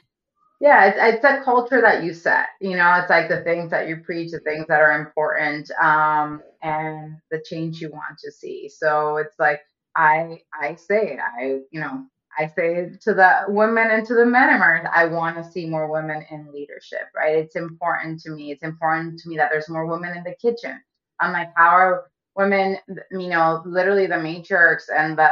yeah, 0.61 0.86
it's, 0.86 0.99
it's 1.16 1.24
a 1.24 1.43
culture 1.43 1.80
that 1.80 2.05
you 2.05 2.12
set. 2.12 2.49
You 2.61 2.76
know, 2.76 2.95
it's 3.01 3.09
like 3.09 3.28
the 3.30 3.43
things 3.43 3.70
that 3.70 3.88
you 3.88 3.97
preach, 3.97 4.30
the 4.30 4.41
things 4.41 4.66
that 4.68 4.80
are 4.80 5.01
important, 5.01 5.70
um, 5.82 6.43
and 6.62 7.16
the 7.30 7.43
change 7.43 7.80
you 7.80 7.91
want 7.91 8.18
to 8.22 8.30
see. 8.30 8.68
So 8.68 9.16
it's 9.16 9.38
like 9.38 9.62
I 9.97 10.43
I 10.53 10.74
say 10.74 11.14
it. 11.14 11.18
I 11.18 11.61
you 11.70 11.80
know 11.80 12.05
I 12.39 12.47
say 12.47 12.91
to 13.03 13.14
the 13.14 13.45
women 13.49 13.91
and 13.91 14.07
to 14.07 14.14
the 14.14 14.26
men 14.26 14.51
emerged, 14.55 14.87
I 14.95 15.07
want 15.07 15.37
to 15.37 15.51
see 15.51 15.66
more 15.66 15.91
women 15.91 16.24
in 16.31 16.53
leadership, 16.53 17.09
right? 17.14 17.37
It's 17.37 17.57
important 17.57 18.20
to 18.22 18.31
me. 18.31 18.51
It's 18.53 18.62
important 18.62 19.18
to 19.20 19.28
me 19.28 19.37
that 19.37 19.51
there's 19.53 19.68
more 19.68 19.87
women 19.87 20.16
in 20.16 20.24
the 20.24 20.35
kitchen. 20.41 20.81
I'm 21.20 21.33
like, 21.33 21.51
how 21.57 21.68
are 21.70 22.11
women, 22.37 22.78
you 23.11 23.28
know, 23.28 23.62
literally 23.66 24.07
the 24.07 24.14
matriarchs 24.14 24.85
and 24.95 25.18
the 25.18 25.31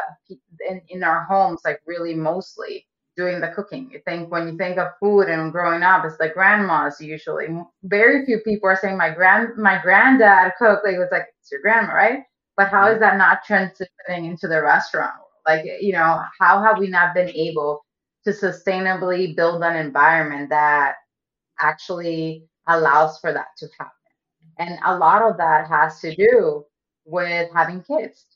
in, 0.68 0.82
in 0.88 1.03
our 1.05 1.24
homes, 1.24 1.61
like 1.64 1.80
really 1.86 2.14
mostly 2.14 2.86
doing 3.16 3.40
the 3.40 3.49
cooking. 3.49 3.90
You 3.92 4.01
think 4.07 4.30
when 4.30 4.49
you 4.49 4.57
think 4.57 4.78
of 4.78 4.88
food 5.01 5.28
and 5.28 5.53
growing 5.53 5.82
up, 5.82 6.05
it's 6.05 6.20
like 6.20 6.34
grandmas 6.34 7.01
usually. 7.01 7.49
Very 7.84 8.24
few 8.26 8.40
people 8.40 8.68
are 8.68 8.76
saying 8.76 8.96
my 8.99 9.11
grand 9.11 9.57
my 9.57 9.80
granddad 9.82 10.53
cooked. 10.59 10.84
Like 10.84 10.94
it 10.96 10.99
was 10.99 11.09
like 11.12 11.26
it's 11.40 11.51
your 11.51 11.62
grandma, 11.62 11.92
right? 11.94 12.20
But 12.57 12.68
how 12.68 12.88
is 12.90 13.01
that 13.01 13.16
not 13.18 13.44
transitioning 13.49 14.26
into 14.28 14.49
the 14.49 14.62
restaurant? 14.62 15.14
Like, 15.49 15.64
you 15.80 15.92
know, 15.92 16.20
how 16.38 16.62
have 16.62 16.78
we 16.78 16.88
not 16.88 17.14
been 17.14 17.30
able 17.30 17.82
to 18.24 18.32
sustainably 18.32 19.34
build 19.34 19.62
an 19.62 19.76
environment 19.76 20.51
that 20.51 20.96
actually 21.59 22.44
allows 22.66 23.18
for 23.18 23.32
that 23.32 23.49
to 23.57 23.68
happen? 23.78 23.92
And 24.59 24.78
a 24.84 24.99
lot 24.99 25.22
of 25.22 25.38
that 25.38 25.66
has 25.68 26.01
to 26.01 26.14
do 26.14 26.66
with 27.07 27.49
having 27.55 27.82
kids. 27.82 28.26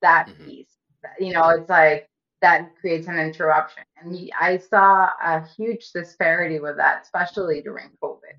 That 0.00 0.28
mm-hmm. 0.28 0.44
piece, 0.46 0.76
you 1.20 1.34
know, 1.34 1.48
it's 1.50 1.68
like 1.68 2.08
that 2.40 2.74
creates 2.80 3.06
an 3.06 3.18
interruption. 3.18 3.82
And 3.98 4.30
I 4.40 4.56
saw 4.56 5.10
a 5.22 5.44
huge 5.56 5.90
disparity 5.92 6.58
with 6.58 6.76
that, 6.78 7.02
especially 7.02 7.60
during 7.60 7.90
COVID. 8.02 8.36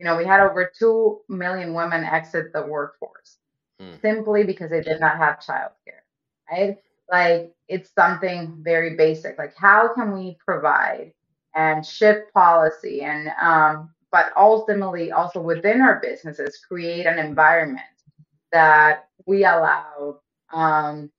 You 0.00 0.06
know, 0.06 0.16
we 0.16 0.24
had 0.24 0.40
over 0.40 0.68
2 0.76 1.20
million 1.28 1.74
women 1.74 2.02
exit 2.02 2.52
the 2.52 2.62
workforce 2.62 3.38
mm. 3.80 4.00
simply 4.00 4.42
because 4.42 4.70
they 4.70 4.80
did 4.80 4.98
not 4.98 5.16
have 5.16 5.38
childcare, 5.38 6.02
right? 6.50 6.78
Like 7.12 7.54
it's 7.68 7.92
something 7.94 8.58
very 8.62 8.96
basic. 8.96 9.38
Like 9.38 9.54
how 9.56 9.94
can 9.94 10.12
we 10.12 10.38
provide 10.44 11.12
and 11.54 11.86
shift 11.86 12.32
policy 12.34 13.02
and 13.02 13.30
um, 13.42 13.90
but 14.12 14.32
ultimately 14.36 15.12
also 15.12 15.40
within 15.40 15.82
our 15.82 16.00
businesses 16.02 16.58
create 16.68 17.06
an 17.06 17.18
environment 17.18 17.84
that 18.52 19.08
we 19.26 19.44
allow 19.44 20.20
um, 20.52 21.10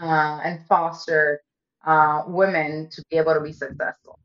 uh, 0.00 0.40
and 0.44 0.64
foster 0.66 1.42
uh, 1.86 2.24
women 2.26 2.88
to 2.92 3.02
be 3.10 3.16
able 3.18 3.34
to 3.34 3.40
be 3.40 3.52
successful. 3.52 4.18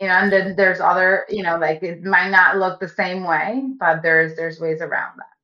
You 0.00 0.08
know, 0.08 0.14
and 0.14 0.32
then 0.32 0.56
there's 0.56 0.80
other, 0.80 1.26
you 1.30 1.42
know, 1.42 1.58
like 1.58 1.82
it 1.82 2.04
might 2.04 2.30
not 2.30 2.58
look 2.58 2.80
the 2.80 2.88
same 2.88 3.24
way, 3.24 3.64
but 3.80 4.02
there's 4.02 4.36
there's 4.36 4.60
ways 4.60 4.80
around 4.82 5.18
that. 5.18 5.35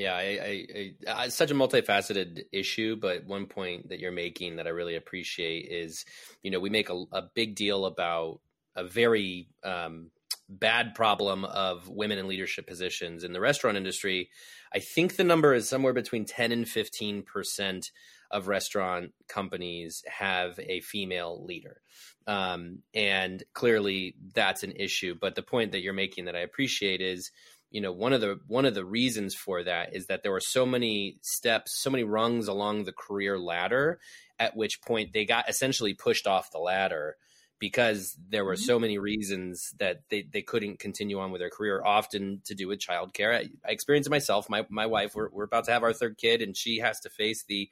Yeah, 0.00 0.14
I, 0.14 0.22
I, 0.22 0.94
I, 1.12 1.24
it's 1.26 1.36
such 1.36 1.50
a 1.50 1.54
multifaceted 1.54 2.44
issue, 2.52 2.96
but 2.96 3.26
one 3.26 3.44
point 3.44 3.90
that 3.90 4.00
you're 4.00 4.12
making 4.12 4.56
that 4.56 4.66
I 4.66 4.70
really 4.70 4.96
appreciate 4.96 5.68
is, 5.70 6.06
you 6.42 6.50
know, 6.50 6.58
we 6.58 6.70
make 6.70 6.88
a, 6.88 7.04
a 7.12 7.24
big 7.34 7.54
deal 7.54 7.84
about 7.84 8.40
a 8.74 8.82
very 8.82 9.50
um, 9.62 10.10
bad 10.48 10.94
problem 10.94 11.44
of 11.44 11.86
women 11.90 12.16
in 12.16 12.28
leadership 12.28 12.66
positions 12.66 13.24
in 13.24 13.34
the 13.34 13.40
restaurant 13.40 13.76
industry. 13.76 14.30
I 14.74 14.78
think 14.78 15.16
the 15.16 15.24
number 15.24 15.52
is 15.52 15.68
somewhere 15.68 15.92
between 15.92 16.24
10 16.24 16.50
and 16.50 16.66
15 16.66 17.22
percent 17.22 17.90
of 18.30 18.48
restaurant 18.48 19.12
companies 19.28 20.02
have 20.08 20.58
a 20.60 20.80
female 20.80 21.44
leader. 21.44 21.82
Um, 22.26 22.78
and 22.94 23.42
clearly 23.52 24.14
that's 24.34 24.62
an 24.62 24.72
issue. 24.72 25.14
But 25.20 25.34
the 25.34 25.42
point 25.42 25.72
that 25.72 25.82
you're 25.82 25.92
making 25.92 26.24
that 26.24 26.36
I 26.36 26.40
appreciate 26.40 27.02
is, 27.02 27.32
you 27.70 27.80
know 27.80 27.92
one 27.92 28.12
of 28.12 28.20
the 28.20 28.38
one 28.46 28.64
of 28.64 28.74
the 28.74 28.84
reasons 28.84 29.34
for 29.34 29.62
that 29.62 29.94
is 29.94 30.06
that 30.06 30.22
there 30.22 30.32
were 30.32 30.40
so 30.40 30.66
many 30.66 31.16
steps 31.22 31.80
so 31.80 31.90
many 31.90 32.04
rungs 32.04 32.48
along 32.48 32.84
the 32.84 32.92
career 32.92 33.38
ladder 33.38 33.98
at 34.38 34.56
which 34.56 34.80
point 34.82 35.12
they 35.12 35.24
got 35.24 35.48
essentially 35.48 35.94
pushed 35.94 36.26
off 36.26 36.50
the 36.50 36.58
ladder 36.58 37.16
because 37.58 38.16
there 38.30 38.44
were 38.44 38.54
mm-hmm. 38.54 38.64
so 38.64 38.78
many 38.78 38.96
reasons 38.96 39.74
that 39.78 40.00
they, 40.08 40.22
they 40.22 40.40
couldn't 40.40 40.78
continue 40.78 41.20
on 41.20 41.30
with 41.30 41.42
their 41.42 41.50
career 41.50 41.82
often 41.84 42.40
to 42.44 42.54
do 42.54 42.66
with 42.66 42.80
childcare 42.80 43.34
I, 43.34 43.48
I 43.66 43.72
experienced 43.72 44.08
it 44.08 44.10
myself 44.10 44.48
my, 44.48 44.66
my 44.68 44.86
wife 44.86 45.14
we're, 45.14 45.30
we're 45.30 45.44
about 45.44 45.64
to 45.64 45.72
have 45.72 45.82
our 45.82 45.92
third 45.92 46.16
kid 46.18 46.42
and 46.42 46.56
she 46.56 46.78
has 46.78 47.00
to 47.00 47.10
face 47.10 47.44
the 47.48 47.68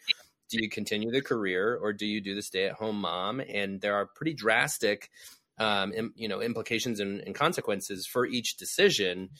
do 0.48 0.58
you 0.60 0.68
continue 0.68 1.10
the 1.10 1.20
career 1.20 1.78
or 1.80 1.92
do 1.92 2.06
you 2.06 2.20
do 2.20 2.34
the 2.34 2.42
stay 2.42 2.66
at 2.66 2.72
home 2.72 3.00
mom? 3.00 3.40
And 3.40 3.80
there 3.80 3.94
are 3.94 4.06
pretty 4.06 4.34
drastic, 4.34 5.10
um, 5.58 5.92
you 6.16 6.28
know, 6.28 6.40
implications 6.40 7.00
and, 7.00 7.20
and 7.20 7.34
consequences 7.34 8.06
for 8.06 8.26
each 8.26 8.56
decision 8.56 9.30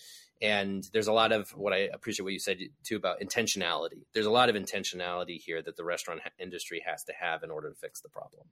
and 0.40 0.88
there's 0.92 1.08
a 1.08 1.12
lot 1.12 1.32
of 1.32 1.50
what 1.50 1.72
I 1.72 1.88
appreciate 1.92 2.24
what 2.24 2.32
you 2.32 2.38
said 2.38 2.58
too 2.84 2.96
about 2.96 3.20
intentionality. 3.20 4.04
There's 4.14 4.26
a 4.26 4.30
lot 4.30 4.48
of 4.48 4.54
intentionality 4.54 5.38
here 5.40 5.62
that 5.62 5.76
the 5.76 5.84
restaurant 5.84 6.20
industry 6.38 6.82
has 6.86 7.04
to 7.04 7.12
have 7.20 7.42
in 7.42 7.50
order 7.50 7.70
to 7.70 7.74
fix 7.74 8.00
the 8.00 8.08
problem. 8.08 8.46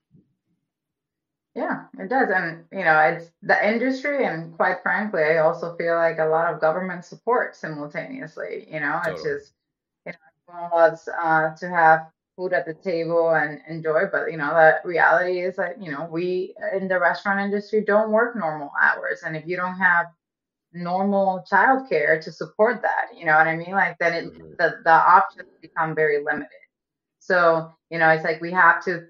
Yeah, 1.55 1.85
it 1.99 2.11
does. 2.11 2.29
And, 2.29 2.65
you 2.71 2.85
know, 2.85 2.99
it's 2.99 3.31
the 3.41 3.67
industry. 3.67 4.27
And 4.27 4.55
quite 4.57 4.83
frankly, 4.83 5.23
I 5.23 5.39
also 5.39 5.75
feel 5.77 5.97
like 5.97 6.19
a 6.19 6.27
lot 6.27 6.53
of 6.53 6.61
government 6.61 7.05
support 7.05 7.57
simultaneously. 7.57 8.69
You 8.71 8.81
know, 8.81 9.01
totally. 9.03 9.15
it's 9.15 9.23
just, 9.23 9.53
you 10.05 10.13
know, 10.13 10.55
everyone 10.55 10.71
loves 10.79 11.09
uh, 11.09 11.55
to 11.57 11.69
have 11.71 12.09
food 12.37 12.53
at 12.53 12.67
the 12.67 12.75
table 12.75 13.31
and 13.31 13.61
enjoy. 13.69 14.03
But, 14.13 14.31
you 14.31 14.37
know, 14.37 14.51
the 14.51 14.87
reality 14.87 15.41
is 15.41 15.57
that, 15.57 15.83
you 15.83 15.91
know, 15.91 16.07
we 16.11 16.55
in 16.79 16.89
the 16.89 17.01
restaurant 17.01 17.41
industry 17.41 17.83
don't 17.87 18.11
work 18.11 18.37
normal 18.37 18.71
hours. 18.79 19.23
And 19.25 19.35
if 19.35 19.47
you 19.47 19.57
don't 19.57 19.79
have 19.79 20.09
normal 20.77 21.45
childcare 21.51 22.21
to 22.23 22.33
support 22.33 22.83
that. 22.83 23.19
You 23.19 23.27
know 23.27 23.35
what 23.35 23.47
I 23.47 23.57
mean? 23.57 23.73
Like 23.73 23.97
then 23.99 24.15
it, 24.15 24.25
mm-hmm. 24.27 24.51
the 24.59 24.77
the 24.85 24.93
options 24.93 25.49
become 25.61 25.95
very 25.95 26.23
limited. 26.25 26.51
So 27.21 27.73
you 27.91 27.99
know, 27.99 28.09
it's 28.11 28.25
like 28.25 28.41
we 28.41 28.53
have 28.53 28.85
to 28.85 29.07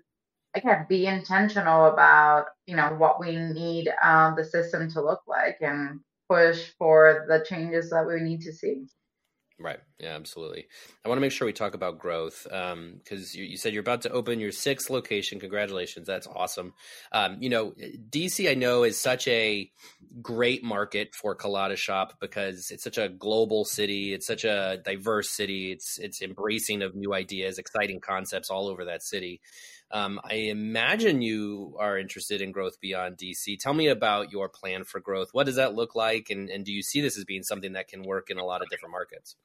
again 0.55 0.87
be 0.89 1.07
intentional 1.07 1.87
about 1.87 2.47
you 2.67 2.77
know 2.77 2.95
what 2.97 3.21
we 3.21 3.37
need 3.37 3.91
um, 4.03 4.35
the 4.37 4.45
system 4.45 4.91
to 4.93 5.03
look 5.03 5.21
like 5.27 5.59
and 5.61 6.01
push 6.29 6.71
for 6.79 7.27
the 7.29 7.45
changes 7.47 7.91
that 7.91 8.07
we 8.07 8.21
need 8.21 8.41
to 8.43 8.53
see. 8.53 8.87
Right. 9.59 9.79
Yeah, 9.99 10.14
absolutely. 10.14 10.67
I 11.03 11.09
want 11.09 11.17
to 11.17 11.23
make 11.23 11.33
sure 11.33 11.47
we 11.47 11.53
talk 11.55 11.75
about 11.75 11.99
growth 11.99 12.43
because 12.45 12.75
um, 12.75 13.01
you, 13.33 13.45
you, 13.45 13.57
said 13.57 13.73
you're 13.73 13.81
about 13.81 14.03
to 14.03 14.11
open 14.11 14.39
your 14.39 14.53
sixth 14.53 14.91
location. 14.91 15.41
Congratulations. 15.41 16.07
That's 16.07 16.27
awesome. 16.27 16.75
Um, 17.11 17.39
you 17.41 17.49
know, 17.49 17.73
DC, 18.11 18.51
I 18.51 18.55
know, 18.55 18.83
is 18.83 19.01
such 19.01 19.27
a 19.29 19.71
great 20.23 20.64
market 20.64 21.14
for 21.14 21.35
Colada 21.35 21.77
Shop 21.77 22.14
because 22.21 22.71
it's 22.71 22.85
such 22.85 22.99
a 22.99 23.09
global 23.09 23.64
city. 23.64 24.14
It's 24.14 24.27
such 24.27 24.45
a 24.45 24.81
diverse 24.85 25.31
city. 25.31 25.73
It's 25.73 25.99
it's 25.99 26.23
embracing 26.23 26.83
of 26.83 26.95
new 26.95 27.14
ideas, 27.14 27.59
exciting 27.59 28.01
concepts 28.01 28.51
all 28.51 28.69
over 28.69 28.87
that 28.87 29.03
city. 29.03 29.41
Um, 29.91 30.21
I 30.25 30.35
imagine 30.35 31.23
you 31.23 31.77
are 31.79 31.99
interested 31.99 32.41
in 32.41 32.51
growth 32.51 32.81
beyond 32.81 33.19
DC. 33.19 33.59
Tell 33.61 33.75
me 33.75 33.87
about 33.89 34.33
your 34.33 34.49
plan 34.49 34.85
for 34.85 35.01
growth. 35.01 35.29
What 35.33 35.47
does 35.47 35.57
that 35.57 35.75
look 35.75 35.95
like? 35.95 36.29
And, 36.31 36.51
and 36.51 36.64
do 36.64 36.73
you 36.73 36.83
see 36.83 37.01
this 37.01 37.17
as 37.17 37.25
being 37.25 37.45
something 37.45 37.75
that 37.75 37.87
can 37.87 38.03
work 38.03 38.29
in 38.29 38.39
a 38.39 38.45
lot 38.45 38.62
of 38.62 38.69
different 38.69 38.93
markets? 38.93 39.37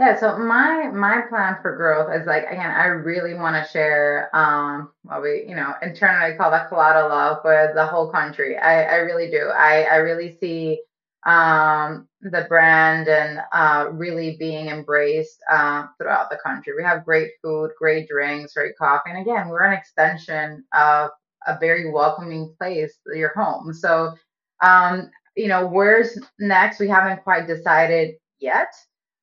Yeah, 0.00 0.18
so 0.18 0.38
my 0.38 0.88
my 0.94 1.22
plan 1.28 1.58
for 1.62 1.76
growth 1.76 2.10
is 2.18 2.26
like 2.26 2.44
again, 2.46 2.70
I 2.70 2.86
really 2.86 3.34
want 3.34 3.56
to 3.56 3.70
share 3.70 4.34
um 4.34 4.92
what 5.04 5.22
we 5.22 5.44
you 5.46 5.54
know 5.54 5.74
internally 5.82 6.36
call 6.38 6.50
the 6.50 6.66
Colada 6.70 7.06
love 7.06 7.42
with 7.44 7.74
the 7.74 7.86
whole 7.86 8.10
country. 8.10 8.56
I 8.58 8.84
I 8.84 8.96
really 8.96 9.30
do. 9.30 9.50
I 9.54 9.82
I 9.84 9.96
really 9.96 10.38
see 10.40 10.80
um 11.26 12.08
the 12.22 12.46
brand 12.48 13.08
and 13.08 13.40
uh 13.52 13.90
really 13.92 14.36
being 14.38 14.68
embraced 14.68 15.38
uh, 15.50 15.86
throughout 15.98 16.30
the 16.30 16.38
country. 16.44 16.72
We 16.76 16.82
have 16.84 17.04
great 17.04 17.32
food, 17.42 17.72
great 17.78 18.08
drinks, 18.08 18.54
great 18.54 18.76
coffee, 18.78 19.10
and 19.10 19.20
again, 19.20 19.48
we're 19.50 19.64
an 19.64 19.74
extension 19.78 20.64
of 20.74 21.10
a 21.46 21.58
very 21.58 21.90
welcoming 21.90 22.54
place, 22.58 22.98
your 23.14 23.34
home. 23.36 23.74
So 23.74 24.14
um 24.62 25.10
you 25.36 25.48
know, 25.48 25.66
where's 25.66 26.18
next? 26.38 26.80
We 26.80 26.88
haven't 26.88 27.22
quite 27.22 27.46
decided 27.46 28.16
yet 28.40 28.72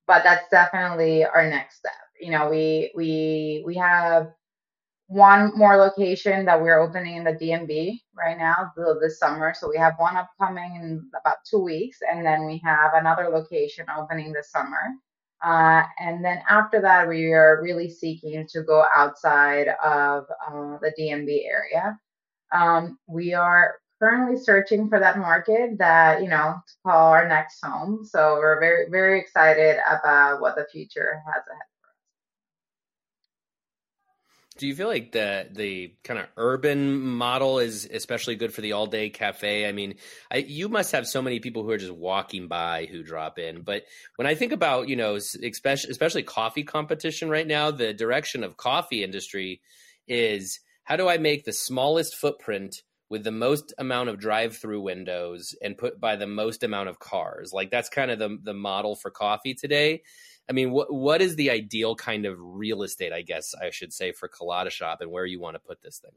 but 0.07 0.23
that's 0.23 0.49
definitely 0.49 1.25
our 1.25 1.49
next 1.49 1.77
step. 1.77 1.91
You 2.19 2.31
know, 2.31 2.49
we 2.49 2.91
we 2.95 3.63
we 3.65 3.75
have 3.75 4.33
one 5.07 5.51
more 5.55 5.77
location 5.77 6.45
that 6.45 6.61
we're 6.61 6.79
opening 6.79 7.15
in 7.15 7.23
the 7.23 7.33
DMV 7.33 7.99
right 8.17 8.37
now 8.37 8.71
this 8.99 9.19
summer. 9.19 9.53
So 9.53 9.69
we 9.69 9.77
have 9.77 9.93
one 9.97 10.17
upcoming 10.17 10.75
in 10.75 11.09
about 11.19 11.37
two 11.49 11.59
weeks, 11.59 11.99
and 12.09 12.25
then 12.25 12.45
we 12.45 12.61
have 12.63 12.91
another 12.93 13.29
location 13.29 13.85
opening 13.95 14.33
this 14.33 14.51
summer. 14.51 14.95
Uh, 15.43 15.83
and 15.99 16.25
then 16.25 16.41
after 16.49 16.81
that, 16.81 17.07
we 17.07 17.31
are 17.31 17.61
really 17.61 17.89
seeking 17.89 18.45
to 18.49 18.63
go 18.63 18.83
outside 18.95 19.67
of 19.83 20.25
uh, 20.45 20.77
the 20.81 20.91
DMV 20.99 21.45
area. 21.45 21.97
Um, 22.51 22.97
we 23.07 23.33
are 23.33 23.75
currently 23.99 24.39
searching 24.39 24.89
for 24.89 24.99
that 24.99 25.17
market 25.17 25.77
that 25.79 26.21
you 26.21 26.29
know 26.29 26.55
to 26.67 26.73
call 26.85 27.11
our 27.13 27.27
next 27.27 27.63
home. 27.63 28.05
So 28.05 28.35
we're 28.35 28.59
very 28.59 28.89
very 28.89 29.19
excited 29.19 29.77
about 29.87 30.41
what 30.41 30.55
the 30.55 30.65
future 30.71 31.21
has 31.25 31.43
ahead 31.47 31.61
for 31.81 31.87
us. 31.87 31.95
Do 34.57 34.67
you 34.67 34.75
feel 34.75 34.87
like 34.87 35.11
the 35.11 35.47
the 35.51 35.95
kind 36.03 36.19
of 36.19 36.27
urban 36.37 36.99
model 36.99 37.59
is 37.59 37.87
especially 37.91 38.35
good 38.35 38.53
for 38.53 38.61
the 38.61 38.73
all 38.73 38.87
day 38.87 39.09
cafe? 39.09 39.67
I 39.67 39.71
mean, 39.71 39.95
I, 40.31 40.37
you 40.37 40.69
must 40.69 40.91
have 40.91 41.07
so 41.07 41.21
many 41.21 41.39
people 41.39 41.63
who 41.63 41.71
are 41.71 41.77
just 41.77 41.93
walking 41.93 42.47
by 42.47 42.87
who 42.91 43.03
drop 43.03 43.39
in. 43.39 43.61
But 43.61 43.83
when 44.15 44.27
I 44.27 44.35
think 44.35 44.51
about 44.51 44.89
you 44.89 44.95
know 44.95 45.15
especially 45.15 45.91
especially 45.91 46.23
coffee 46.23 46.63
competition 46.63 47.29
right 47.29 47.47
now, 47.47 47.71
the 47.71 47.93
direction 47.93 48.43
of 48.43 48.57
coffee 48.57 49.03
industry 49.03 49.61
is 50.07 50.59
how 50.83 50.95
do 50.95 51.09
I 51.09 51.17
make 51.17 51.43
the 51.43 51.51
smallest 51.51 52.15
footprint 52.15 52.81
with 53.09 53.23
the 53.23 53.31
most 53.31 53.73
amount 53.77 54.09
of 54.09 54.19
drive-through 54.19 54.81
windows 54.81 55.55
and 55.61 55.77
put 55.77 55.99
by 55.99 56.15
the 56.15 56.27
most 56.27 56.63
amount 56.63 56.89
of 56.89 56.99
cars. 56.99 57.53
Like 57.53 57.71
that's 57.71 57.89
kind 57.89 58.11
of 58.11 58.19
the 58.19 58.37
the 58.43 58.53
model 58.53 58.95
for 58.95 59.11
coffee 59.11 59.53
today. 59.53 60.01
I 60.49 60.53
mean, 60.53 60.71
what 60.71 60.93
what 60.93 61.21
is 61.21 61.35
the 61.35 61.49
ideal 61.49 61.95
kind 61.95 62.25
of 62.25 62.35
real 62.39 62.83
estate? 62.83 63.13
I 63.13 63.21
guess 63.21 63.53
I 63.55 63.69
should 63.69 63.93
say 63.93 64.11
for 64.11 64.27
Colada 64.27 64.69
Shop 64.69 65.01
and 65.01 65.11
where 65.11 65.25
you 65.25 65.39
want 65.39 65.55
to 65.55 65.59
put 65.59 65.81
this 65.81 65.99
thing. 65.99 66.11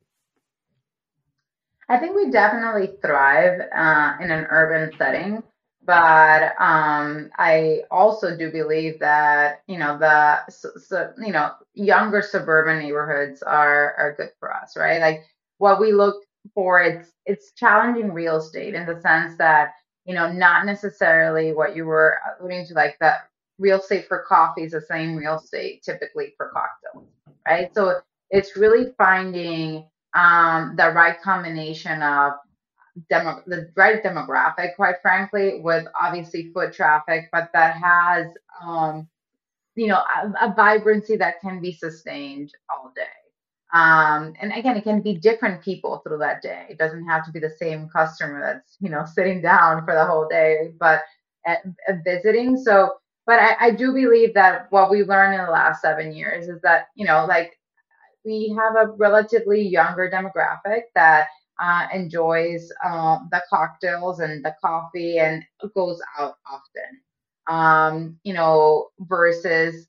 I 1.88 1.99
think 1.99 2.14
we 2.14 2.30
definitely 2.30 2.91
thrive 3.03 3.61
uh, 3.74 4.14
in 4.20 4.30
an 4.30 4.47
urban 4.49 4.97
setting, 4.97 5.43
but 5.84 6.55
um, 6.61 7.30
I 7.36 7.80
also 7.91 8.36
do 8.36 8.53
believe 8.53 9.01
that 9.01 9.62
you 9.66 9.78
know 9.78 9.99
the 9.99 10.49
so, 10.49 10.70
so, 10.76 11.12
you 11.18 11.32
know 11.32 11.51
younger 11.74 12.22
suburban 12.22 12.78
neighborhoods 12.78 13.43
are 13.43 13.95
are 13.99 14.14
good 14.16 14.30
for 14.38 14.55
us, 14.55 14.76
right? 14.76 15.01
Like 15.01 15.24
what 15.59 15.80
we 15.80 15.93
look 15.93 16.22
for 16.55 16.80
it's 16.80 17.12
it's 17.26 17.53
challenging 17.53 18.12
real 18.12 18.36
estate 18.36 18.74
in 18.74 18.86
the 18.86 19.01
sense 19.01 19.36
that 19.38 19.72
you 20.05 20.14
know 20.14 20.32
not 20.32 20.66
necessarily 20.66 21.53
what 21.53 21.76
you 21.76 21.84
were 21.84 22.18
alluding 22.41 22.66
to 22.66 22.74
like 22.74 22.97
that 23.01 23.28
real 23.59 23.78
estate 23.78 24.07
for 24.09 24.24
coffee 24.26 24.64
is 24.64 24.72
the 24.72 24.80
same 24.80 25.16
real 25.16 25.36
estate 25.36 25.82
typically 25.82 26.34
for 26.36 26.51
cocktails 26.53 27.11
right? 27.47 27.74
So 27.74 28.01
it's 28.30 28.57
really 28.57 28.93
finding 28.97 29.86
um, 30.14 30.74
the 30.76 30.91
right 30.91 31.20
combination 31.20 32.03
of 32.03 32.32
demo 33.09 33.43
the 33.47 33.70
right 33.76 34.03
demographic 34.03 34.74
quite 34.74 34.97
frankly 35.01 35.61
with 35.61 35.86
obviously 36.01 36.51
foot 36.53 36.72
traffic 36.72 37.28
but 37.32 37.49
that 37.55 37.76
has 37.76 38.26
um, 38.62 39.09
you 39.76 39.86
know 39.86 40.03
a, 40.22 40.51
a 40.51 40.55
vibrancy 40.55 41.16
that 41.16 41.41
can 41.41 41.61
be 41.61 41.72
sustained 41.72 42.53
all 42.68 42.93
day 42.97 43.03
um, 43.73 44.35
and 44.41 44.53
again, 44.53 44.77
it 44.77 44.85
can 44.85 45.01
be 45.01 45.14
different 45.14 45.62
people 45.62 45.99
through 45.99 46.18
that 46.18 46.43
day. 46.43 46.66
It 46.68 46.79
doesn't 46.79 47.07
have 47.07 47.25
to 47.27 47.31
be 47.31 47.39
the 47.39 47.55
same 47.59 47.89
customer 47.89 48.41
that's, 48.41 48.77
you 48.81 48.91
know, 48.91 49.05
sitting 49.05 49.41
down 49.41 49.85
for 49.85 49.95
the 49.95 50.05
whole 50.05 50.27
day, 50.29 50.73
but 50.79 51.03
at, 51.47 51.62
at 51.89 52.03
visiting. 52.05 52.57
So, 52.57 52.95
but 53.27 53.39
I, 53.39 53.57
I 53.61 53.71
do 53.71 53.93
believe 53.93 54.35
that 54.35 54.66
what 54.71 54.91
we 54.91 55.05
learned 55.05 55.35
in 55.39 55.45
the 55.45 55.53
last 55.53 55.83
seven 55.83 56.12
years 56.12 56.49
is 56.49 56.61
that, 56.62 56.89
you 56.97 57.07
know, 57.07 57.27
like 57.27 57.59
we 58.25 58.55
have 58.59 58.75
a 58.77 58.93
relatively 58.93 59.62
younger 59.62 60.11
demographic 60.11 60.83
that 60.95 61.29
uh, 61.61 61.87
enjoys 61.93 62.73
uh, 62.85 63.18
the 63.31 63.43
cocktails 63.49 64.21
and 64.21 64.45
the 64.45 64.55
coffee 64.62 65.18
and 65.18 65.45
goes 65.75 66.01
out 66.18 66.35
often. 66.51 67.01
Um, 67.47 68.18
you 68.25 68.33
know, 68.33 68.89
versus 69.01 69.87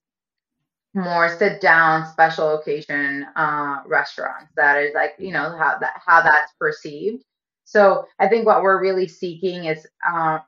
more 0.93 1.29
sit 1.37 1.61
down 1.61 2.05
special 2.07 2.55
occasion 2.59 3.25
uh, 3.35 3.77
restaurants. 3.87 4.51
That 4.55 4.81
is 4.83 4.93
like 4.93 5.13
you 5.19 5.31
know 5.31 5.55
how 5.57 5.77
that 5.79 6.01
how 6.05 6.21
that's 6.21 6.53
perceived. 6.59 7.23
So 7.65 8.05
i 8.19 8.27
think 8.27 8.45
what 8.45 8.63
we're 8.63 8.81
really 8.81 9.07
seeking 9.07 9.65
is 9.65 9.87
uh, 10.09 10.39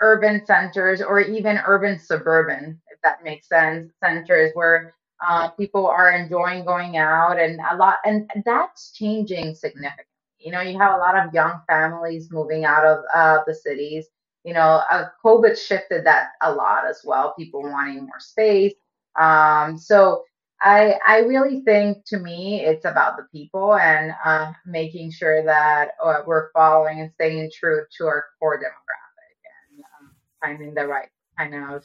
urban 0.00 0.44
centers 0.46 1.02
or 1.02 1.20
even 1.20 1.58
urban 1.66 1.98
suburban 1.98 2.80
if 2.90 3.00
that 3.02 3.24
makes 3.24 3.48
sense 3.48 3.92
centers 4.02 4.52
where 4.54 4.94
uh, 5.28 5.48
people 5.50 5.86
are 5.86 6.12
enjoying 6.12 6.64
going 6.64 6.96
out 6.96 7.38
and 7.40 7.60
a 7.72 7.76
lot 7.76 7.96
and 8.04 8.30
that's 8.44 8.92
changing 8.92 9.54
significantly. 9.54 10.04
You 10.38 10.52
know 10.52 10.60
you 10.60 10.78
have 10.78 10.94
a 10.94 10.98
lot 10.98 11.16
of 11.16 11.34
young 11.34 11.60
families 11.68 12.30
moving 12.30 12.64
out 12.64 12.84
of 12.84 13.04
uh, 13.14 13.38
the 13.46 13.54
cities. 13.54 14.06
You 14.44 14.54
know 14.54 14.82
uh, 14.90 15.06
covid 15.24 15.58
shifted 15.58 16.04
that 16.06 16.28
a 16.42 16.52
lot 16.52 16.86
as 16.86 17.02
well 17.04 17.34
people 17.38 17.62
wanting 17.62 18.06
more 18.06 18.20
space 18.20 18.74
um, 19.18 19.78
so 19.78 20.24
I 20.60 20.98
I 21.06 21.18
really 21.20 21.62
think 21.62 22.04
to 22.06 22.18
me 22.18 22.62
it's 22.64 22.84
about 22.84 23.16
the 23.16 23.24
people 23.32 23.74
and 23.76 24.12
uh, 24.24 24.52
making 24.66 25.12
sure 25.12 25.44
that 25.44 25.90
uh, 26.04 26.22
we're 26.26 26.50
following 26.52 27.00
and 27.00 27.12
staying 27.12 27.50
true 27.54 27.82
to 27.98 28.06
our 28.06 28.26
core 28.38 28.58
demographic 28.58 29.36
and 29.76 29.84
um, 30.00 30.12
finding 30.42 30.74
the 30.74 30.86
right 30.86 31.08
kind 31.38 31.54
of 31.54 31.84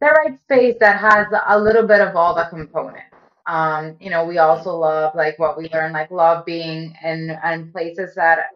the 0.00 0.06
right 0.06 0.38
space 0.40 0.76
that 0.80 0.98
has 1.00 1.26
a 1.48 1.58
little 1.58 1.86
bit 1.86 2.00
of 2.00 2.16
all 2.16 2.34
the 2.34 2.44
components. 2.50 3.04
Um, 3.46 3.96
you 4.00 4.10
know, 4.10 4.24
we 4.24 4.38
also 4.38 4.76
love 4.76 5.14
like 5.14 5.38
what 5.38 5.58
we 5.58 5.68
learn, 5.72 5.92
like 5.92 6.10
love 6.10 6.44
being 6.44 6.94
in 7.04 7.38
in 7.44 7.72
places 7.72 8.14
that 8.16 8.50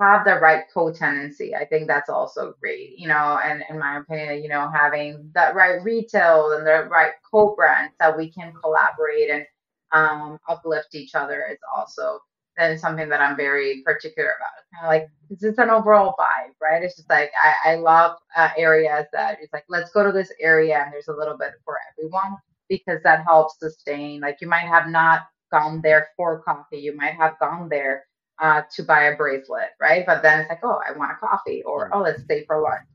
have 0.00 0.24
the 0.24 0.34
right 0.36 0.64
co-tenancy. 0.72 1.54
I 1.54 1.64
think 1.64 1.88
that's 1.88 2.08
also 2.08 2.54
great, 2.60 2.98
you 2.98 3.08
know, 3.08 3.40
and 3.44 3.64
in 3.68 3.78
my 3.78 3.98
opinion, 3.98 4.42
you 4.42 4.48
know, 4.48 4.70
having 4.72 5.30
the 5.34 5.52
right 5.54 5.82
retail 5.82 6.52
and 6.52 6.66
the 6.66 6.88
right 6.90 7.12
co-brands 7.28 7.94
that 7.98 8.16
we 8.16 8.30
can 8.30 8.52
collaborate 8.62 9.30
and 9.30 9.46
um, 9.92 10.38
uplift 10.48 10.94
each 10.94 11.14
other 11.14 11.46
is 11.50 11.58
also 11.74 12.20
then 12.56 12.78
something 12.78 13.08
that 13.08 13.20
I'm 13.20 13.36
very 13.36 13.82
particular 13.84 14.30
about. 14.30 14.64
Kind 14.74 14.86
of 14.86 14.88
like 14.88 15.10
it's 15.30 15.42
just 15.42 15.58
an 15.58 15.70
overall 15.70 16.14
vibe, 16.18 16.52
right? 16.60 16.82
It's 16.82 16.96
just 16.96 17.10
like 17.10 17.30
I, 17.42 17.72
I 17.72 17.74
love 17.76 18.18
uh, 18.36 18.50
areas 18.56 19.06
that 19.12 19.38
it's 19.40 19.52
like 19.52 19.64
let's 19.68 19.90
go 19.92 20.04
to 20.04 20.12
this 20.12 20.32
area 20.40 20.82
and 20.84 20.92
there's 20.92 21.08
a 21.08 21.12
little 21.12 21.36
bit 21.38 21.52
for 21.64 21.78
everyone 21.92 22.36
because 22.68 23.00
that 23.04 23.24
helps 23.24 23.58
sustain. 23.58 24.20
Like 24.20 24.38
you 24.40 24.48
might 24.48 24.66
have 24.66 24.88
not 24.88 25.22
gone 25.50 25.80
there 25.82 26.08
for 26.16 26.42
coffee, 26.42 26.78
you 26.78 26.94
might 26.96 27.14
have 27.14 27.38
gone 27.40 27.68
there 27.68 28.04
uh, 28.40 28.62
to 28.74 28.82
buy 28.82 29.04
a 29.04 29.16
bracelet, 29.16 29.70
right? 29.80 30.04
But 30.06 30.22
then 30.22 30.40
it's 30.40 30.48
like, 30.50 30.60
oh, 30.62 30.80
I 30.86 30.96
want 30.96 31.12
a 31.12 31.16
coffee, 31.16 31.62
or 31.64 31.90
oh, 31.92 32.00
let's 32.00 32.22
stay 32.22 32.44
for 32.46 32.60
lunch. 32.60 32.86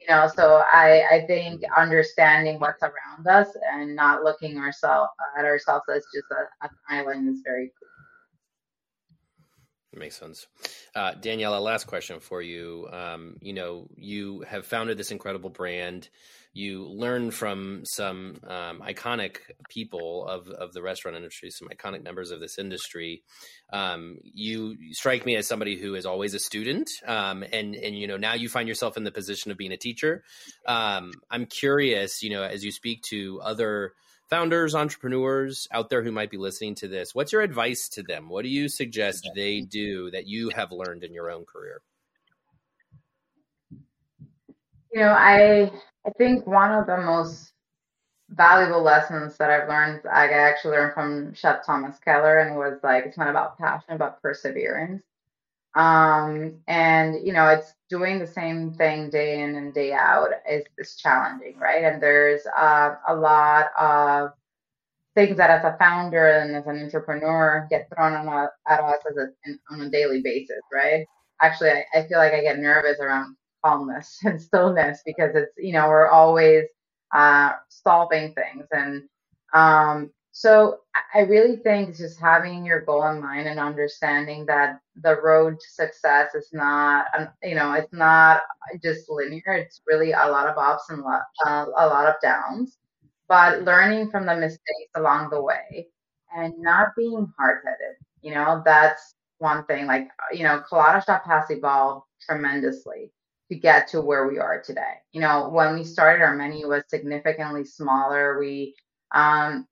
You 0.00 0.08
know, 0.08 0.28
so 0.34 0.62
I 0.72 1.04
I 1.10 1.26
think 1.26 1.62
understanding 1.76 2.58
what's 2.58 2.82
around 2.82 3.26
us 3.26 3.48
and 3.72 3.94
not 3.94 4.24
looking 4.24 4.58
ourselves 4.58 5.10
at 5.38 5.44
ourselves 5.44 5.84
as 5.94 6.04
just 6.14 6.26
a, 6.32 6.64
an 6.64 6.70
island 6.88 7.28
is 7.28 7.42
very 7.44 7.72
cool. 7.78 7.88
Makes 9.94 10.16
sense. 10.16 10.46
Uh, 10.94 11.12
Daniella, 11.12 11.60
last 11.60 11.86
question 11.86 12.18
for 12.18 12.40
you. 12.40 12.88
Um, 12.90 13.36
you 13.42 13.52
know, 13.52 13.88
you 13.94 14.40
have 14.48 14.64
founded 14.66 14.96
this 14.96 15.10
incredible 15.10 15.50
brand. 15.50 16.08
You 16.54 16.86
learn 16.86 17.30
from 17.30 17.82
some 17.84 18.36
um, 18.46 18.82
iconic 18.82 19.38
people 19.70 20.26
of, 20.28 20.48
of 20.48 20.74
the 20.74 20.82
restaurant 20.82 21.16
industry, 21.16 21.50
some 21.50 21.68
iconic 21.68 22.02
members 22.02 22.30
of 22.30 22.40
this 22.40 22.58
industry. 22.58 23.22
Um, 23.72 24.18
you 24.22 24.76
strike 24.92 25.24
me 25.24 25.36
as 25.36 25.48
somebody 25.48 25.76
who 25.76 25.94
is 25.94 26.04
always 26.04 26.34
a 26.34 26.38
student, 26.38 26.90
um, 27.06 27.42
and 27.42 27.74
and 27.74 27.96
you 27.96 28.06
know 28.06 28.18
now 28.18 28.34
you 28.34 28.50
find 28.50 28.68
yourself 28.68 28.98
in 28.98 29.04
the 29.04 29.10
position 29.10 29.50
of 29.50 29.56
being 29.56 29.72
a 29.72 29.78
teacher. 29.78 30.24
Um, 30.66 31.12
I'm 31.30 31.46
curious, 31.46 32.22
you 32.22 32.30
know, 32.30 32.42
as 32.42 32.62
you 32.64 32.70
speak 32.70 33.02
to 33.10 33.40
other 33.42 33.94
founders, 34.28 34.74
entrepreneurs 34.74 35.68
out 35.72 35.90
there 35.90 36.02
who 36.02 36.10
might 36.12 36.30
be 36.30 36.38
listening 36.38 36.74
to 36.74 36.88
this, 36.88 37.14
what's 37.14 37.32
your 37.32 37.42
advice 37.42 37.88
to 37.90 38.02
them? 38.02 38.28
What 38.30 38.42
do 38.42 38.48
you 38.48 38.68
suggest 38.68 39.28
they 39.34 39.60
do 39.60 40.10
that 40.10 40.26
you 40.26 40.50
have 40.54 40.72
learned 40.72 41.04
in 41.04 41.12
your 41.12 41.30
own 41.30 41.44
career? 41.44 41.82
You 44.92 45.00
know, 45.00 45.12
I 45.12 45.70
I 46.06 46.10
think 46.10 46.46
one 46.46 46.72
of 46.72 46.86
the 46.86 46.98
most 46.98 47.52
valuable 48.30 48.82
lessons 48.82 49.36
that 49.38 49.50
I've 49.50 49.68
learned, 49.68 50.02
I 50.06 50.28
actually 50.30 50.76
learned 50.78 50.94
from 50.94 51.34
Chef 51.34 51.64
Thomas 51.66 51.98
Keller, 52.00 52.40
and 52.40 52.56
was 52.56 52.80
like 52.82 53.06
it's 53.06 53.18
not 53.18 53.28
about 53.30 53.58
passion, 53.58 53.94
about 53.94 54.22
perseverance. 54.22 55.02
Um, 55.76 56.60
and 56.68 57.26
you 57.26 57.32
know, 57.32 57.48
it's 57.48 57.74
doing 57.90 58.18
the 58.18 58.26
same 58.26 58.74
thing 58.74 59.10
day 59.10 59.42
in 59.42 59.56
and 59.56 59.74
day 59.74 59.92
out 59.92 60.30
is, 60.50 60.64
is 60.78 60.96
challenging, 60.96 61.58
right? 61.58 61.84
And 61.84 62.02
there's 62.02 62.42
uh, 62.58 62.96
a 63.08 63.14
lot 63.16 63.68
of 63.78 64.32
things 65.14 65.36
that 65.36 65.50
as 65.50 65.64
a 65.64 65.76
founder 65.78 66.26
and 66.40 66.56
as 66.56 66.66
an 66.66 66.82
entrepreneur 66.82 67.66
get 67.70 67.88
thrown 67.94 68.14
a, 68.14 68.48
at 68.68 68.80
us 68.80 69.02
a, 69.18 69.28
on 69.72 69.82
a 69.82 69.90
daily 69.90 70.22
basis, 70.22 70.60
right? 70.72 71.06
Actually, 71.42 71.70
I, 71.70 71.84
I 71.94 72.08
feel 72.08 72.18
like 72.18 72.32
I 72.32 72.42
get 72.42 72.58
nervous 72.58 72.98
around 73.00 73.36
calmness 73.64 74.18
and 74.24 74.40
stillness 74.40 75.02
because 75.04 75.34
it's, 75.34 75.52
you 75.58 75.72
know, 75.72 75.88
we're 75.88 76.08
always 76.08 76.64
uh, 77.14 77.52
solving 77.68 78.34
things. 78.34 78.66
And 78.72 79.02
um, 79.54 80.10
so 80.32 80.78
I 81.14 81.20
really 81.20 81.56
think 81.56 81.96
just 81.96 82.18
having 82.20 82.64
your 82.64 82.80
goal 82.80 83.06
in 83.08 83.20
mind 83.20 83.48
and 83.48 83.60
understanding 83.60 84.46
that 84.46 84.80
the 85.02 85.20
road 85.20 85.54
to 85.60 85.70
success 85.70 86.34
is 86.34 86.48
not, 86.52 87.06
you 87.42 87.54
know, 87.54 87.72
it's 87.74 87.92
not 87.92 88.42
just 88.82 89.10
linear. 89.10 89.52
It's 89.52 89.82
really 89.86 90.12
a 90.12 90.28
lot 90.28 90.48
of 90.48 90.58
ups 90.58 90.88
and 90.90 91.02
lo- 91.02 91.20
uh, 91.46 91.66
a 91.76 91.86
lot 91.86 92.08
of 92.08 92.14
downs, 92.22 92.78
but 93.28 93.62
learning 93.62 94.10
from 94.10 94.26
the 94.26 94.36
mistakes 94.36 94.92
along 94.96 95.30
the 95.30 95.42
way 95.42 95.88
and 96.34 96.54
not 96.58 96.88
being 96.96 97.30
hard-headed. 97.38 97.96
You 98.22 98.34
know, 98.34 98.62
that's 98.64 99.14
one 99.38 99.64
thing. 99.66 99.86
Like, 99.86 100.08
you 100.32 100.44
know, 100.44 100.62
Colada 100.68 101.02
Shop 101.04 101.24
has 101.26 101.50
evolved 101.50 102.06
tremendously 102.26 103.12
to 103.52 103.58
get 103.58 103.88
to 103.88 104.00
where 104.00 104.26
we 104.26 104.38
are 104.38 104.62
today. 104.62 104.94
You 105.12 105.20
know, 105.20 105.48
when 105.50 105.74
we 105.74 105.84
started, 105.84 106.22
our 106.24 106.34
menu 106.34 106.68
was 106.68 106.84
significantly 106.88 107.64
smaller. 107.64 108.38
We 108.38 108.74
um, 109.14 109.68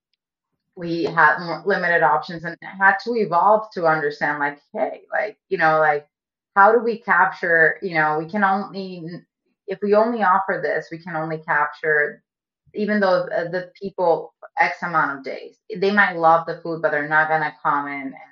we 0.77 1.05
had 1.05 1.39
more 1.41 1.63
limited 1.67 2.03
options 2.03 2.45
and 2.45 2.57
had 2.63 2.97
to 3.05 3.15
evolve 3.15 3.71
to 3.73 3.87
understand 3.87 4.39
like 4.39 4.61
hey 4.73 5.03
like 5.13 5.37
you 5.49 5.59
know 5.59 5.79
like 5.79 6.07
how 6.57 6.73
do 6.73 6.79
we 6.79 6.99
capture 6.99 7.79
you 7.83 7.95
know 7.95 8.19
we 8.19 8.31
can 8.31 8.45
only 8.45 9.05
if 9.67 9.79
we 9.83 9.95
only 9.95 10.23
offer 10.23 10.61
this 10.63 10.89
we 10.91 10.99
can 10.99 11.17
only 11.17 11.39
capture 11.39 12.23
even 12.75 13.01
though 13.01 13.25
the 13.27 13.71
people 13.81 14.33
x 14.59 14.83
amount 14.83 15.19
of 15.19 15.25
days 15.25 15.57
they 15.77 15.91
might 15.91 16.17
love 16.17 16.47
the 16.47 16.61
food 16.63 16.81
but 16.81 16.93
they're 16.93 17.09
not 17.09 17.29
to 17.29 17.53
come 17.63 17.87
in 17.89 18.03
and 18.03 18.30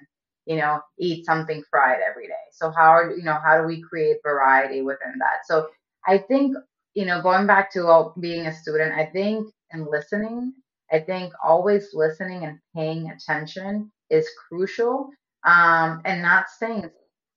you 0.49 0.57
know 0.57 0.80
eat 0.99 1.26
something 1.26 1.62
fried 1.70 2.01
every 2.09 2.26
day. 2.28 2.44
So 2.53 2.70
how 2.70 2.90
are 2.90 3.12
you 3.16 3.22
know 3.24 3.38
how 3.44 3.61
do 3.61 3.66
we 3.66 3.82
create 3.82 4.18
variety 4.24 4.82
within 4.82 5.14
that? 5.20 5.46
So 5.46 5.68
i 6.07 6.18
think 6.18 6.57
you 6.94 7.05
know 7.07 7.22
going 7.22 7.46
back 7.46 7.72
to 7.72 7.86
uh, 7.88 8.11
being 8.20 8.46
a 8.46 8.55
student 8.55 8.94
i 8.94 9.07
think 9.07 9.49
and 9.72 9.86
listening 9.90 10.55
I 10.90 11.01
think 11.01 11.34
always 11.44 11.90
listening 11.92 12.44
and 12.44 12.59
paying 12.74 13.11
attention 13.11 13.92
is 14.11 14.26
crucial 14.49 15.11
um, 15.44 16.01
and 16.07 16.22
not 16.22 16.49
staying 16.49 16.90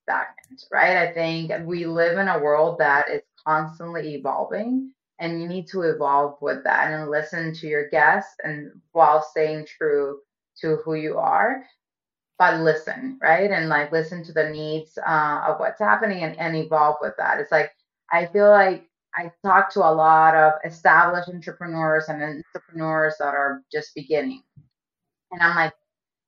stagnant, 0.04 0.66
right? 0.72 0.98
I 0.98 1.14
think 1.14 1.52
we 1.66 1.86
live 1.86 2.18
in 2.18 2.30
a 2.30 2.40
world 2.40 2.80
that 2.80 3.10
is 3.10 3.22
constantly 3.46 4.16
evolving 4.16 4.94
and 5.20 5.42
you 5.42 5.48
need 5.50 5.68
to 5.68 5.82
evolve 5.84 6.38
with 6.42 6.64
that 6.64 6.92
and 6.92 7.12
listen 7.12 7.54
to 7.56 7.68
your 7.68 7.90
guests 7.90 8.34
and 8.44 8.72
while 8.94 9.22
staying 9.22 9.66
true 9.68 10.20
to 10.62 10.78
who 10.86 10.96
you 10.96 11.18
are 11.18 11.64
but 12.42 12.62
listen 12.62 13.20
right 13.22 13.52
and 13.52 13.70
like 13.70 13.92
listen 13.92 14.24
to 14.24 14.34
the 14.34 14.50
needs 14.50 14.98
uh, 15.08 15.46
of 15.48 15.60
what's 15.60 15.80
happening 15.80 16.24
and, 16.24 16.38
and 16.40 16.56
evolve 16.58 16.96
with 17.02 17.14
that 17.18 17.40
it's 17.40 17.52
like 17.52 17.72
i 18.12 18.26
feel 18.26 18.50
like 18.50 18.88
I 19.16 19.32
talk 19.44 19.72
to 19.74 19.82
a 19.82 19.92
lot 19.92 20.36
of 20.36 20.54
established 20.66 21.30
entrepreneurs 21.30 22.06
and 22.08 22.24
entrepreneurs 22.24 23.16
that 23.20 23.34
are 23.34 23.62
just 23.72 23.94
beginning. 23.94 24.44
And 25.32 25.42
I'm 25.42 25.56
like, 25.56 25.74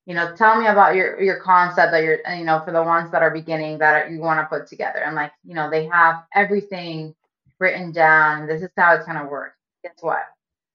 you 0.05 0.13
know, 0.15 0.35
tell 0.35 0.59
me 0.59 0.67
about 0.67 0.95
your 0.95 1.21
your 1.21 1.39
concept 1.39 1.91
that 1.93 2.03
you're, 2.03 2.19
you 2.35 2.43
know, 2.45 2.61
for 2.65 2.71
the 2.71 2.83
ones 2.83 3.11
that 3.11 3.23
are 3.23 3.31
beginning 3.31 3.77
that 3.79 4.11
you 4.11 4.19
want 4.19 4.39
to 4.41 4.47
put 4.47 4.67
together. 4.67 4.99
And 4.99 5.15
like, 5.15 5.31
you 5.45 5.55
know, 5.55 5.69
they 5.69 5.87
have 5.87 6.25
everything 6.35 7.15
written 7.59 7.91
down. 7.93 8.47
This 8.47 8.61
is 8.61 8.69
how 8.77 8.95
it's 8.95 9.05
gonna 9.05 9.27
work. 9.27 9.53
Guess 9.83 9.97
what? 10.01 10.23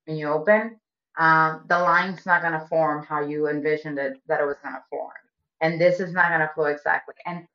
When 0.07 0.17
you 0.17 0.29
open, 0.29 0.81
um, 1.19 1.65
the 1.69 1.79
line's 1.79 2.25
not 2.27 2.43
gonna 2.43 2.67
form 2.69 3.05
how 3.05 3.21
you 3.27 3.49
envisioned 3.49 3.99
it 3.99 4.19
that 4.29 4.41
it 4.41 4.47
was 4.47 4.57
gonna 4.63 4.85
form, 4.91 5.13
and 5.61 5.81
this 5.81 6.01
is 6.01 6.13
not 6.13 6.31
gonna 6.31 6.51
flow 6.55 6.67
exactly. 6.67 7.15
And 7.27 7.47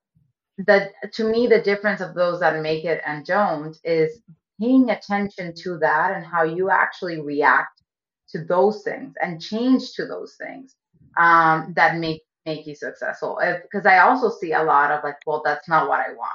the 0.57 0.91
to 1.13 1.23
me, 1.23 1.47
the 1.47 1.61
difference 1.61 2.01
of 2.01 2.13
those 2.13 2.39
that 2.39 2.61
make 2.61 2.85
it 2.85 3.01
and 3.05 3.25
don't 3.25 3.77
is 3.83 4.21
paying 4.59 4.89
attention 4.89 5.53
to 5.63 5.77
that 5.79 6.15
and 6.15 6.25
how 6.25 6.43
you 6.43 6.69
actually 6.69 7.19
react 7.21 7.81
to 8.29 8.43
those 8.45 8.83
things 8.83 9.13
and 9.21 9.41
change 9.41 9.93
to 9.93 10.05
those 10.05 10.35
things 10.39 10.75
um, 11.17 11.73
that 11.75 11.97
make 11.97 12.21
make 12.45 12.67
you 12.67 12.75
successful. 12.75 13.39
Because 13.63 13.85
I 13.85 13.99
also 13.99 14.29
see 14.29 14.53
a 14.53 14.63
lot 14.63 14.91
of 14.91 15.03
like, 15.03 15.17
well, 15.25 15.41
that's 15.43 15.67
not 15.69 15.87
what 15.87 15.99
I 15.99 16.13
want. 16.13 16.31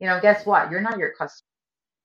You 0.00 0.06
know, 0.08 0.20
guess 0.20 0.46
what? 0.46 0.70
You're 0.70 0.80
not 0.80 0.98
your 0.98 1.12
customer. 1.12 1.48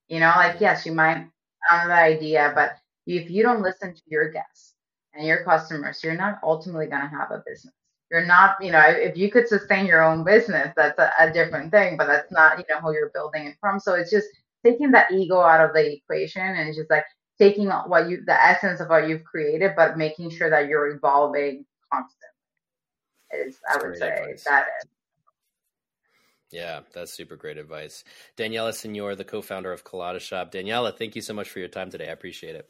You 0.08 0.20
know, 0.20 0.34
like 0.36 0.60
yes, 0.60 0.86
you 0.86 0.94
might 0.94 1.28
have 1.70 1.88
that 1.88 2.04
idea, 2.04 2.52
but 2.56 2.78
if 3.06 3.30
you 3.30 3.44
don't 3.44 3.62
listen 3.62 3.94
to 3.94 4.02
your 4.08 4.30
guests 4.32 4.76
and 5.14 5.26
your 5.26 5.44
customers, 5.44 6.02
you're 6.04 6.16
not 6.16 6.40
ultimately 6.44 6.88
going 6.88 7.02
to 7.02 7.08
have 7.08 7.32
a 7.32 7.44
business. 7.46 7.74
You're 8.12 8.26
not, 8.26 8.56
you 8.62 8.72
know, 8.72 8.82
if 8.86 9.16
you 9.18 9.30
could 9.30 9.48
sustain 9.48 9.86
your 9.86 10.04
own 10.04 10.24
business, 10.24 10.74
that's 10.76 10.98
a, 10.98 11.12
a 11.20 11.32
different 11.32 11.72
thing, 11.72 11.96
but 11.96 12.08
that's 12.08 12.32
not, 12.32 12.58
you 12.58 12.66
know, 12.70 12.82
who 12.82 12.94
you're 12.94 13.12
building 13.14 13.46
it 13.46 13.56
from. 13.60 13.80
So 13.80 13.94
it's 13.94 14.10
just 14.10 14.28
taking 14.64 14.92
that 14.92 15.12
ego 15.12 15.40
out 15.40 15.64
of 15.64 15.74
the 15.74 15.94
equation 15.94 16.42
and 16.42 16.74
just 16.74 16.90
like 16.90 17.06
taking 17.40 17.70
what 17.70 18.10
you 18.10 18.24
the 18.26 18.44
essence 18.44 18.82
of 18.82 18.90
what 18.90 19.08
you've 19.08 19.24
created 19.24 19.72
but 19.76 19.98
making 19.98 20.30
sure 20.30 20.50
that 20.50 20.68
you're 20.68 20.88
evolving 20.88 21.66
constantly 21.92 22.28
is 23.32 23.58
that's 23.66 23.84
i 23.84 23.88
would 23.88 23.98
say 23.98 24.10
advice. 24.10 24.44
that 24.44 24.68
is 24.82 24.90
yeah, 26.52 26.80
that's 26.94 27.14
super 27.14 27.36
great 27.36 27.58
advice. 27.58 28.04
Daniella 28.36 28.74
Senior, 28.74 29.16
the 29.16 29.24
co 29.24 29.40
founder 29.40 29.72
of 29.72 29.84
Colada 29.84 30.20
Shop. 30.20 30.50
Daniella, 30.50 30.92
thank 30.92 31.16
you 31.16 31.22
so 31.22 31.32
much 31.32 31.48
for 31.48 31.60
your 31.60 31.68
time 31.68 31.92
today. 31.92 32.10
I 32.10 32.12
appreciate 32.12 32.56
it. 32.56 32.68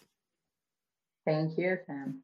Thank 1.25 1.57
you, 1.57 1.77
Sam. 1.87 2.19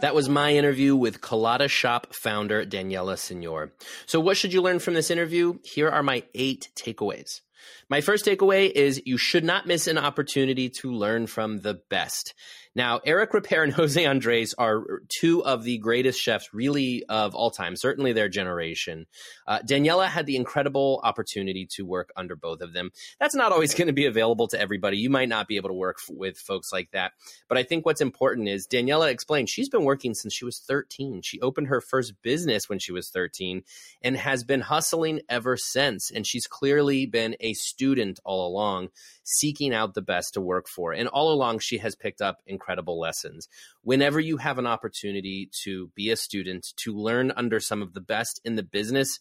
That 0.00 0.14
was 0.14 0.28
my 0.28 0.54
interview 0.54 0.96
with 0.96 1.20
Colada 1.20 1.68
Shop 1.68 2.14
founder 2.14 2.64
Daniella 2.64 3.16
Senior. 3.16 3.72
So, 4.06 4.20
what 4.20 4.36
should 4.36 4.52
you 4.52 4.62
learn 4.62 4.78
from 4.78 4.94
this 4.94 5.10
interview? 5.10 5.58
Here 5.64 5.88
are 5.88 6.02
my 6.02 6.24
eight 6.34 6.70
takeaways. 6.74 7.40
My 7.88 8.00
first 8.00 8.24
takeaway 8.24 8.70
is 8.70 9.02
you 9.04 9.18
should 9.18 9.44
not 9.44 9.66
miss 9.66 9.86
an 9.86 9.98
opportunity 9.98 10.70
to 10.80 10.92
learn 10.92 11.26
from 11.26 11.60
the 11.60 11.74
best. 11.90 12.34
Now, 12.74 13.00
Eric 13.04 13.32
Ripert 13.32 13.64
and 13.64 13.72
Jose 13.80 14.04
Andres 14.04 14.54
are 14.56 15.02
two 15.08 15.44
of 15.44 15.64
the 15.64 15.78
greatest 15.78 16.20
chefs, 16.20 16.54
really, 16.54 17.04
of 17.08 17.34
all 17.34 17.50
time, 17.50 17.74
certainly 17.76 18.12
their 18.12 18.28
generation. 18.28 19.06
Uh, 19.46 19.58
Daniella 19.66 20.06
had 20.06 20.26
the 20.26 20.36
incredible 20.36 21.00
opportunity 21.02 21.66
to 21.72 21.84
work 21.84 22.12
under 22.16 22.36
both 22.36 22.60
of 22.60 22.72
them. 22.72 22.90
That's 23.18 23.34
not 23.34 23.52
always 23.52 23.74
going 23.80 23.88
to 23.88 23.92
be 23.92 24.06
available 24.06 24.46
to 24.48 24.60
everybody. 24.60 24.98
You 24.98 25.10
might 25.10 25.28
not 25.28 25.48
be 25.48 25.56
able 25.56 25.70
to 25.70 25.74
work 25.74 25.98
f- 25.98 26.14
with 26.14 26.38
folks 26.38 26.72
like 26.72 26.90
that. 26.92 27.12
But 27.48 27.58
I 27.58 27.64
think 27.64 27.84
what's 27.84 28.00
important 28.00 28.48
is 28.48 28.66
Daniella 28.66 29.10
explained 29.10 29.48
she's 29.48 29.68
been 29.68 29.84
working 29.84 30.14
since 30.14 30.32
she 30.32 30.44
was 30.44 30.60
13. 30.60 31.22
She 31.22 31.40
opened 31.40 31.68
her 31.68 31.80
first 31.80 32.14
business 32.22 32.68
when 32.68 32.78
she 32.78 32.92
was 32.92 33.10
13 33.10 33.62
and 34.02 34.16
has 34.16 34.44
been 34.44 34.60
hustling 34.60 35.20
ever 35.28 35.56
since. 35.56 36.10
And 36.10 36.26
she's 36.26 36.46
clearly 36.46 37.06
been 37.06 37.36
a 37.40 37.54
student 37.54 38.20
all 38.24 38.46
along 38.46 38.90
seeking 39.24 39.72
out 39.72 39.94
the 39.94 40.02
best 40.02 40.34
to 40.34 40.40
work 40.40 40.68
for. 40.68 40.92
And 40.92 41.08
all 41.08 41.32
along, 41.32 41.60
she 41.60 41.78
has 41.78 41.94
picked 41.94 42.20
up 42.20 42.38
incredible 42.46 42.59
lessons. 42.98 43.48
Whenever 43.82 44.20
you 44.20 44.36
have 44.38 44.58
an 44.58 44.66
opportunity 44.66 45.50
to 45.62 45.88
be 45.94 46.10
a 46.10 46.16
student, 46.16 46.66
to 46.76 46.94
learn 46.94 47.32
under 47.36 47.60
some 47.60 47.82
of 47.82 47.94
the 47.94 48.00
best 48.00 48.40
in 48.44 48.56
the 48.56 48.62
business, 48.62 49.20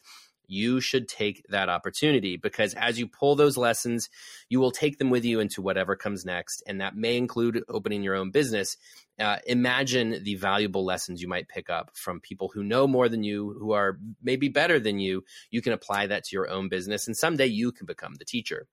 you 0.50 0.82
should 0.82 1.08
take 1.08 1.46
that 1.50 1.70
opportunity 1.70 2.36
because 2.36 2.74
as 2.74 3.00
you 3.00 3.08
pull 3.08 3.36
those 3.36 3.56
lessons, 3.56 4.10
you 4.50 4.60
will 4.60 4.72
take 4.72 4.98
them 4.98 5.12
with 5.12 5.24
you 5.24 5.40
into 5.40 5.62
whatever 5.62 5.96
comes 5.96 6.26
next. 6.26 6.64
And 6.66 6.82
that 6.82 6.96
may 6.96 7.18
include 7.18 7.64
opening 7.70 8.02
your 8.02 8.16
own 8.16 8.32
business. 8.32 8.76
Uh, 9.20 9.38
imagine 9.46 10.24
the 10.24 10.36
valuable 10.36 10.84
lessons 10.84 11.22
you 11.22 11.28
might 11.28 11.48
pick 11.48 11.70
up 11.70 11.92
from 11.94 12.20
people 12.20 12.50
who 12.52 12.64
know 12.64 12.88
more 12.88 13.08
than 13.08 13.24
you, 13.24 13.56
who 13.60 13.74
are 13.74 14.00
maybe 14.24 14.50
better 14.50 14.80
than 14.80 14.98
you. 15.00 15.24
You 15.52 15.62
can 15.62 15.74
apply 15.74 16.08
that 16.08 16.24
to 16.26 16.36
your 16.36 16.50
own 16.50 16.68
business, 16.68 17.06
and 17.06 17.16
someday 17.16 17.48
you 17.48 17.72
can 17.72 17.86
become 17.86 18.16
the 18.16 18.26
teacher. 18.26 18.68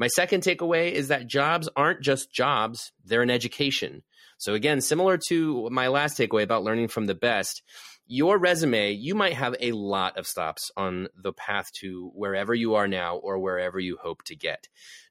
My 0.00 0.08
second 0.08 0.42
takeaway 0.42 0.92
is 0.92 1.08
that 1.08 1.26
jobs 1.26 1.68
aren't 1.76 2.00
just 2.00 2.32
jobs, 2.32 2.90
they're 3.04 3.20
an 3.20 3.28
education. 3.28 4.02
So, 4.38 4.54
again, 4.54 4.80
similar 4.80 5.18
to 5.28 5.68
my 5.70 5.88
last 5.88 6.16
takeaway 6.16 6.42
about 6.42 6.64
learning 6.64 6.88
from 6.88 7.04
the 7.04 7.14
best, 7.14 7.62
your 8.12 8.38
resume, 8.38 8.90
you 8.90 9.14
might 9.14 9.34
have 9.34 9.54
a 9.60 9.70
lot 9.70 10.18
of 10.18 10.26
stops 10.26 10.72
on 10.76 11.06
the 11.16 11.32
path 11.32 11.70
to 11.72 12.10
wherever 12.12 12.52
you 12.52 12.74
are 12.74 12.88
now 12.88 13.16
or 13.18 13.38
wherever 13.38 13.78
you 13.78 13.96
hope 14.02 14.24
to 14.24 14.34
get 14.34 14.66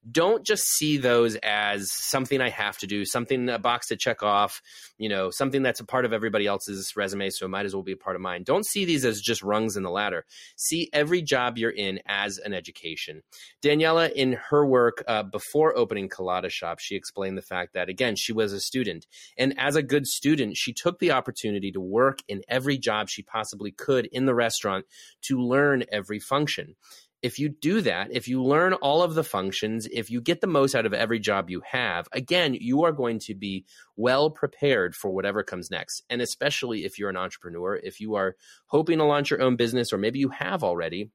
don't 0.10 0.46
just 0.46 0.64
see 0.64 0.98
those 0.98 1.36
as 1.44 1.92
something 1.92 2.40
I 2.40 2.50
have 2.50 2.78
to 2.80 2.88
do, 2.88 3.04
something 3.04 3.50
a 3.50 3.60
box 3.60 3.88
to 3.88 3.98
check 3.98 4.24
off, 4.24 4.62
you 4.98 5.10
know, 5.10 5.30
something 5.30 5.62
that's 5.62 5.82
a 5.82 5.86
part 5.86 6.06
of 6.06 6.14
everybody 6.14 6.48
else's 6.48 6.94
resume, 6.96 7.30
so 7.30 7.46
it 7.46 7.50
might 7.50 7.66
as 7.66 7.74
well 7.74 7.84
be 7.84 7.92
a 7.92 7.98
part 7.98 8.16
of 8.16 8.22
mine. 8.22 8.44
Don't 8.44 8.66
see 8.66 8.86
these 8.86 9.04
as 9.04 9.20
just 9.20 9.44
rungs 9.44 9.76
in 9.76 9.84
the 9.84 9.92
ladder. 9.92 10.26
See 10.56 10.90
every 10.94 11.22
job 11.22 11.58
you're 11.58 11.70
in 11.70 12.00
as 12.06 12.38
an 12.38 12.54
education. 12.54 13.24
Daniella, 13.62 14.10
in 14.10 14.34
her 14.50 14.66
work 14.66 15.04
uh, 15.08 15.24
before 15.24 15.78
opening 15.78 16.08
Colada 16.08 16.50
Shop, 16.50 16.80
she 16.80 16.96
explained 16.96 17.38
the 17.38 17.44
fact 17.44 17.74
that 17.74 17.90
again 17.90 18.16
she 18.16 18.32
was 18.32 18.54
a 18.54 18.60
student, 18.60 19.06
and 19.38 19.54
as 19.60 19.76
a 19.76 19.84
good 19.84 20.08
student, 20.08 20.56
she 20.56 20.72
took 20.74 21.00
the 21.00 21.12
opportunity 21.12 21.72
to 21.72 21.82
work 21.82 22.20
in 22.28 22.42
every 22.48 22.78
job 22.78 22.89
she 23.10 23.24
possibly 23.24 23.72
could 23.72 24.06
in 24.08 24.26
the 24.26 24.36
restaurant 24.36 24.86
to 25.24 25.40
learn 25.40 25.84
every 25.92 26.20
function 26.20 26.76
if 27.22 27.38
you 27.38 27.50
do 27.50 27.82
that, 27.82 28.10
if 28.12 28.28
you 28.28 28.44
learn 28.44 28.74
all 28.74 29.04
of 29.04 29.14
the 29.14 29.24
functions, 29.24 29.88
if 29.92 30.10
you 30.10 30.22
get 30.22 30.40
the 30.42 30.48
most 30.48 30.74
out 30.74 30.86
of 30.86 30.94
every 30.94 31.20
job 31.20 31.50
you 31.50 31.62
have, 31.70 32.08
again, 32.14 32.56
you 32.60 32.84
are 32.84 32.92
going 32.92 33.20
to 33.20 33.36
be 33.36 33.66
well 33.98 34.30
prepared 34.30 34.96
for 34.96 35.12
whatever 35.12 35.44
comes 35.44 35.70
next. 35.70 36.04
And 36.10 36.22
especially 36.22 36.86
if 36.86 36.98
you're 36.98 37.10
an 37.10 37.18
entrepreneur, 37.18 37.76
if 37.76 38.00
you 38.00 38.16
are 38.16 38.36
hoping 38.68 39.00
to 39.00 39.04
launch 39.04 39.32
your 39.32 39.42
own 39.42 39.58
business, 39.58 39.92
or 39.92 39.98
maybe 39.98 40.20
you 40.20 40.30
have 40.30 40.64
already, 40.64 41.10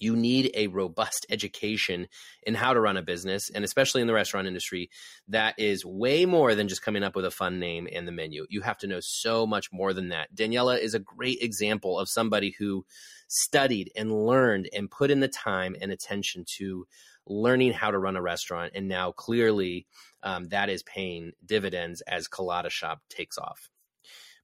you 0.00 0.16
need 0.16 0.50
a 0.54 0.66
robust 0.68 1.26
education 1.30 2.08
in 2.42 2.54
how 2.54 2.72
to 2.72 2.80
run 2.80 2.96
a 2.96 3.02
business 3.02 3.50
and 3.50 3.64
especially 3.64 4.00
in 4.00 4.06
the 4.06 4.12
restaurant 4.12 4.46
industry 4.46 4.90
that 5.28 5.54
is 5.58 5.84
way 5.84 6.26
more 6.26 6.54
than 6.54 6.68
just 6.68 6.82
coming 6.82 7.02
up 7.02 7.14
with 7.14 7.24
a 7.24 7.30
fun 7.30 7.58
name 7.58 7.86
and 7.92 8.08
the 8.08 8.12
menu 8.12 8.46
you 8.48 8.60
have 8.60 8.78
to 8.78 8.86
know 8.86 9.00
so 9.00 9.46
much 9.46 9.72
more 9.72 9.92
than 9.92 10.08
that 10.08 10.34
daniella 10.34 10.76
is 10.76 10.94
a 10.94 10.98
great 10.98 11.38
example 11.40 11.98
of 11.98 12.08
somebody 12.08 12.54
who 12.58 12.84
studied 13.28 13.90
and 13.94 14.12
learned 14.12 14.68
and 14.72 14.90
put 14.90 15.10
in 15.10 15.20
the 15.20 15.28
time 15.28 15.76
and 15.80 15.92
attention 15.92 16.44
to 16.58 16.86
learning 17.26 17.72
how 17.72 17.90
to 17.90 17.98
run 17.98 18.16
a 18.16 18.22
restaurant. 18.22 18.72
And 18.74 18.88
now 18.88 19.12
clearly 19.12 19.86
um, 20.22 20.48
that 20.48 20.68
is 20.68 20.82
paying 20.82 21.32
dividends 21.44 22.02
as 22.02 22.28
Colada 22.28 22.70
Shop 22.70 23.00
takes 23.08 23.38
off. 23.38 23.70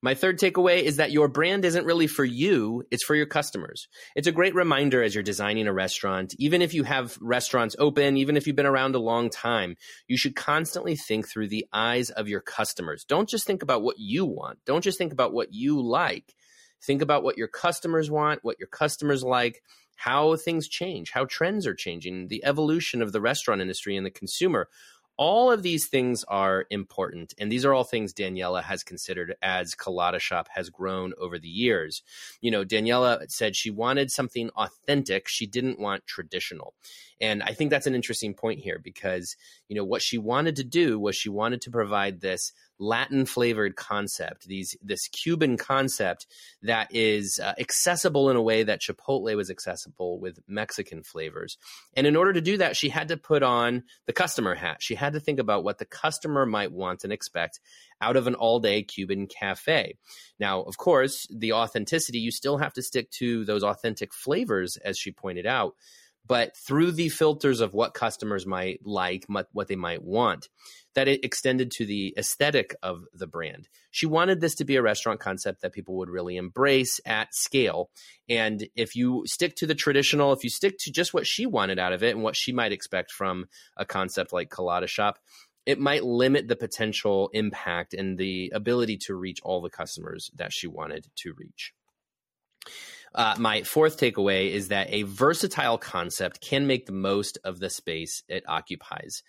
My 0.03 0.15
third 0.15 0.39
takeaway 0.39 0.83
is 0.83 0.97
that 0.97 1.11
your 1.11 1.27
brand 1.27 1.65
isn't 1.65 1.87
really 1.87 2.07
for 2.07 2.25
you, 2.25 2.85
it's 2.91 3.05
for 3.05 3.15
your 3.15 3.27
customers. 3.27 3.89
It's 4.15 4.27
a 4.29 4.33
great 4.33 4.55
reminder 4.55 5.03
as 5.03 5.15
you're 5.15 5.25
designing 5.25 5.67
a 5.67 5.73
restaurant, 5.73 6.35
even 6.39 6.61
if 6.61 6.75
you 6.75 6.85
have 6.85 7.17
restaurants 7.21 7.75
open, 7.79 8.17
even 8.17 8.37
if 8.37 8.47
you've 8.47 8.57
been 8.57 8.67
around 8.67 8.95
a 8.95 9.01
long 9.01 9.31
time, 9.31 9.77
you 10.07 10.19
should 10.19 10.37
constantly 10.37 10.97
think 10.97 11.29
through 11.29 11.49
the 11.49 11.67
eyes 11.73 12.11
of 12.11 12.29
your 12.29 12.41
customers. 12.41 13.05
Don't 13.05 13.29
just 13.29 13.47
think 13.47 13.63
about 13.63 13.83
what 13.83 13.99
you 13.99 14.27
want. 14.27 14.59
Don't 14.67 14.85
just 14.85 14.99
think 14.99 15.13
about 15.13 15.33
what 15.33 15.53
you 15.53 15.81
like. 15.81 16.35
Think 16.83 17.01
about 17.01 17.25
what 17.25 17.39
your 17.39 17.49
customers 17.49 18.11
want, 18.11 18.41
what 18.43 18.59
your 18.59 18.69
customers 18.69 19.25
like, 19.25 19.63
how 19.97 20.37
things 20.37 20.69
change, 20.69 21.11
how 21.11 21.25
trends 21.25 21.67
are 21.67 21.75
changing, 21.75 22.29
the 22.29 22.45
evolution 22.45 23.01
of 23.01 23.13
the 23.13 23.21
restaurant 23.21 23.63
industry 23.63 23.97
and 23.97 24.05
the 24.05 24.11
consumer. 24.11 24.69
All 25.19 25.51
of 25.51 25.62
these 25.62 25.87
things 25.87 26.25
are 26.25 26.67
important, 26.69 27.33
and 27.39 27.51
these 27.51 27.64
are 27.64 27.73
all 27.73 27.85
things 27.85 28.12
Daniella 28.12 28.62
has 28.62 28.83
considered 28.83 29.35
as 29.41 29.75
Colada 29.75 30.19
Shop 30.19 30.49
has 30.55 30.69
grown 30.69 31.14
over 31.19 31.39
the 31.39 31.49
years. 31.49 32.03
You 32.41 32.51
know, 32.51 32.64
Daniella 32.64 33.21
said 33.29 33.57
she 33.57 33.71
wanted 33.71 34.11
something 34.11 34.51
authentic; 34.51 35.27
she 35.29 35.47
didn't 35.47 35.81
want 35.81 36.07
traditional, 36.07 36.75
and 37.21 37.43
I 37.43 37.55
think 37.55 37.71
that's 37.71 37.87
an 37.87 37.95
interesting 37.95 38.35
point 38.35 38.61
here 38.61 38.79
because 38.79 39.37
you 39.69 39.77
know 39.77 39.85
what 39.85 40.03
she 40.03 40.19
wanted 40.19 40.57
to 40.57 40.64
do 40.64 40.99
was 40.99 41.17
she 41.17 41.31
wanted 41.31 41.62
to 41.62 41.71
provide 41.71 42.21
this 42.21 42.53
Latin 42.79 43.27
flavored 43.27 43.77
concept, 43.77 44.47
these 44.47 44.77
this 44.83 45.09
Cuban 45.09 45.57
concept 45.57 46.27
that 46.62 46.89
is 46.95 47.41
uh, 47.43 47.55
accessible 47.59 48.31
in 48.31 48.37
a 48.37 48.43
way 48.43 48.62
that 48.62 48.81
Chipotle 48.81 49.35
was 49.37 49.51
accessible 49.51 50.20
with 50.20 50.39
Mexican 50.47 51.03
flavors. 51.03 51.57
And 51.97 52.07
in 52.07 52.16
order 52.16 52.33
to 52.33 52.41
do 52.41 52.59
that, 52.59 52.77
she 52.77 52.89
had 52.89 53.09
to 53.09 53.16
put 53.16 53.43
on 53.43 53.85
the 54.07 54.12
customer 54.12 54.55
hat. 54.55 54.79
She 54.81 54.95
had 54.95 55.14
to 55.14 55.20
think 55.20 55.39
about 55.39 55.64
what 55.64 55.79
the 55.79 55.85
customer 55.85 56.45
might 56.45 56.72
want 56.72 57.05
and 57.05 57.12
expect 57.12 57.61
out 58.01 58.16
of 58.16 58.27
an 58.27 58.35
all 58.35 58.61
day 58.61 58.83
Cuban 58.83 59.27
cafe. 59.27 59.97
Now, 60.39 60.62
of 60.62 60.77
course, 60.77 61.27
the 61.31 61.55
authenticity, 61.55 62.18
you 62.18 62.31
still 62.31 62.59
have 62.59 62.74
to 62.74 62.83
stick 62.83 63.11
to 63.12 63.45
those 63.45 63.62
authentic 63.62 64.12
flavors, 64.12 64.77
as 64.77 64.99
she 64.99 65.12
pointed 65.12 65.47
out 65.47 65.74
but 66.27 66.57
through 66.57 66.93
the 66.93 67.09
filters 67.09 67.61
of 67.61 67.74
what 67.74 67.95
customers 67.95 68.47
might 68.47 68.81
like, 68.85 69.27
what 69.29 69.68
they 69.68 69.77
might 69.77 70.03
want, 70.03 70.49
that 70.95 71.09
it 71.09 71.24
extended 71.24 71.70
to 71.70 71.85
the 71.85 72.14
aesthetic 72.18 72.74
of 72.83 73.05
the 73.12 73.27
brand. 73.27 73.68
She 73.91 74.07
wanted 74.07 74.41
this 74.41 74.55
to 74.57 74.64
be 74.64 74.77
a 74.77 74.83
restaurant 74.83 75.20
concept 75.20 75.61
that 75.61 75.72
people 75.72 75.97
would 75.99 76.09
really 76.09 76.37
embrace 76.37 77.01
at 77.05 77.35
scale. 77.35 77.91
And 78.29 78.68
if 78.74 78.97
you 78.97 79.22
stick 79.27 79.57
to 79.57 79.66
the 79.66 79.74
traditional, 79.74 80.33
if 80.33 80.43
you 80.43 80.51
stick 80.51 80.77
to 80.81 80.91
just 80.91 81.12
what 81.12 81.27
she 81.27 81.47
wanted 81.47 81.79
out 81.79 81.93
of 81.93 82.03
it 82.03 82.14
and 82.14 82.22
what 82.22 82.37
she 82.37 82.53
might 82.53 82.72
expect 82.72 83.12
from 83.12 83.47
a 83.77 83.85
concept 83.85 84.33
like 84.33 84.51
Colada 84.51 84.87
Shop, 84.87 85.18
it 85.66 85.79
might 85.79 86.05
limit 86.05 86.49
the 86.49 86.57
potential 86.57 87.29
impact 87.35 87.93
and 87.93 88.16
the 88.16 88.53
ability 88.55 88.97
to 89.07 89.14
reach 89.14 89.41
all 89.43 89.61
the 89.61 89.68
customers 89.68 90.31
that 90.37 90.53
she 90.53 90.66
wanted 90.66 91.07
to 91.16 91.35
reach. 91.37 91.72
Uh, 93.17 93.35
my 93.39 93.62
fourth 93.62 93.99
takeaway 93.99 94.51
is 94.51 94.69
that 94.69 94.93
a 94.93 95.03
versatile 95.05 95.79
concept 95.79 96.43
can 96.43 96.67
make 96.67 96.85
the 96.85 96.93
most 96.93 97.39
of 97.45 97.59
the 97.59 97.71
space 97.71 98.23
it 98.29 98.45
occupies. 98.47 99.23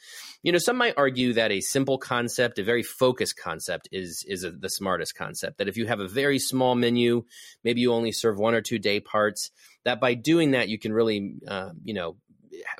You 0.43 0.51
know, 0.51 0.57
some 0.57 0.75
might 0.75 0.95
argue 0.97 1.31
that 1.33 1.53
a 1.53 1.61
simple 1.61 1.97
concept, 1.97 2.59
a 2.59 2.63
very 2.63 2.83
focused 2.83 3.38
concept, 3.38 3.88
is 3.93 4.25
is 4.27 4.43
a, 4.43 4.51
the 4.51 4.69
smartest 4.69 5.15
concept. 5.15 5.59
That 5.59 5.69
if 5.69 5.77
you 5.77 5.85
have 5.88 6.01
a 6.01 6.07
very 6.07 6.38
small 6.38 6.75
menu, 6.75 7.23
maybe 7.63 7.79
you 7.79 7.93
only 7.93 8.11
serve 8.11 8.38
one 8.38 8.55
or 8.55 8.61
two 8.61 8.77
day 8.77 8.99
parts, 8.99 9.51
that 9.85 10.01
by 10.01 10.15
doing 10.15 10.51
that 10.51 10.67
you 10.67 10.77
can 10.77 10.91
really, 10.91 11.35
uh, 11.47 11.69
you 11.81 11.93
know, 11.93 12.17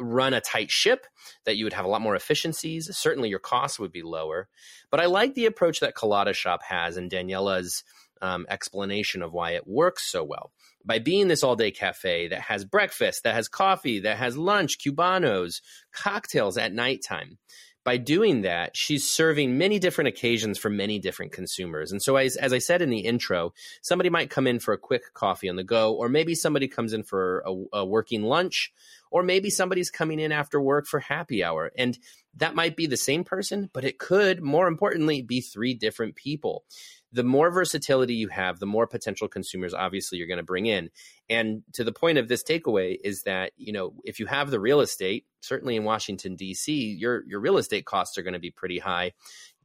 run 0.02 0.34
a 0.34 0.42
tight 0.42 0.70
ship, 0.70 1.06
that 1.46 1.56
you 1.56 1.64
would 1.64 1.74
have 1.74 1.86
a 1.86 1.90
lot 1.90 2.02
more 2.02 2.16
efficiencies. 2.16 2.90
Certainly, 2.92 3.30
your 3.30 3.40
costs 3.40 3.80
would 3.80 3.94
be 3.94 4.04
lower. 4.04 4.50
But 4.92 5.00
I 5.00 5.06
like 5.06 5.36
the 5.36 5.46
approach 5.46 5.80
that 5.80 5.96
Colada 5.96 6.34
Shop 6.34 6.64
has 6.68 6.98
and 6.98 7.10
Daniella's 7.10 7.86
um, 8.22 8.46
explanation 8.50 9.22
of 9.22 9.32
why 9.32 9.52
it 9.52 9.68
works 9.68 10.12
so 10.12 10.22
well 10.22 10.52
by 10.88 11.00
being 11.00 11.28
this 11.28 11.44
all 11.44 11.56
day 11.56 11.70
cafe 11.70 12.30
that 12.30 12.42
has 12.42 12.66
breakfast, 12.66 13.24
that 13.24 13.36
has 13.36 13.50
coffee, 13.50 14.00
that 14.00 14.18
has 14.18 14.38
lunch, 14.38 14.80
cubanos, 14.80 15.62
cocktails 15.92 16.58
at 16.58 16.74
nighttime. 16.74 17.38
By 17.84 17.98
doing 17.98 18.42
that, 18.42 18.76
she's 18.76 19.08
serving 19.08 19.58
many 19.58 19.80
different 19.80 20.10
occasions 20.10 20.58
for 20.58 20.70
many 20.70 21.00
different 21.00 21.32
consumers. 21.32 21.92
And 21.92 22.02
so, 22.02 22.18
as, 22.18 22.36
as 22.36 22.52
I 22.52 22.58
said 22.58 22.82
in 22.82 22.90
the 22.90 23.00
intro, 23.00 23.54
somebody 23.82 24.10
might 24.10 24.30
come 24.30 24.46
in 24.46 24.60
for 24.60 24.74
a 24.74 24.78
quick 24.78 25.14
coffee 25.14 25.48
on 25.48 25.56
the 25.56 25.64
go, 25.64 25.94
or 25.94 26.10
maybe 26.10 26.36
somebody 26.36 26.68
comes 26.68 26.92
in 26.92 27.04
for 27.04 27.44
a, 27.46 27.80
a 27.80 27.86
working 27.86 28.24
lunch 28.24 28.74
or 29.12 29.24
maybe 29.24 29.50
somebody's 29.50 29.90
coming 29.90 30.20
in 30.20 30.32
after 30.32 30.60
work 30.60 30.86
for 30.86 31.00
happy 31.00 31.44
hour. 31.44 31.72
And 31.78 31.98
that 32.36 32.56
might 32.56 32.76
be 32.76 32.86
the 32.86 32.98
same 32.98 33.24
person, 33.24 33.70
but 33.74 33.84
it 33.84 33.98
could, 33.98 34.42
more 34.42 34.68
importantly, 34.68 35.22
be 35.22 35.42
three 35.42 35.74
different 35.74 36.16
people. 36.16 36.66
The 37.12 37.24
more 37.24 37.50
versatility 37.52 38.16
you 38.16 38.28
have, 38.28 38.60
the 38.60 38.66
more 38.66 38.88
potential 38.88 39.28
consumers 39.28 39.74
obviously 39.74 40.18
you're 40.18 40.28
going 40.28 40.38
to 40.38 40.44
bring 40.44 40.66
in. 40.66 40.90
And 41.30 41.64
to 41.74 41.84
the 41.84 41.94
point 41.94 42.18
of 42.18 42.28
this 42.28 42.44
takeaway 42.44 42.98
is 43.04 43.24
that, 43.24 43.52
you 43.58 43.72
know, 43.72 43.94
if 44.04 44.20
you 44.20 44.26
have 44.26 44.52
the 44.52 44.60
real 44.60 44.82
estate, 44.82 45.26
certainly 45.42 45.76
in 45.76 45.84
Washington 45.84 46.36
DC, 46.36 47.00
your 47.00 47.24
your 47.26 47.40
real 47.40 47.58
estate 47.58 47.86
costs 47.86 48.18
are 48.18 48.24
going 48.24 48.34
to 48.34 48.40
be 48.40 48.52
pretty 48.52 48.80
high. 48.80 49.14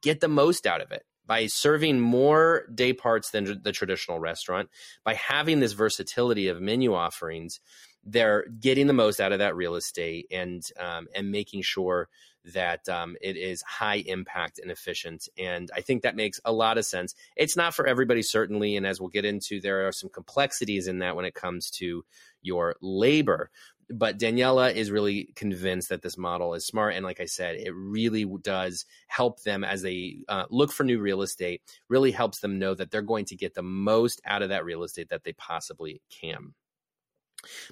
Get 0.02 0.20
the 0.20 0.28
most 0.28 0.66
out 0.66 0.80
of 0.80 0.92
it 0.92 1.04
by 1.26 1.46
serving 1.46 2.00
more 2.00 2.66
day 2.74 2.92
parts 2.92 3.30
than 3.30 3.62
the 3.62 3.72
traditional 3.72 4.18
restaurant, 4.18 4.68
by 5.04 5.14
having 5.14 5.60
this 5.60 5.72
versatility 5.72 6.48
of 6.48 6.60
menu 6.60 6.94
offerings, 6.94 7.60
they're 8.04 8.44
getting 8.60 8.86
the 8.86 8.92
most 8.92 9.20
out 9.20 9.32
of 9.32 9.38
that 9.38 9.54
real 9.54 9.76
estate 9.76 10.26
and 10.30 10.62
um, 10.78 11.06
and 11.14 11.30
making 11.30 11.62
sure 11.62 12.08
that 12.46 12.88
um, 12.88 13.16
it 13.20 13.36
is 13.36 13.62
high 13.62 14.02
impact 14.06 14.58
and 14.58 14.70
efficient. 14.70 15.28
And 15.38 15.70
I 15.74 15.80
think 15.80 16.02
that 16.02 16.16
makes 16.16 16.40
a 16.44 16.52
lot 16.52 16.78
of 16.78 16.84
sense. 16.84 17.14
It's 17.36 17.56
not 17.56 17.74
for 17.74 17.86
everybody, 17.86 18.22
certainly, 18.22 18.76
and 18.76 18.86
as 18.86 19.00
we'll 19.00 19.10
get 19.10 19.24
into, 19.24 19.60
there 19.60 19.86
are 19.86 19.92
some 19.92 20.10
complexities 20.10 20.88
in 20.88 20.98
that 20.98 21.16
when 21.16 21.24
it 21.24 21.34
comes 21.34 21.70
to 21.72 22.04
your 22.42 22.76
labor 22.80 23.50
but 23.92 24.18
Daniella 24.18 24.70
is 24.70 24.90
really 24.90 25.32
convinced 25.34 25.88
that 25.90 26.02
this 26.02 26.16
model 26.16 26.54
is 26.54 26.66
smart. 26.66 26.94
And 26.94 27.04
like 27.04 27.20
I 27.20 27.26
said, 27.26 27.56
it 27.56 27.72
really 27.74 28.24
does 28.40 28.86
help 29.06 29.42
them 29.42 29.64
as 29.64 29.82
they 29.82 30.18
uh, 30.28 30.44
look 30.50 30.72
for 30.72 30.84
new 30.84 31.00
real 31.00 31.22
estate, 31.22 31.62
really 31.88 32.10
helps 32.10 32.40
them 32.40 32.58
know 32.58 32.74
that 32.74 32.90
they're 32.90 33.02
going 33.02 33.26
to 33.26 33.36
get 33.36 33.54
the 33.54 33.62
most 33.62 34.20
out 34.24 34.42
of 34.42 34.48
that 34.48 34.64
real 34.64 34.82
estate 34.82 35.10
that 35.10 35.24
they 35.24 35.32
possibly 35.34 36.00
can. 36.10 36.54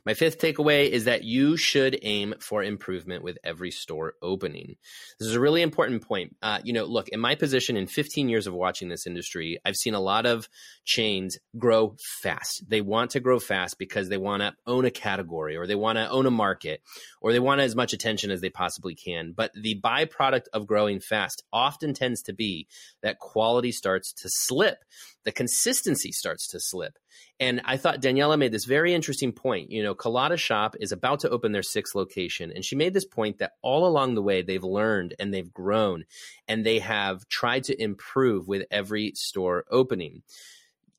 My 0.05 0.15
fifth 0.15 0.39
takeaway 0.39 0.89
is 0.89 1.05
that 1.05 1.25
you 1.25 1.57
should 1.57 1.99
aim 2.03 2.35
for 2.41 2.63
improvement 2.63 3.23
with 3.23 3.39
every 3.45 3.71
store 3.71 4.15
opening. 4.23 4.77
This 5.19 5.29
is 5.29 5.35
a 5.35 5.41
really 5.41 5.63
important 5.63 6.03
point. 6.03 6.37
Uh, 6.43 6.59
you 6.65 6.73
know, 6.73 6.85
look, 6.85 7.09
in 7.09 7.21
my 7.21 7.35
position 7.35 7.77
in 7.77 7.87
15 7.87 8.29
years 8.29 8.47
of 8.47 8.55
watching 8.55 8.89
this 8.89 9.07
industry, 9.07 9.59
I've 9.65 9.77
seen 9.77 9.95
a 9.95 10.01
lot 10.01 10.27
of 10.27 10.49
chains 10.85 11.39
grow 11.57 11.97
fast. 12.23 12.65
They 12.69 12.81
want 12.81 13.13
to 13.13 13.21
grow 13.21 13.39
fast 13.39 13.79
because 13.79 14.09
they 14.09 14.19
want 14.19 14.43
to 14.43 14.55
own 14.67 14.85
a 14.85 14.91
category 14.91 15.57
or 15.57 15.67
they 15.67 15.75
want 15.75 15.97
to 15.99 16.09
own 16.09 16.27
a 16.27 16.31
market 16.31 16.83
or 17.21 17.33
they 17.33 17.41
want 17.41 17.61
as 17.61 17.77
much 17.77 17.93
attention 17.93 18.31
as 18.31 18.41
they 18.41 18.51
possibly 18.51 18.95
can. 18.95 19.33
But 19.33 19.53
the 19.55 19.81
byproduct 19.81 20.47
of 20.53 20.67
growing 20.67 21.01
fast 21.01 21.43
often 21.53 21.95
tends 21.95 22.23
to 22.23 22.33
be 22.33 22.67
that 23.03 23.19
quality 23.19 23.73
starts 23.73 24.13
to 24.15 24.29
slip, 24.29 24.79
the 25.25 25.33
consistency 25.33 26.13
starts 26.13 26.49
to 26.49 26.61
slip. 26.61 26.99
And 27.39 27.61
I 27.65 27.77
thought 27.77 28.01
Daniella 28.01 28.37
made 28.37 28.53
this 28.53 28.65
very 28.65 28.95
interesting 28.95 29.33
point. 29.33 29.71
You 29.71 29.83
know, 29.83 29.95
Colada 29.95 30.37
Shop 30.37 30.77
is 30.81 30.93
about 30.93 31.21
to 31.21 31.31
open 31.31 31.53
their 31.53 31.63
sixth 31.63 31.95
location. 31.95 32.53
And 32.55 32.65
she 32.65 32.77
made 32.77 32.95
this 32.95 33.07
point 33.07 33.39
that 33.39 33.53
all 33.63 33.87
along 33.87 34.15
the 34.15 34.23
way, 34.23 34.43
they've 34.43 34.63
learned 34.63 35.15
and 35.19 35.33
they've 35.33 35.53
grown 35.53 36.05
and 36.49 36.65
they 36.65 36.81
have 36.81 37.29
tried 37.29 37.65
to 37.65 37.83
improve 37.83 38.49
with 38.49 38.67
every 38.71 39.13
store 39.15 39.65
opening 39.71 40.23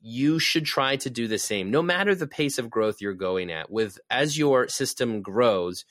you 0.02 0.40
should 0.40 0.66
try 0.66 0.96
to 0.96 1.10
do 1.10 1.28
the 1.28 1.38
same 1.38 1.70
no 1.70 1.82
matter 1.82 2.16
the 2.16 2.28
pace 2.28 2.58
of 2.58 2.70
growth 2.70 3.02
you're 3.02 3.14
going 3.14 3.52
at 3.52 3.70
with 3.72 4.00
as 4.10 4.38
your 4.38 4.68
system 4.68 5.22
grows 5.22 5.86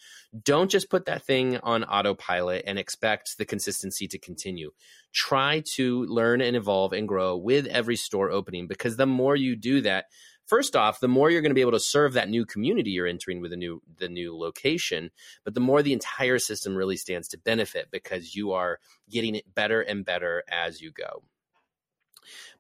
don't 0.45 0.71
just 0.71 0.91
put 0.91 1.07
that 1.07 1.23
thing 1.23 1.59
on 1.59 1.85
autopilot 1.85 2.63
and 2.67 2.79
expect 2.79 3.39
the 3.39 3.45
consistency 3.45 4.07
to 4.07 4.19
continue 4.19 4.71
try 5.13 5.63
to 5.75 6.05
learn 6.07 6.41
and 6.41 6.57
evolve 6.57 6.93
and 6.93 7.09
grow 7.09 7.37
with 7.37 7.67
every 7.67 7.97
store 7.97 8.31
opening 8.31 8.67
because 8.67 8.97
the 8.97 9.07
more 9.07 9.37
you 9.37 9.57
do 9.57 9.81
that 9.81 10.07
first 10.51 10.75
off, 10.75 10.99
the 10.99 11.07
more 11.07 11.31
you're 11.31 11.43
going 11.43 11.51
to 11.51 11.55
be 11.55 11.61
able 11.61 11.71
to 11.71 11.79
serve 11.81 12.15
that 12.15 12.29
new 12.29 12.45
community 12.45 12.91
you're 12.91 13.07
entering 13.07 13.41
with 13.41 13.53
the 13.53 13.57
new 13.57 13.81
the 13.99 14.09
new 14.09 14.37
location, 14.37 15.11
but 15.45 15.55
the 15.55 15.61
more 15.61 15.81
the 15.81 15.93
entire 15.93 16.41
system 16.41 16.75
really 16.75 16.97
stands 16.97 17.29
to 17.29 17.39
benefit 17.39 17.87
because 17.93 18.35
you 18.35 18.51
are 18.51 18.81
getting 19.09 19.37
it 19.37 19.55
better 19.55 19.81
and 19.81 20.05
better 20.05 20.43
as 20.51 20.81
you 20.81 20.91
go. 20.91 21.23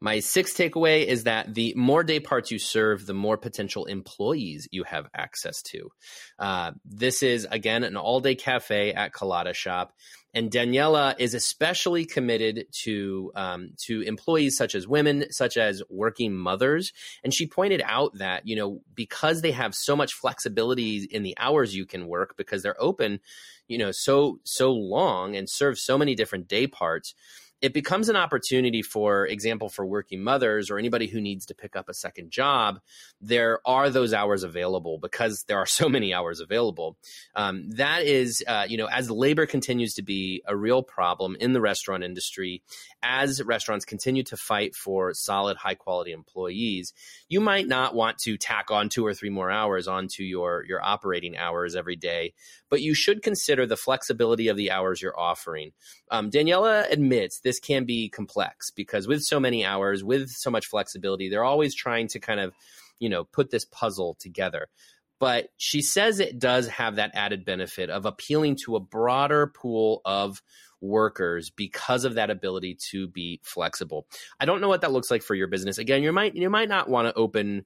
My 0.00 0.20
sixth 0.20 0.56
takeaway 0.56 1.04
is 1.04 1.24
that 1.24 1.54
the 1.54 1.74
more 1.76 2.02
day 2.02 2.20
parts 2.20 2.50
you 2.50 2.58
serve, 2.58 3.06
the 3.06 3.14
more 3.14 3.36
potential 3.36 3.84
employees 3.86 4.68
you 4.70 4.84
have 4.84 5.06
access 5.14 5.62
to. 5.62 5.90
Uh, 6.38 6.72
this 6.84 7.22
is, 7.22 7.46
again, 7.50 7.84
an 7.84 7.96
all 7.96 8.20
day 8.20 8.34
cafe 8.34 8.92
at 8.92 9.12
Colada 9.12 9.52
Shop. 9.52 9.92
And 10.32 10.50
Daniella 10.50 11.16
is 11.18 11.34
especially 11.34 12.04
committed 12.04 12.66
to 12.84 13.32
um, 13.34 13.72
to 13.86 14.02
employees 14.02 14.56
such 14.56 14.74
as 14.74 14.86
women, 14.86 15.24
such 15.32 15.56
as 15.56 15.82
working 15.90 16.36
mothers. 16.36 16.92
And 17.24 17.34
she 17.34 17.48
pointed 17.48 17.82
out 17.84 18.18
that 18.18 18.46
you 18.46 18.54
know 18.54 18.80
because 18.94 19.42
they 19.42 19.50
have 19.50 19.74
so 19.74 19.96
much 19.96 20.14
flexibility 20.14 21.08
in 21.10 21.24
the 21.24 21.36
hours 21.36 21.74
you 21.74 21.84
can 21.84 22.06
work 22.06 22.36
because 22.36 22.62
they're 22.62 22.80
open, 22.80 23.18
you 23.66 23.76
know, 23.76 23.90
so 23.90 24.38
so 24.44 24.70
long 24.70 25.34
and 25.34 25.50
serve 25.50 25.78
so 25.78 25.98
many 25.98 26.14
different 26.14 26.46
day 26.46 26.68
parts 26.68 27.14
it 27.62 27.74
becomes 27.74 28.08
an 28.08 28.16
opportunity 28.16 28.82
for 28.82 29.26
example 29.26 29.68
for 29.68 29.84
working 29.84 30.22
mothers 30.22 30.70
or 30.70 30.78
anybody 30.78 31.06
who 31.06 31.20
needs 31.20 31.46
to 31.46 31.54
pick 31.54 31.76
up 31.76 31.88
a 31.88 31.94
second 31.94 32.30
job 32.30 32.80
there 33.20 33.60
are 33.66 33.90
those 33.90 34.14
hours 34.14 34.42
available 34.42 34.98
because 34.98 35.44
there 35.46 35.58
are 35.58 35.66
so 35.66 35.88
many 35.88 36.14
hours 36.14 36.40
available. 36.40 36.96
Um, 37.34 37.70
that 37.70 38.04
is 38.04 38.42
uh, 38.46 38.66
you 38.68 38.76
know 38.76 38.86
as 38.86 39.10
labor 39.10 39.46
continues 39.46 39.94
to 39.94 40.02
be 40.02 40.42
a 40.46 40.56
real 40.56 40.82
problem 40.82 41.36
in 41.38 41.52
the 41.52 41.60
restaurant 41.60 42.04
industry 42.04 42.62
as 43.02 43.42
restaurants 43.42 43.84
continue 43.84 44.22
to 44.24 44.36
fight 44.36 44.74
for 44.74 45.12
solid 45.14 45.56
high 45.56 45.74
quality 45.74 46.12
employees 46.12 46.92
you 47.28 47.40
might 47.40 47.66
not 47.66 47.94
want 47.94 48.18
to 48.18 48.36
tack 48.36 48.70
on 48.70 48.88
two 48.88 49.04
or 49.04 49.14
three 49.14 49.30
more 49.30 49.50
hours 49.50 49.88
onto 49.88 50.22
your 50.22 50.64
your 50.68 50.82
operating 50.84 51.36
hours 51.36 51.76
every 51.76 51.96
day 51.96 52.32
but 52.68 52.82
you 52.82 52.94
should 52.94 53.22
consider 53.22 53.66
the 53.66 53.76
flexibility 53.76 54.48
of 54.48 54.56
the 54.56 54.70
hours 54.70 55.02
you're 55.02 55.18
offering. 55.18 55.72
Um, 56.10 56.30
daniella 56.30 56.86
admits 56.90 57.40
this 57.50 57.58
can 57.58 57.84
be 57.84 58.08
complex 58.08 58.70
because 58.70 59.08
with 59.08 59.24
so 59.24 59.40
many 59.40 59.64
hours, 59.64 60.04
with 60.04 60.30
so 60.30 60.52
much 60.52 60.66
flexibility, 60.66 61.28
they're 61.28 61.42
always 61.42 61.74
trying 61.74 62.06
to 62.06 62.20
kind 62.20 62.38
of, 62.38 62.54
you 63.00 63.08
know, 63.08 63.24
put 63.24 63.50
this 63.50 63.64
puzzle 63.64 64.16
together. 64.20 64.68
But 65.18 65.48
she 65.56 65.82
says 65.82 66.20
it 66.20 66.38
does 66.38 66.68
have 66.68 66.94
that 66.94 67.10
added 67.14 67.44
benefit 67.44 67.90
of 67.90 68.06
appealing 68.06 68.54
to 68.64 68.76
a 68.76 68.80
broader 68.80 69.48
pool 69.48 70.00
of 70.04 70.40
workers 70.80 71.50
because 71.50 72.04
of 72.04 72.14
that 72.14 72.30
ability 72.30 72.76
to 72.90 73.08
be 73.08 73.40
flexible. 73.42 74.06
I 74.38 74.44
don't 74.44 74.60
know 74.60 74.68
what 74.68 74.80
that 74.82 74.92
looks 74.92 75.10
like 75.10 75.22
for 75.22 75.34
your 75.34 75.48
business. 75.48 75.78
Again, 75.78 76.02
you 76.02 76.12
might 76.12 76.34
you 76.34 76.50
might 76.50 76.68
not 76.68 76.88
want 76.88 77.08
to 77.08 77.14
open 77.14 77.64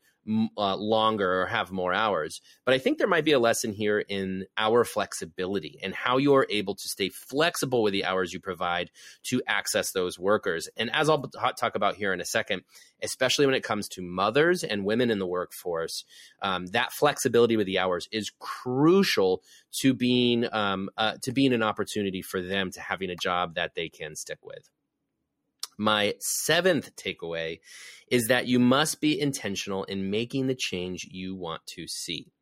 uh, 0.56 0.76
longer 0.76 1.42
or 1.42 1.46
have 1.46 1.70
more 1.70 1.92
hours. 1.92 2.40
But 2.64 2.74
I 2.74 2.78
think 2.78 2.98
there 2.98 3.06
might 3.06 3.24
be 3.24 3.32
a 3.32 3.38
lesson 3.38 3.72
here 3.72 3.98
in 3.98 4.46
our 4.56 4.84
flexibility 4.84 5.78
and 5.82 5.94
how 5.94 6.16
you're 6.16 6.46
able 6.48 6.74
to 6.74 6.88
stay 6.88 7.10
flexible 7.10 7.82
with 7.82 7.92
the 7.92 8.04
hours 8.04 8.32
you 8.32 8.40
provide 8.40 8.90
to 9.24 9.42
access 9.46 9.92
those 9.92 10.18
workers. 10.18 10.68
And 10.76 10.90
as 10.94 11.08
I'll 11.08 11.22
talk 11.22 11.74
about 11.74 11.96
here 11.96 12.12
in 12.12 12.20
a 12.20 12.24
second, 12.24 12.62
especially 13.02 13.46
when 13.46 13.54
it 13.54 13.62
comes 13.62 13.88
to 13.90 14.02
mothers 14.02 14.64
and 14.64 14.84
women 14.84 15.10
in 15.10 15.18
the 15.18 15.26
workforce, 15.26 16.04
um, 16.40 16.66
that 16.68 16.92
flexibility 16.92 17.56
with 17.56 17.66
the 17.66 17.78
hours 17.78 18.08
is 18.10 18.32
crucial 18.38 19.42
to 19.80 19.94
being 19.94 20.46
um, 20.52 20.90
uh, 20.96 21.14
to 21.22 21.32
being 21.32 21.52
an 21.52 21.62
opportunity 21.62 22.22
for 22.22 22.40
them 22.40 22.70
to 22.72 22.80
having 22.80 23.10
a 23.10 23.16
job 23.16 23.54
that 23.54 23.74
they 23.74 23.88
can 23.88 24.16
stick 24.16 24.38
with. 24.42 24.68
My 25.76 26.14
seventh 26.20 26.94
takeaway 26.96 27.60
is 28.08 28.28
that 28.28 28.46
you 28.46 28.60
must 28.60 29.00
be 29.00 29.20
intentional 29.20 29.84
in 29.84 30.10
making 30.10 30.46
the 30.46 30.54
change 30.54 31.08
you 31.10 31.34
want 31.34 31.66
to 31.74 31.88
see. 31.88 32.32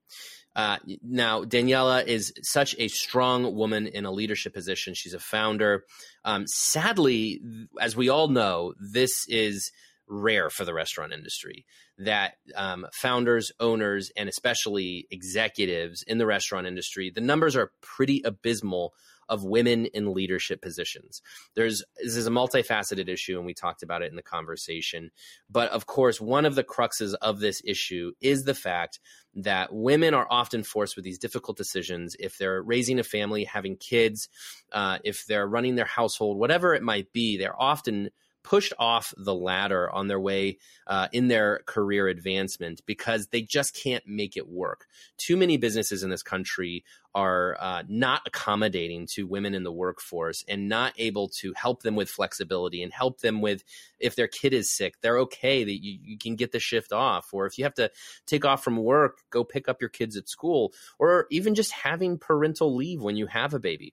Uh, 0.55 0.77
now, 1.03 1.45
Daniella 1.45 2.03
is 2.03 2.35
such 2.43 2.77
a 2.79 2.89
strong 2.89 3.55
woman 3.55 3.87
in 3.87 4.05
a 4.05 4.11
leadership 4.11 4.53
position. 4.53 4.93
She's 4.93 5.15
a 5.15 5.19
founder. 5.19 5.85
Um, 6.27 6.45
sadly, 6.47 7.41
as 7.81 7.97
we 7.97 8.11
all 8.11 8.29
know, 8.29 8.75
this 8.79 9.27
is 9.29 9.73
rare 10.07 10.51
for 10.51 10.67
the 10.67 10.75
restaurant 10.75 11.15
industry 11.15 11.65
that 12.05 12.35
um, 12.55 12.87
founders, 12.93 13.53
owners, 13.61 14.11
and 14.17 14.29
especially 14.29 15.07
executives 15.11 16.03
in 16.03 16.19
the 16.19 16.27
restaurant 16.27 16.67
industry, 16.67 17.11
the 17.11 17.21
numbers 17.21 17.57
are 17.57 17.73
pretty 17.81 18.23
abysmal 18.25 18.93
of 19.29 19.45
women 19.45 19.87
in 19.87 20.13
leadership 20.13 20.61
positions. 20.61 21.23
There's 21.55 21.83
this 21.97 22.17
is 22.17 22.27
a 22.27 22.31
multifaceted 22.31 23.09
issue, 23.09 23.39
and 23.39 23.47
we 23.47 23.55
talked 23.55 23.83
about 23.83 24.03
it 24.03 24.11
in 24.11 24.17
the 24.17 24.23
conversation. 24.23 25.11
But 25.49 25.71
of 25.71 25.87
course, 25.87 26.21
one 26.21 26.45
of 26.45 26.55
the 26.55 26.65
cruxes 26.65 27.15
of 27.23 27.41
this 27.41 27.63
issue 27.65 28.13
is 28.21 28.43
the 28.43 28.55
fact 28.55 29.01
that 29.35 29.73
women 29.73 30.13
are 30.13 30.27
often 30.29 30.63
forced 30.63 30.97
with 30.97 31.05
these 31.05 31.19
difficult 31.19 31.57
decisions 31.57 32.17
if 32.19 32.37
they're 32.37 32.63
raising 32.63 32.99
a 32.99 33.05
family, 33.05 33.45
having 33.45 33.77
kids, 33.77 34.29
uh, 34.73 34.99
if 35.05 35.25
they're 35.27 35.47
running 35.47 35.77
their 35.77 35.87
household, 35.87 36.37
whatever 36.37 36.75
it 36.75 36.83
might 36.83 37.13
be. 37.13 37.39
They're 37.39 37.61
often 37.61 38.11
pushed 38.43 38.73
off 38.79 39.15
the 39.17 39.35
ladder 39.35 39.91
on 39.91 40.09
their 40.09 40.21
way 40.21 40.59
uh, 40.87 41.09
in 41.13 41.29
their 41.29 41.61
career 41.67 42.09
advancement 42.09 42.81
because 42.87 43.29
they 43.29 43.43
just 43.43 43.75
can't 43.75 44.07
make 44.07 44.37
it 44.37 44.49
work. 44.49 44.87
Too 45.17 45.37
many 45.37 45.57
businesses 45.57 46.03
in 46.03 46.11
this 46.11 46.23
country 46.23 46.85
are 47.15 47.57
uh, 47.61 47.83
not 47.89 48.23
accommodating 48.27 49.07
to 49.07 49.27
women 49.27 49.55
in 49.55 49.65
the 49.65 49.73
workforce 49.73 50.45
and 50.49 50.69
not 50.69 50.95
able 50.97 51.29
to 51.29 51.53
help 51.55 51.83
them 51.83 51.95
with 51.95 52.09
flexibility 52.09 52.83
and 52.83 52.93
help 52.93 53.21
them 53.21 53.41
with 53.41 53.63
if 54.01 54.17
their 54.17 54.29
kid 54.29 54.55
is 54.55 54.71
sick, 54.71 54.95
they're 55.03 55.19
okay 55.19 55.63
that 55.63 55.85
you, 55.85 55.99
you 56.03 56.19
can 56.19 56.37
get 56.37 56.53
the 56.53 56.59
shift 56.59 56.93
off. 56.93 57.29
Or 57.33 57.47
if 57.47 57.59
you 57.59 57.65
have 57.65 57.75
to 57.75 57.91
take 58.27 58.45
off 58.45 58.65
from 58.65 58.77
work, 58.77 59.19
go 59.31 59.45
pick 59.45 59.69
up 59.69 59.81
your 59.81 59.91
kids 59.91 60.17
at 60.17 60.29
school, 60.29 60.73
or 60.99 61.27
even 61.31 61.55
just 61.55 61.73
having 61.73 62.19
parental 62.19 62.75
leave 62.75 63.03
when 63.03 63.17
you 63.17 63.27
have 63.27 63.53
a 63.53 63.61
baby 63.61 63.93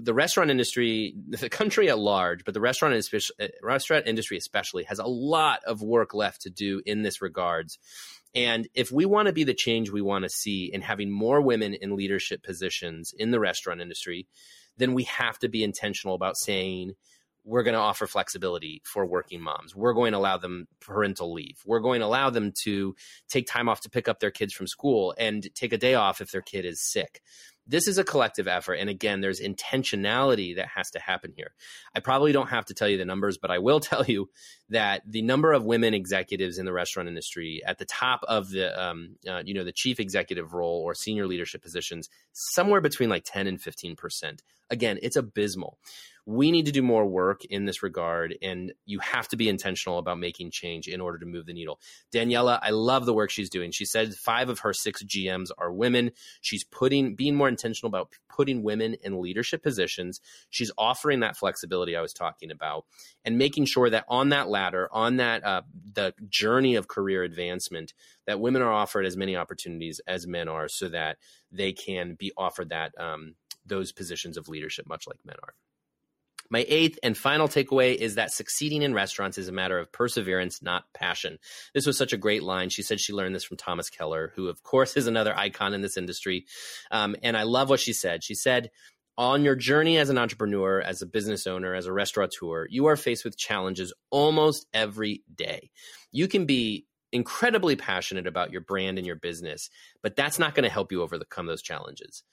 the 0.00 0.14
restaurant 0.14 0.50
industry, 0.50 1.14
the 1.28 1.48
country 1.48 1.88
at 1.88 1.98
large, 1.98 2.44
but 2.44 2.54
the 2.54 2.60
restaurant 2.60 2.94
industry, 2.94 3.20
restaurant 3.62 4.06
industry 4.06 4.36
especially, 4.36 4.84
has 4.84 4.98
a 4.98 5.06
lot 5.06 5.60
of 5.64 5.82
work 5.82 6.14
left 6.14 6.42
to 6.42 6.50
do 6.50 6.82
in 6.86 7.02
this 7.02 7.20
regards. 7.22 7.78
And 8.34 8.68
if 8.74 8.92
we 8.92 9.06
want 9.06 9.26
to 9.26 9.32
be 9.32 9.44
the 9.44 9.54
change 9.54 9.90
we 9.90 10.02
want 10.02 10.24
to 10.24 10.28
see 10.28 10.70
in 10.72 10.82
having 10.82 11.10
more 11.10 11.40
women 11.40 11.74
in 11.74 11.96
leadership 11.96 12.42
positions 12.42 13.14
in 13.16 13.30
the 13.30 13.40
restaurant 13.40 13.80
industry, 13.80 14.26
then 14.76 14.92
we 14.92 15.04
have 15.04 15.38
to 15.38 15.48
be 15.48 15.64
intentional 15.64 16.14
about 16.14 16.36
saying, 16.36 16.92
we're 17.44 17.62
going 17.62 17.74
to 17.74 17.80
offer 17.80 18.08
flexibility 18.08 18.82
for 18.84 19.06
working 19.06 19.40
moms. 19.40 19.74
We're 19.74 19.94
going 19.94 20.12
to 20.12 20.18
allow 20.18 20.36
them 20.36 20.66
parental 20.80 21.32
leave. 21.32 21.62
We're 21.64 21.80
going 21.80 22.00
to 22.00 22.06
allow 22.06 22.28
them 22.28 22.52
to 22.64 22.96
take 23.28 23.46
time 23.46 23.68
off 23.68 23.82
to 23.82 23.90
pick 23.90 24.08
up 24.08 24.18
their 24.18 24.32
kids 24.32 24.52
from 24.52 24.66
school 24.66 25.14
and 25.16 25.48
take 25.54 25.72
a 25.72 25.78
day 25.78 25.94
off 25.94 26.20
if 26.20 26.32
their 26.32 26.42
kid 26.42 26.64
is 26.64 26.82
sick 26.82 27.22
this 27.66 27.88
is 27.88 27.98
a 27.98 28.04
collective 28.04 28.46
effort. 28.46 28.74
And 28.74 28.88
again, 28.88 29.20
there's 29.20 29.40
intentionality 29.40 30.56
that 30.56 30.68
has 30.68 30.90
to 30.92 31.00
happen 31.00 31.32
here. 31.36 31.52
I 31.94 32.00
probably 32.00 32.32
don't 32.32 32.48
have 32.48 32.66
to 32.66 32.74
tell 32.74 32.88
you 32.88 32.98
the 32.98 33.04
numbers, 33.04 33.38
but 33.38 33.50
I 33.50 33.58
will 33.58 33.80
tell 33.80 34.04
you 34.04 34.30
that 34.70 35.02
the 35.06 35.22
number 35.22 35.52
of 35.52 35.64
women 35.64 35.94
executives 35.94 36.58
in 36.58 36.64
the 36.64 36.72
restaurant 36.72 37.08
industry 37.08 37.62
at 37.66 37.78
the 37.78 37.84
top 37.84 38.20
of 38.28 38.50
the, 38.50 38.80
um, 38.80 39.16
uh, 39.28 39.42
you 39.44 39.54
know, 39.54 39.64
the 39.64 39.72
chief 39.72 40.00
executive 40.00 40.52
role 40.52 40.82
or 40.84 40.94
senior 40.94 41.26
leadership 41.26 41.62
positions, 41.62 42.08
somewhere 42.32 42.80
between 42.80 43.08
like 43.08 43.24
10 43.24 43.46
and 43.46 43.60
15%. 43.60 44.40
Again, 44.70 44.98
it's 45.02 45.16
abysmal 45.16 45.78
we 46.26 46.50
need 46.50 46.66
to 46.66 46.72
do 46.72 46.82
more 46.82 47.06
work 47.06 47.44
in 47.44 47.64
this 47.64 47.84
regard 47.84 48.36
and 48.42 48.72
you 48.84 48.98
have 48.98 49.28
to 49.28 49.36
be 49.36 49.48
intentional 49.48 49.98
about 49.98 50.18
making 50.18 50.50
change 50.50 50.88
in 50.88 51.00
order 51.00 51.18
to 51.18 51.24
move 51.24 51.46
the 51.46 51.52
needle 51.52 51.78
daniella 52.10 52.58
i 52.62 52.70
love 52.70 53.06
the 53.06 53.14
work 53.14 53.30
she's 53.30 53.48
doing 53.48 53.70
she 53.70 53.84
said 53.84 54.12
five 54.14 54.48
of 54.48 54.58
her 54.58 54.72
six 54.72 55.02
gms 55.04 55.50
are 55.56 55.72
women 55.72 56.10
she's 56.40 56.64
putting 56.64 57.14
being 57.14 57.36
more 57.36 57.48
intentional 57.56 57.88
about 57.88 58.10
putting 58.28 58.62
women 58.62 58.96
in 59.02 59.20
leadership 59.20 59.62
positions. 59.62 60.20
She's 60.50 60.70
offering 60.76 61.20
that 61.20 61.36
flexibility 61.36 61.96
i 61.96 62.00
was 62.00 62.12
talking 62.12 62.50
about 62.50 62.84
and 63.24 63.38
making 63.38 63.66
sure 63.66 63.90
that 63.90 64.04
on 64.08 64.30
that 64.30 64.48
ladder 64.48 64.88
on 64.92 65.16
that 65.16 65.44
uh, 65.44 65.62
the 65.92 66.14
journey 66.28 66.74
of 66.76 66.88
career 66.88 67.22
advancement 67.22 67.92
that 68.26 68.40
women 68.40 68.62
are 68.62 68.72
offered 68.72 69.06
as 69.06 69.16
many 69.16 69.36
opportunities 69.36 70.00
as 70.06 70.26
men 70.26 70.48
are 70.48 70.68
so 70.68 70.88
that 70.88 71.18
they 71.50 71.72
can 71.72 72.14
be 72.14 72.32
offered 72.36 72.70
that 72.70 72.92
um, 72.98 73.34
those 73.64 73.92
positions 73.92 74.36
of 74.36 74.48
leadership 74.48 74.86
much 74.88 75.06
like 75.06 75.18
men 75.24 75.36
are 75.42 75.54
my 76.50 76.64
eighth 76.68 76.98
and 77.02 77.16
final 77.16 77.48
takeaway 77.48 77.94
is 77.94 78.14
that 78.14 78.32
succeeding 78.32 78.82
in 78.82 78.94
restaurants 78.94 79.38
is 79.38 79.48
a 79.48 79.52
matter 79.52 79.78
of 79.78 79.92
perseverance, 79.92 80.62
not 80.62 80.84
passion. 80.94 81.38
This 81.74 81.86
was 81.86 81.96
such 81.96 82.12
a 82.12 82.18
great 82.18 82.42
line. 82.42 82.68
She 82.68 82.82
said 82.82 83.00
she 83.00 83.12
learned 83.12 83.34
this 83.34 83.44
from 83.44 83.56
Thomas 83.56 83.90
Keller, 83.90 84.32
who, 84.34 84.48
of 84.48 84.62
course, 84.62 84.96
is 84.96 85.06
another 85.06 85.36
icon 85.36 85.74
in 85.74 85.82
this 85.82 85.96
industry. 85.96 86.46
Um, 86.90 87.16
and 87.22 87.36
I 87.36 87.44
love 87.44 87.68
what 87.68 87.80
she 87.80 87.92
said. 87.92 88.22
She 88.22 88.34
said, 88.34 88.70
on 89.18 89.44
your 89.44 89.56
journey 89.56 89.96
as 89.96 90.10
an 90.10 90.18
entrepreneur, 90.18 90.80
as 90.80 91.00
a 91.00 91.06
business 91.06 91.46
owner, 91.46 91.74
as 91.74 91.86
a 91.86 91.92
restaurateur, 91.92 92.66
you 92.68 92.86
are 92.86 92.96
faced 92.96 93.24
with 93.24 93.36
challenges 93.36 93.92
almost 94.10 94.66
every 94.74 95.22
day. 95.34 95.70
You 96.12 96.28
can 96.28 96.44
be 96.44 96.86
incredibly 97.12 97.76
passionate 97.76 98.26
about 98.26 98.52
your 98.52 98.60
brand 98.60 98.98
and 98.98 99.06
your 99.06 99.16
business, 99.16 99.70
but 100.02 100.16
that's 100.16 100.38
not 100.38 100.54
going 100.54 100.64
to 100.64 100.70
help 100.70 100.92
you 100.92 101.02
overcome 101.02 101.46
those 101.46 101.62
challenges 101.62 102.24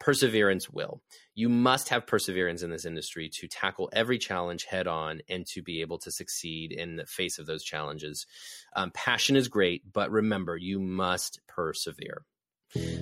perseverance 0.00 0.70
will. 0.70 1.00
You 1.34 1.48
must 1.48 1.88
have 1.90 2.06
perseverance 2.06 2.62
in 2.62 2.70
this 2.70 2.84
industry 2.84 3.30
to 3.40 3.48
tackle 3.48 3.90
every 3.92 4.18
challenge 4.18 4.64
head 4.64 4.86
on 4.86 5.20
and 5.28 5.46
to 5.54 5.62
be 5.62 5.80
able 5.80 5.98
to 5.98 6.10
succeed 6.10 6.72
in 6.72 6.96
the 6.96 7.06
face 7.06 7.38
of 7.38 7.46
those 7.46 7.62
challenges. 7.62 8.26
Um, 8.74 8.90
passion 8.92 9.36
is 9.36 9.48
great, 9.48 9.82
but 9.92 10.10
remember, 10.10 10.56
you 10.56 10.80
must 10.80 11.40
persevere. 11.46 12.22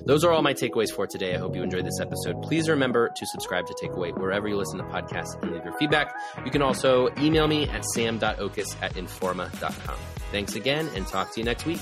Those 0.05 0.23
are 0.23 0.31
all 0.31 0.41
my 0.41 0.53
takeaways 0.53 0.91
for 0.91 1.07
today. 1.07 1.35
I 1.35 1.39
hope 1.39 1.55
you 1.55 1.61
enjoyed 1.61 1.85
this 1.85 1.99
episode. 1.99 2.41
Please 2.41 2.69
remember 2.69 3.09
to 3.13 3.25
subscribe 3.25 3.67
to 3.67 3.75
Take-Away 3.79 4.11
wherever 4.11 4.47
you 4.47 4.55
listen 4.55 4.77
to 4.77 4.85
podcasts 4.85 5.41
and 5.41 5.51
leave 5.51 5.63
your 5.65 5.77
feedback. 5.77 6.15
You 6.45 6.51
can 6.51 6.61
also 6.61 7.09
email 7.17 7.47
me 7.47 7.67
at 7.67 7.83
sam.oches 7.83 8.77
at 8.81 8.93
informa.com. 8.93 9.95
Thanks 10.31 10.55
again 10.55 10.89
and 10.95 11.05
talk 11.05 11.33
to 11.33 11.41
you 11.41 11.45
next 11.45 11.65
week. 11.65 11.81